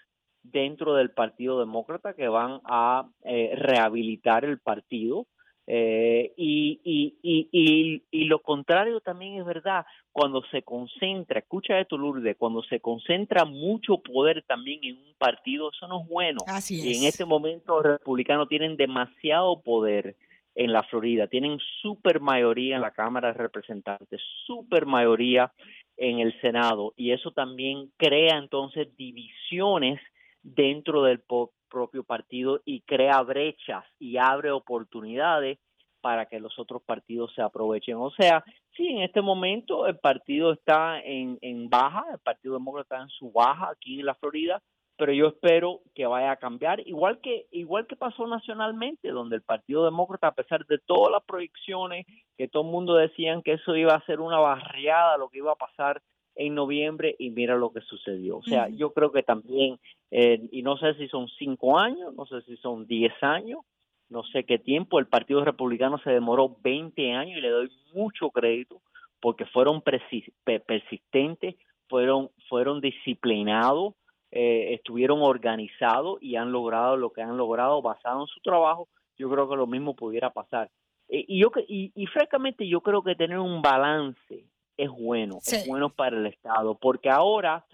dentro 0.42 0.94
del 0.94 1.10
Partido 1.10 1.58
Demócrata 1.58 2.14
que 2.14 2.28
van 2.28 2.60
a 2.64 3.08
eh, 3.24 3.54
rehabilitar 3.56 4.44
el 4.44 4.60
partido 4.60 5.26
eh, 5.66 6.32
y, 6.36 6.80
y, 6.84 7.16
y, 7.22 8.02
y, 8.10 8.24
lo 8.24 8.40
contrario 8.40 9.00
también 9.00 9.38
es 9.38 9.46
verdad, 9.46 9.86
cuando 10.12 10.42
se 10.50 10.62
concentra, 10.62 11.38
escucha 11.38 11.80
esto 11.80 11.96
Lourdes, 11.96 12.36
cuando 12.36 12.62
se 12.64 12.80
concentra 12.80 13.46
mucho 13.46 13.98
poder 13.98 14.44
también 14.46 14.80
en 14.84 14.98
un 14.98 15.14
partido, 15.16 15.70
eso 15.70 15.88
no 15.88 16.02
es 16.02 16.08
bueno. 16.08 16.40
Y 16.68 16.98
en 16.98 17.04
este 17.04 17.24
momento 17.24 17.76
los 17.76 17.84
republicanos 17.98 18.48
tienen 18.48 18.76
demasiado 18.76 19.62
poder 19.62 20.16
en 20.54 20.72
la 20.72 20.82
Florida, 20.84 21.28
tienen 21.28 21.58
super 21.80 22.20
mayoría 22.20 22.76
en 22.76 22.82
la 22.82 22.92
Cámara 22.92 23.28
de 23.28 23.38
Representantes, 23.38 24.20
super 24.46 24.84
mayoría 24.84 25.50
en 25.96 26.20
el 26.20 26.38
Senado, 26.40 26.92
y 26.96 27.12
eso 27.12 27.30
también 27.32 27.90
crea 27.96 28.36
entonces 28.36 28.94
divisiones 28.96 29.98
dentro 30.42 31.02
del 31.02 31.20
propio 31.68 32.04
partido 32.04 32.60
y 32.64 32.82
crea 32.82 33.20
brechas 33.22 33.84
y 33.98 34.16
abre 34.16 34.50
oportunidades 34.50 35.58
para 36.00 36.26
que 36.26 36.38
los 36.38 36.58
otros 36.58 36.82
partidos 36.82 37.32
se 37.34 37.40
aprovechen. 37.40 37.96
O 37.96 38.10
sea, 38.10 38.44
sí, 38.76 38.88
en 38.88 39.02
este 39.02 39.22
momento 39.22 39.86
el 39.86 39.98
partido 39.98 40.52
está 40.52 41.00
en, 41.00 41.38
en 41.40 41.70
baja, 41.70 42.04
el 42.12 42.18
Partido 42.18 42.54
Demócrata 42.54 42.96
está 42.96 43.02
en 43.04 43.08
su 43.08 43.32
baja 43.32 43.70
aquí 43.70 44.00
en 44.00 44.06
la 44.06 44.14
Florida, 44.14 44.62
pero 44.96 45.12
yo 45.12 45.28
espero 45.28 45.80
que 45.94 46.06
vaya 46.06 46.32
a 46.32 46.36
cambiar, 46.36 46.86
igual 46.86 47.20
que 47.20 47.46
igual 47.50 47.86
que 47.86 47.96
pasó 47.96 48.26
nacionalmente, 48.26 49.08
donde 49.08 49.36
el 49.36 49.42
Partido 49.42 49.84
Demócrata, 49.84 50.28
a 50.28 50.34
pesar 50.34 50.66
de 50.66 50.78
todas 50.78 51.10
las 51.10 51.24
proyecciones 51.24 52.06
que 52.36 52.48
todo 52.48 52.64
el 52.64 52.70
mundo 52.70 52.94
decían 52.94 53.42
que 53.42 53.54
eso 53.54 53.74
iba 53.74 53.94
a 53.94 54.04
ser 54.04 54.20
una 54.20 54.38
barriada, 54.38 55.16
lo 55.16 55.30
que 55.30 55.38
iba 55.38 55.52
a 55.52 55.56
pasar 55.56 56.02
en 56.36 56.54
noviembre 56.54 57.14
y 57.18 57.30
mira 57.30 57.56
lo 57.56 57.72
que 57.72 57.80
sucedió. 57.80 58.38
O 58.38 58.42
sea, 58.42 58.68
yo 58.68 58.92
creo 58.92 59.12
que 59.12 59.22
también, 59.22 59.78
eh, 60.10 60.48
y 60.50 60.62
no 60.62 60.76
sé 60.76 60.94
si 60.94 61.08
son 61.08 61.28
cinco 61.38 61.78
años, 61.78 62.14
no 62.14 62.26
sé 62.26 62.42
si 62.42 62.56
son 62.56 62.86
diez 62.86 63.12
años, 63.22 63.60
no 64.08 64.22
sé 64.24 64.44
qué 64.44 64.58
tiempo, 64.58 64.98
el 64.98 65.06
Partido 65.06 65.44
Republicano 65.44 65.98
se 65.98 66.10
demoró 66.10 66.56
20 66.62 67.12
años 67.12 67.38
y 67.38 67.40
le 67.40 67.50
doy 67.50 67.70
mucho 67.94 68.30
crédito 68.30 68.80
porque 69.20 69.46
fueron 69.46 69.82
persistentes, 69.82 71.56
fueron, 71.88 72.30
fueron 72.48 72.80
disciplinados, 72.80 73.94
eh, 74.30 74.74
estuvieron 74.74 75.22
organizados 75.22 76.22
y 76.22 76.36
han 76.36 76.52
logrado 76.52 76.96
lo 76.96 77.10
que 77.10 77.22
han 77.22 77.36
logrado 77.36 77.80
basado 77.80 78.20
en 78.20 78.26
su 78.26 78.40
trabajo. 78.40 78.88
Yo 79.16 79.30
creo 79.30 79.48
que 79.48 79.56
lo 79.56 79.66
mismo 79.66 79.96
pudiera 79.96 80.30
pasar. 80.30 80.70
Eh, 81.08 81.24
y, 81.26 81.40
yo, 81.40 81.50
y, 81.68 81.92
y 81.94 82.06
francamente 82.06 82.68
yo 82.68 82.80
creo 82.80 83.02
que 83.02 83.14
tener 83.14 83.38
un 83.38 83.62
balance 83.62 84.44
es 84.76 84.90
bueno, 84.90 85.38
es 85.46 85.66
bueno 85.66 85.90
para 85.90 86.16
el 86.16 86.26
Estado, 86.26 86.74
porque 86.74 87.10
ahora 87.10 87.64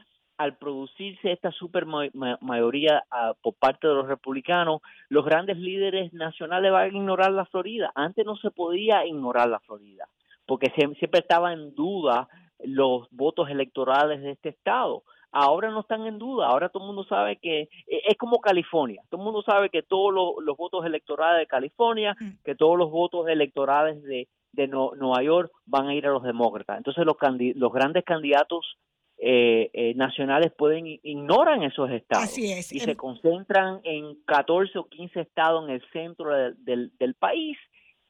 al 0.40 0.57
producirse 0.57 1.32
esta 1.32 1.53
super 1.53 1.84
mayoría 1.84 3.05
ah, 3.11 3.34
por 3.42 3.53
parte 3.57 3.86
de 3.86 3.92
los 3.92 4.09
republicanos, 4.09 4.80
los 5.11 5.22
grandes 5.22 5.59
líderes 5.59 6.14
nacionales 6.14 6.72
van 6.72 6.84
a 6.84 6.86
ignorar 6.88 7.30
la 7.32 7.44
Florida. 7.44 7.92
Antes 7.94 8.24
no 8.24 8.36
se 8.36 8.51
podía 8.51 9.05
ignorar 9.05 9.51
la 9.51 9.61
Florida, 9.61 10.09
porque 10.46 10.72
siempre 10.74 11.20
estaba 11.20 11.53
en 11.53 11.74
duda 11.74 12.26
los 12.64 13.07
votos 13.11 13.51
electorales 13.51 14.22
de 14.22 14.30
este 14.30 14.48
estado. 14.48 15.03
Ahora 15.30 15.70
no 15.70 15.80
están 15.80 16.07
en 16.07 16.18
duda, 16.18 16.46
ahora 16.46 16.70
todo 16.70 16.84
el 16.84 16.86
mundo 16.86 17.05
sabe 17.05 17.36
que 17.36 17.68
e, 17.86 18.03
es 18.09 18.16
como 18.16 18.40
California, 18.40 19.03
todo 19.11 19.20
el 19.20 19.26
mundo 19.26 19.42
sabe 19.42 19.68
que 19.68 19.82
todos 19.82 20.11
los, 20.42 20.57
votos 20.57 20.86
electorales 20.86 21.40
de 21.40 21.46
California, 21.48 22.16
mm. 22.18 22.42
que 22.42 22.55
todos 22.55 22.78
los 22.78 22.90
votos 22.90 23.28
electorales 23.28 24.03
de, 24.03 24.26
de 24.53 24.68
Nueva 24.68 25.22
York 25.22 25.53
van 25.66 25.88
a 25.88 25.94
ir 25.94 26.07
a 26.07 26.11
los 26.11 26.22
demócratas. 26.22 26.78
Entonces 26.78 27.05
los, 27.05 27.16
los 27.57 27.72
grandes 27.72 28.05
candidatos 28.05 28.78
eh, 29.18 29.70
eh, 29.74 29.94
nacionales 29.96 30.51
pueden 30.57 30.86
ignoran 30.86 31.62
esos 31.62 31.90
estados 31.90 32.38
y 32.38 32.62
se 32.62 32.90
em 32.90 32.96
concentran 32.96 33.80
en 33.84 34.16
14 34.24 34.78
o 34.78 34.88
15 34.88 35.20
estados 35.20 35.68
en 35.68 35.74
el 35.74 35.82
centro 35.92 36.34
del, 36.34 36.90
del 36.98 37.14
país 37.14 37.59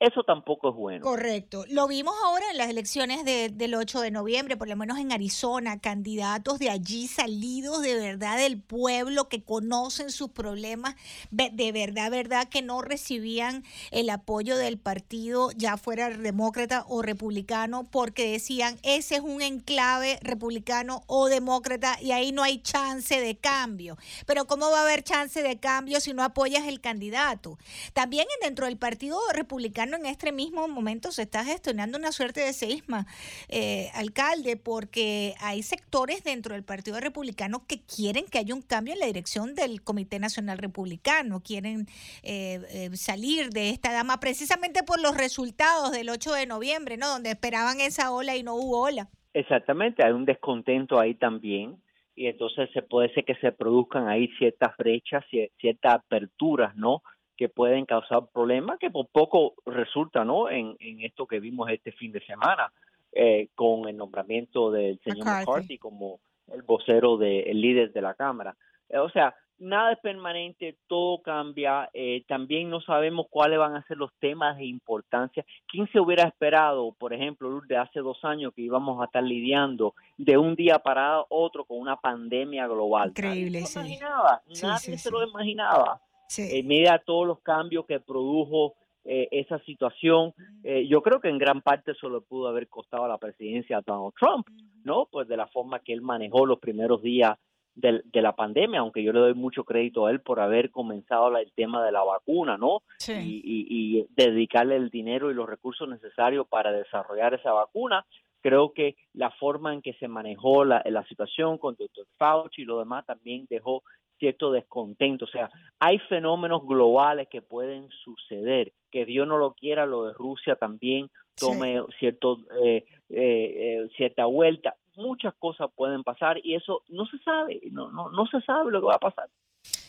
eso 0.01 0.23
tampoco 0.25 0.71
es 0.71 0.75
bueno. 0.75 1.05
Correcto. 1.05 1.67
Lo 1.69 1.87
vimos 1.87 2.15
ahora 2.25 2.51
en 2.51 2.57
las 2.57 2.71
elecciones 2.71 3.23
del 3.25 3.75
8 3.75 4.01
de 4.01 4.11
noviembre, 4.11 4.57
por 4.57 4.67
lo 4.67 4.75
menos 4.75 4.99
en 4.99 5.13
Arizona, 5.13 5.79
candidatos 5.79 6.59
de 6.59 6.71
allí 6.71 7.07
salidos 7.07 7.83
de 7.83 7.97
verdad 7.97 8.39
del 8.39 8.59
pueblo 8.63 9.29
que 9.29 9.45
conocen 9.45 10.11
sus 10.11 10.31
problemas, 10.31 10.97
de 11.31 11.73
verdad, 11.73 12.11
verdad 12.11 12.49
que 12.49 12.63
no 12.63 12.81
recibían 12.81 13.63
el 13.91 14.09
apoyo 14.09 14.57
del 14.57 14.79
partido, 14.79 15.51
ya 15.53 15.77
fuera 15.77 16.09
demócrata 16.09 16.87
o 16.89 17.03
republicano, 17.03 17.85
porque 17.85 18.33
decían, 18.33 18.79
ese 18.83 19.17
es 19.17 19.21
un 19.21 19.43
enclave 19.43 20.19
republicano 20.23 21.03
o 21.09 21.29
demócrata 21.29 21.99
y 22.01 22.13
ahí 22.13 22.33
no 22.33 22.43
hay 22.43 22.63
chance 22.63 23.21
de 23.21 23.37
cambio. 23.37 23.99
Pero 24.25 24.47
¿cómo 24.47 24.71
va 24.71 24.79
a 24.79 24.83
haber 24.85 25.03
chance 25.03 25.43
de 25.43 25.59
cambio 25.61 26.01
si 26.01 26.15
no 26.15 26.23
apoyas 26.23 26.67
el 26.67 26.81
candidato? 26.81 27.59
También 27.93 28.27
dentro 28.41 28.65
del 28.65 28.79
partido 28.79 29.21
republicano, 29.35 29.90
en 29.97 30.07
este 30.07 30.33
mismo 30.33 30.67
momento 30.69 31.13
se 31.13 31.23
está 31.23 31.45
gestionando 31.45 31.99
una 31.99 32.13
suerte 32.13 32.41
de 32.41 32.53
seisma, 32.53 33.07
eh, 33.49 33.89
alcalde, 33.95 34.57
porque 34.57 35.35
hay 35.41 35.63
sectores 35.63 36.25
dentro 36.25 36.55
del 36.55 36.65
Partido 36.65 37.01
Republicano 37.01 37.65
que 37.67 37.81
quieren 37.83 38.25
que 38.31 38.39
haya 38.39 38.55
un 38.55 38.63
cambio 38.63 38.95
en 38.95 39.01
la 39.01 39.07
dirección 39.07 39.55
del 39.55 39.83
Comité 39.83 40.19
Nacional 40.19 40.59
Republicano, 40.59 41.41
quieren 41.41 41.87
eh, 42.23 42.61
eh, 42.71 42.97
salir 42.97 43.51
de 43.51 43.71
esta 43.71 43.93
dama 43.93 44.21
precisamente 44.21 44.83
por 44.83 45.01
los 45.01 45.17
resultados 45.17 45.93
del 45.93 46.09
8 46.09 46.33
de 46.33 46.47
noviembre, 46.47 46.97
¿no? 46.97 47.09
Donde 47.09 47.31
esperaban 47.31 47.81
esa 47.81 48.13
ola 48.13 48.37
y 48.37 48.43
no 48.43 48.55
hubo 48.55 48.83
ola. 48.83 49.09
Exactamente, 49.33 50.05
hay 50.05 50.13
un 50.13 50.25
descontento 50.25 50.99
ahí 50.99 51.15
también 51.15 51.77
y 52.21 52.27
entonces 52.27 52.69
se 52.73 52.83
puede 52.83 53.13
ser 53.15 53.25
que 53.25 53.37
se 53.37 53.53
produzcan 53.53 54.09
ahí 54.09 54.29
ciertas 54.39 54.77
brechas, 54.77 55.25
ciertas 55.59 55.95
aperturas, 55.95 56.77
¿no? 56.77 57.03
Que 57.41 57.49
pueden 57.49 57.87
causar 57.87 58.27
problemas 58.35 58.79
que 58.79 58.91
por 58.91 59.07
poco 59.07 59.55
resulta 59.65 60.27
¿no? 60.27 60.51
en, 60.51 60.77
en 60.79 61.01
esto 61.01 61.27
que 61.27 61.41
vimos 61.41 61.71
este 61.71 61.91
fin 61.91 62.13
de 62.13 62.21
semana 62.27 62.71
eh, 63.13 63.49
con 63.55 63.89
el 63.89 63.97
nombramiento 63.97 64.71
del 64.71 65.01
señor 65.01 65.25
McCarthy, 65.25 65.79
como 65.79 66.21
el 66.53 66.61
vocero 66.61 67.17
del 67.17 67.59
líder 67.59 67.95
de 67.95 68.03
la 68.03 68.13
Cámara. 68.13 68.55
Eh, 68.91 68.99
o 68.99 69.09
sea, 69.09 69.35
nada 69.59 69.93
es 69.93 69.99
permanente, 70.01 70.77
todo 70.87 71.23
cambia, 71.23 71.89
eh, 71.95 72.25
también 72.29 72.69
no 72.69 72.83
sabemos 72.83 73.25
cuáles 73.31 73.59
van 73.59 73.75
a 73.75 73.87
ser 73.87 73.97
los 73.97 74.13
temas 74.19 74.59
de 74.59 74.67
importancia. 74.67 75.43
¿Quién 75.67 75.91
se 75.93 75.99
hubiera 75.99 76.25
esperado, 76.25 76.93
por 76.93 77.15
ejemplo, 77.15 77.63
de 77.67 77.79
hace 77.79 78.01
dos 78.01 78.23
años 78.23 78.53
que 78.55 78.61
íbamos 78.61 79.01
a 79.01 79.07
estar 79.07 79.23
lidiando 79.23 79.95
de 80.19 80.37
un 80.37 80.57
día 80.57 80.79
para 80.79 81.25
otro 81.31 81.65
con 81.65 81.79
una 81.79 81.97
pandemia 81.97 82.67
global? 82.67 83.09
Increíble, 83.09 83.61
nadie 83.61 83.67
se 83.67 83.81
lo 83.81 83.87
imaginaba, 83.87 84.43
nadie 84.47 84.99
se 84.99 85.11
lo 85.11 85.27
imaginaba. 85.27 86.01
En 86.39 86.67
medio 86.67 86.93
de 86.93 87.01
todos 87.05 87.27
los 87.27 87.41
cambios 87.41 87.87
que 87.87 88.01
produjo 88.01 88.75
eh, 89.05 89.29
esa 89.31 89.59
situación. 89.61 90.35
Eh, 90.63 90.87
yo 90.87 91.01
creo 91.01 91.21
que 91.21 91.29
en 91.29 91.39
gran 91.39 91.63
parte 91.63 91.93
eso 91.93 92.11
le 92.11 92.21
pudo 92.21 92.49
haber 92.49 92.69
costado 92.69 93.07
a 93.07 93.09
la 93.09 93.17
presidencia 93.17 93.79
a 93.79 93.81
Donald 93.81 94.13
Trump, 94.19 94.47
¿no? 94.85 95.09
Pues 95.11 95.27
de 95.27 95.39
la 95.39 95.47
forma 95.47 95.81
que 95.81 95.95
él 95.95 96.03
manejó 96.03 96.45
los 96.45 96.59
primeros 96.59 97.03
días 97.03 97.39
de, 97.75 98.03
la 98.13 98.37
pandemia, 98.37 98.81
aunque 98.81 99.03
yo 99.03 99.13
le 99.15 99.21
doy 99.21 99.35
mucho 99.35 99.65
crédito 99.65 100.05
a 100.05 100.11
él 100.11 100.21
por 100.21 100.39
haber 100.39 100.71
comenzado 100.71 101.35
el 101.39 101.51
tema 101.53 101.83
de 101.83 101.93
la 101.93 102.03
vacuna, 102.03 102.59
¿no? 102.59 102.83
Y, 103.09 104.07
dedicarle 104.11 104.77
el 104.77 104.91
dinero 104.91 105.31
y 105.31 105.35
los 105.35 105.49
recursos 105.49 105.89
necesarios 105.89 106.47
para 106.47 106.71
desarrollar 106.71 107.33
esa 107.33 107.53
vacuna. 107.53 108.05
Creo 108.43 108.73
que 108.73 108.97
la 109.15 109.31
forma 109.31 109.73
en 109.73 109.81
que 109.81 109.95
se 109.95 110.09
manejó 110.09 110.65
la, 110.67 110.83
la 110.85 111.05
situación 111.07 111.57
con 111.57 111.77
Dr. 111.77 112.07
Fauci 112.19 112.63
y 112.63 112.65
lo 112.67 112.79
demás 112.79 113.07
también 113.07 113.47
dejó 113.49 113.83
cierto 114.21 114.53
descontento. 114.53 115.25
O 115.25 115.29
sea, 115.29 115.51
hay 115.81 115.99
fenómenos 115.99 116.65
globales 116.65 117.27
que 117.29 117.43
pueden 117.43 117.89
suceder. 118.05 118.73
Que 118.93 119.05
Dios 119.05 119.27
no 119.27 119.39
lo 119.39 119.55
quiera, 119.55 119.87
lo 119.87 120.05
de 120.05 120.13
Rusia 120.13 120.55
también 120.55 121.11
tome 121.37 121.81
cierto, 121.99 122.39
eh, 122.63 122.85
eh, 123.09 123.89
cierta 123.97 124.27
vuelta. 124.27 124.77
Muchas 124.97 125.35
cosas 125.35 125.71
pueden 125.75 126.05
pasar 126.05 126.39
y 126.45 126.55
eso 126.55 126.83
no 126.89 127.07
se 127.07 127.19
sabe, 127.19 127.61
no, 127.73 127.91
no, 127.91 128.11
no 128.11 128.27
se 128.27 128.41
sabe 128.43 128.71
lo 128.71 128.81
que 128.81 128.87
va 128.87 128.97
a 128.97 128.99
pasar. 128.99 129.29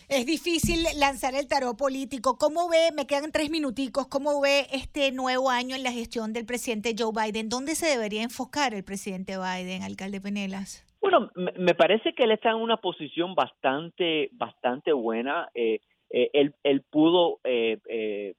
Es 0.07 0.25
difícil 0.25 0.85
lanzar 0.97 1.35
el 1.35 1.47
tarot 1.47 1.77
político. 1.77 2.37
¿Cómo 2.37 2.67
ve, 2.67 2.91
me 2.93 3.07
quedan 3.07 3.31
tres 3.31 3.49
minuticos, 3.49 4.07
cómo 4.07 4.41
ve 4.41 4.67
este 4.71 5.11
nuevo 5.11 5.49
año 5.49 5.75
en 5.75 5.83
la 5.83 5.91
gestión 5.91 6.33
del 6.33 6.45
presidente 6.45 6.95
Joe 6.97 7.11
Biden? 7.13 7.47
¿Dónde 7.47 7.75
se 7.75 7.87
debería 7.87 8.21
enfocar 8.21 8.73
el 8.73 8.83
presidente 8.83 9.37
Biden, 9.37 9.83
alcalde 9.83 10.19
Penelas? 10.19 10.85
Bueno, 11.01 11.31
me, 11.33 11.73
parece 11.73 12.13
que 12.13 12.23
él 12.23 12.31
está 12.31 12.51
en 12.51 12.57
una 12.57 12.77
posición 12.77 13.33
bastante, 13.33 14.29
bastante 14.33 14.93
buena. 14.93 15.49
Eh, 15.55 15.79
eh, 16.11 16.29
él, 16.63 16.83
pudo 16.91 17.39
eh, 17.43 18.35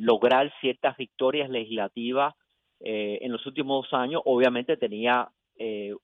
lograr 0.00 0.52
ciertas 0.60 0.96
victorias 0.96 1.48
legislativas 1.48 2.34
en 2.80 3.30
los 3.30 3.46
últimos 3.46 3.86
años. 3.94 4.20
Obviamente 4.24 4.76
tenía 4.76 5.30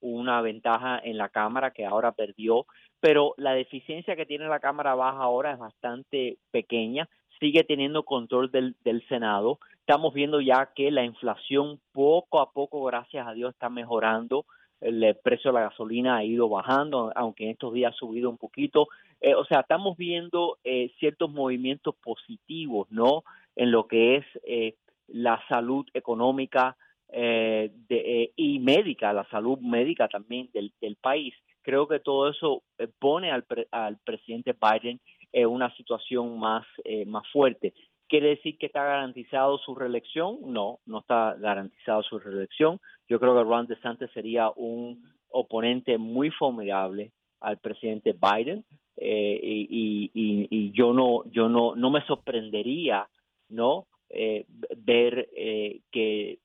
una 0.00 0.40
ventaja 0.40 1.00
en 1.02 1.18
la 1.18 1.28
Cámara 1.28 1.72
que 1.72 1.84
ahora 1.84 2.12
perdió, 2.12 2.64
pero 3.00 3.34
la 3.36 3.52
deficiencia 3.52 4.16
que 4.16 4.24
tiene 4.24 4.46
la 4.46 4.60
Cámara 4.60 4.94
Baja 4.94 5.18
ahora 5.18 5.52
es 5.52 5.58
bastante 5.58 6.38
pequeña. 6.52 7.08
Sigue 7.40 7.64
teniendo 7.64 8.04
control 8.04 8.52
del 8.52 9.04
Senado. 9.08 9.58
Estamos 9.80 10.14
viendo 10.14 10.40
ya 10.40 10.70
que 10.76 10.92
la 10.92 11.04
inflación 11.04 11.80
poco 11.90 12.40
a 12.40 12.52
poco, 12.52 12.84
gracias 12.84 13.26
a 13.26 13.32
Dios, 13.32 13.52
está 13.52 13.68
mejorando 13.68 14.46
el 14.82 15.16
precio 15.22 15.50
de 15.52 15.60
la 15.60 15.68
gasolina 15.68 16.16
ha 16.16 16.24
ido 16.24 16.48
bajando, 16.48 17.12
aunque 17.14 17.44
en 17.44 17.50
estos 17.50 17.72
días 17.72 17.94
ha 17.94 17.96
subido 17.96 18.28
un 18.28 18.36
poquito. 18.36 18.88
Eh, 19.20 19.34
o 19.34 19.44
sea, 19.44 19.60
estamos 19.60 19.96
viendo 19.96 20.58
eh, 20.64 20.92
ciertos 20.98 21.30
movimientos 21.30 21.94
positivos, 22.02 22.88
¿no? 22.90 23.22
En 23.54 23.70
lo 23.70 23.86
que 23.86 24.16
es 24.16 24.26
eh, 24.44 24.74
la 25.06 25.40
salud 25.48 25.86
económica 25.94 26.76
y 27.14 28.58
médica, 28.60 29.12
la 29.12 29.28
salud 29.28 29.58
médica 29.58 30.08
también 30.08 30.48
del, 30.54 30.96
país. 30.96 31.34
Creo 31.60 31.86
que 31.86 32.00
todo 32.00 32.30
eso 32.30 32.62
pone 32.98 33.30
al, 33.30 33.44
al 33.70 33.98
presidente 33.98 34.54
Biden 34.54 34.98
en 35.30 35.46
una 35.46 35.70
situación 35.76 36.38
más, 36.38 36.64
más 37.06 37.28
fuerte. 37.30 37.74
¿Quiere 38.12 38.28
decir 38.28 38.58
que 38.58 38.66
está 38.66 38.84
garantizado 38.84 39.56
su 39.56 39.74
reelección? 39.74 40.36
No, 40.44 40.80
no 40.84 40.98
está 40.98 41.34
garantizado 41.40 42.02
su 42.02 42.18
reelección. 42.18 42.78
Yo 43.08 43.18
creo 43.18 43.34
que 43.34 43.42
Ron 43.42 43.66
DeSantis 43.66 44.10
sería 44.10 44.50
un 44.54 45.02
oponente 45.30 45.96
muy 45.96 46.28
formidable 46.28 47.10
al 47.40 47.56
presidente 47.56 48.12
Biden 48.12 48.66
eh, 48.98 49.40
y, 49.42 50.72
yo 50.72 50.92
no 50.92 51.24
yo 51.30 51.48
no 51.48 51.74
no 51.74 51.90
me 51.90 52.04
sorprendería 52.04 53.08
no 53.48 53.86
eh, 54.10 54.44
ver 54.76 55.30
eh, 55.34 55.80
que 55.90 56.38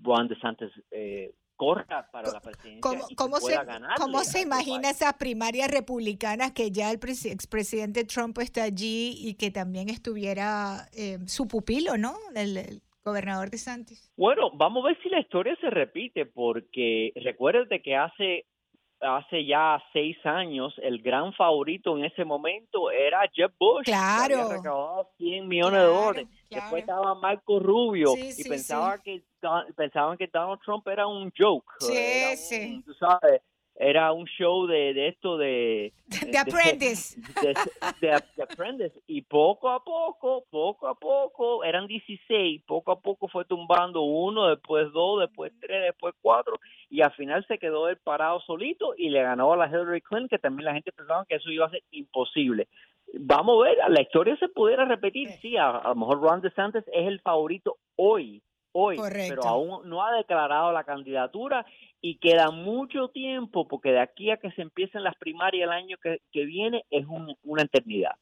Ron 0.00 0.26
DeSantis 0.26 0.70
corra 1.60 2.08
para 2.10 2.32
la 2.32 2.40
presidencia 2.40 2.80
¿Cómo, 2.80 3.04
y 3.10 3.14
cómo 3.14 3.36
se, 3.36 3.54
¿Cómo 3.98 4.20
se 4.20 4.40
imagina 4.40 4.88
esas 4.88 5.12
primarias 5.14 5.70
republicanas 5.70 6.52
que 6.52 6.70
ya 6.70 6.90
el 6.90 6.96
expresidente 6.96 8.04
Trump 8.04 8.38
está 8.38 8.62
allí 8.62 9.14
y 9.18 9.34
que 9.34 9.50
también 9.50 9.90
estuviera 9.90 10.88
eh, 10.96 11.18
su 11.26 11.46
pupilo, 11.46 11.98
¿no? 11.98 12.14
El, 12.34 12.80
gobernador 13.02 13.48
de 13.48 13.56
Santos. 13.56 14.12
Bueno, 14.14 14.50
vamos 14.52 14.84
a 14.84 14.88
ver 14.88 14.98
si 15.02 15.08
la 15.08 15.20
historia 15.20 15.56
se 15.58 15.70
repite, 15.70 16.26
porque 16.26 17.12
recuérdate 17.16 17.80
que 17.80 17.96
hace 17.96 18.44
hace 19.00 19.44
ya 19.44 19.82
seis 19.92 20.16
años, 20.24 20.74
el 20.82 21.02
gran 21.02 21.32
favorito 21.32 21.96
en 21.96 22.04
ese 22.04 22.24
momento 22.24 22.90
era 22.90 23.22
Jeb 23.32 23.52
Bush. 23.58 23.84
Claro. 23.84 24.36
Que 24.36 24.42
había 24.42 24.56
recaudado 24.56 25.08
100 25.16 25.48
millones 25.48 25.80
de 25.80 25.86
dólares. 25.86 26.28
Después 26.50 26.82
estaba 26.82 27.14
Marco 27.14 27.60
Rubio 27.60 28.14
y 28.16 28.44
pensaba 28.48 28.98
que 28.98 29.22
pensaban 29.76 30.16
que 30.16 30.26
Donald 30.26 30.60
Trump 30.64 30.86
era 30.88 31.06
un 31.06 31.32
joke. 31.36 31.72
Sí, 31.80 32.36
sí. 32.36 32.82
Tú 32.84 32.94
sabes, 32.94 33.40
era 33.76 34.12
un 34.12 34.26
show 34.26 34.66
de, 34.66 34.92
de 34.92 35.08
esto 35.08 35.38
de... 35.38 35.92
De 36.30 36.38
Apprentice. 36.38 37.18
De, 38.00 38.12
Apprentice. 38.42 39.00
Y 39.06 39.22
poco 39.22 39.70
a 39.70 39.82
poco, 39.82 40.44
poco 40.50 40.86
a 40.86 40.94
poco, 40.94 41.64
eran 41.64 41.86
16, 41.86 42.62
poco 42.66 42.92
a 42.92 43.00
poco 43.00 43.28
fue 43.28 43.44
tumbando 43.46 44.02
uno, 44.02 44.48
después 44.48 44.92
dos, 44.92 45.20
después 45.20 45.52
tres, 45.60 45.82
después 45.82 46.14
cuatro, 46.20 46.58
y 46.90 47.00
al 47.00 47.12
final 47.12 47.44
se 47.46 47.58
quedó 47.58 47.88
él 47.88 47.96
parado 47.96 48.40
solito 48.40 48.94
y 48.96 49.08
le 49.08 49.22
ganó 49.22 49.52
a 49.52 49.56
la 49.56 49.68
Hillary 49.68 50.02
Clinton, 50.02 50.28
que 50.28 50.38
también 50.38 50.66
la 50.66 50.74
gente 50.74 50.92
pensaba 50.92 51.24
que 51.26 51.36
eso 51.36 51.50
iba 51.50 51.66
a 51.66 51.70
ser 51.70 51.82
imposible. 51.90 52.68
Vamos 53.14 53.60
a 53.60 53.68
ver, 53.68 53.78
la 53.88 54.02
historia 54.02 54.36
se 54.36 54.48
pudiera 54.48 54.84
repetir, 54.84 55.30
sí, 55.40 55.56
a, 55.56 55.70
a 55.70 55.88
lo 55.88 55.94
mejor 55.96 56.20
Ron 56.20 56.40
DeSantis 56.42 56.84
es 56.88 57.06
el 57.06 57.20
favorito 57.20 57.78
hoy, 57.96 58.42
hoy, 58.72 58.98
pero 59.28 59.42
aún 59.44 59.88
no 59.88 60.04
ha 60.04 60.16
declarado 60.16 60.72
la 60.72 60.84
candidatura 60.84 61.64
y 62.00 62.18
queda 62.18 62.50
mucho 62.50 63.08
tiempo 63.08 63.68
porque 63.68 63.90
de 63.90 64.00
aquí 64.00 64.30
a 64.30 64.38
que 64.38 64.50
se 64.52 64.62
empiecen 64.62 65.04
las 65.04 65.16
primarias 65.16 65.64
el 65.64 65.72
año 65.72 65.96
que, 66.02 66.20
viene 66.44 66.84
es 66.90 67.04
una 67.42 67.62
eternidad. 67.62 68.12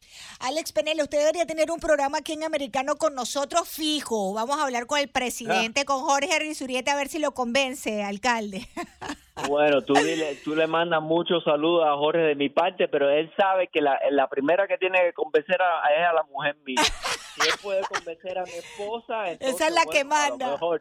Alex 0.40 0.72
Penel, 0.72 1.00
usted 1.00 1.18
debería 1.18 1.46
tener 1.46 1.70
un 1.70 1.78
programa 1.78 2.18
aquí 2.18 2.32
en 2.32 2.42
Americano 2.42 2.96
con 2.96 3.14
nosotros 3.14 3.68
fijo. 3.68 4.34
Vamos 4.34 4.58
a 4.58 4.64
hablar 4.64 4.86
con 4.86 4.98
el 4.98 5.08
presidente, 5.08 5.82
ah. 5.82 5.84
con 5.84 6.00
Jorge 6.00 6.38
Rizurieta, 6.40 6.92
a 6.92 6.96
ver 6.96 7.08
si 7.08 7.18
lo 7.18 7.32
convence, 7.32 8.02
alcalde. 8.02 8.66
Bueno, 9.46 9.82
tú, 9.82 9.94
tú 10.44 10.56
le 10.56 10.66
mandas 10.66 11.02
muchos 11.02 11.44
saludos 11.44 11.86
a 11.86 11.96
Jorge 11.96 12.22
de 12.22 12.34
mi 12.34 12.48
parte, 12.48 12.88
pero 12.88 13.08
él 13.08 13.32
sabe 13.36 13.68
que 13.68 13.80
la, 13.80 13.98
la 14.10 14.28
primera 14.28 14.66
que 14.66 14.78
tiene 14.78 15.00
que 15.02 15.12
convencer 15.12 15.60
a, 15.62 15.86
es 15.94 16.06
a 16.06 16.12
la 16.12 16.22
mujer 16.24 16.56
mía. 16.64 16.82
Si 16.82 17.48
él 17.48 17.54
puede 17.62 17.82
convencer 17.82 18.38
a 18.38 18.44
mi 18.44 18.50
esposa, 18.50 19.30
esa 19.40 19.68
es 19.68 19.74
la 19.74 19.84
que 19.90 20.04
manda. 20.04 20.56
todo, 20.58 20.80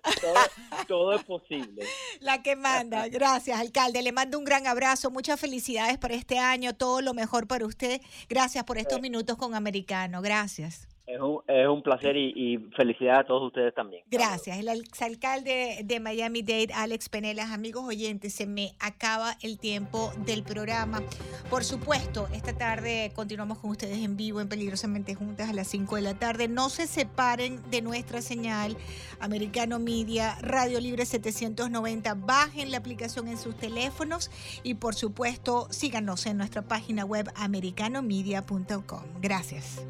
todo 0.88 1.14
es 1.14 1.24
posible. 1.24 1.84
La 2.20 2.42
que 2.42 2.56
manda. 2.56 2.87
Gracias, 2.90 3.60
alcalde. 3.60 4.02
Le 4.02 4.12
mando 4.12 4.38
un 4.38 4.46
gran 4.46 4.68
abrazo. 4.68 5.12
Muchas 5.12 5.40
felicidades 5.40 5.98
para 5.98 6.16
este 6.16 6.40
año. 6.40 6.76
Todo 6.76 7.02
lo 7.02 7.14
mejor 7.14 7.48
para 7.48 7.66
usted. 7.66 8.02
Gracias 8.30 8.64
por 8.64 8.78
estos 8.78 9.00
eh. 9.00 9.02
minutos 9.02 9.38
con 9.38 9.56
Americano. 9.56 10.22
Gracias. 10.22 10.88
Es 11.08 11.22
un, 11.22 11.40
es 11.48 11.68
un 11.70 11.82
placer 11.82 12.18
y, 12.18 12.34
y 12.36 12.58
felicidades 12.76 13.22
a 13.22 13.24
todos 13.24 13.48
ustedes 13.48 13.74
también. 13.74 14.04
Gracias. 14.12 14.58
El 14.58 14.68
exalcalde 14.68 15.80
de 15.86 16.00
Miami-Dade, 16.02 16.74
Alex 16.76 17.08
Penelas, 17.08 17.52
amigos 17.52 17.86
oyentes, 17.86 18.34
se 18.34 18.46
me 18.46 18.74
acaba 18.82 19.38
el 19.42 19.58
tiempo 19.58 20.12
del 20.26 20.44
programa. 20.44 21.02
Por 21.50 21.64
supuesto, 21.64 22.28
esta 22.34 22.52
tarde 22.52 23.14
continuamos 23.16 23.60
con 23.60 23.72
ustedes 23.72 24.00
en 24.00 24.18
vivo, 24.18 24.42
en 24.42 24.50
Peligrosamente 24.50 25.16
Juntas, 25.16 25.50
a 25.50 25.54
las 25.54 25.68
5 25.70 25.96
de 25.96 26.02
la 26.02 26.14
tarde. 26.20 26.50
No 26.50 26.68
se 26.68 26.88
separen 26.88 27.62
de 27.72 27.82
nuestra 27.82 28.22
señal, 28.22 28.76
Americano 29.22 29.80
Media, 29.80 30.36
Radio 30.42 30.82
Libre 30.82 31.06
790. 31.06 32.16
Bajen 32.16 32.70
la 32.70 32.80
aplicación 32.80 33.30
en 33.30 33.38
sus 33.38 33.56
teléfonos 33.56 34.30
y, 34.62 34.74
por 34.74 34.94
supuesto, 34.94 35.68
síganos 35.72 36.26
en 36.26 36.38
nuestra 36.38 36.64
página 36.64 37.06
web 37.06 37.32
americanomedia.com. 37.38 39.04
Gracias. 39.22 39.86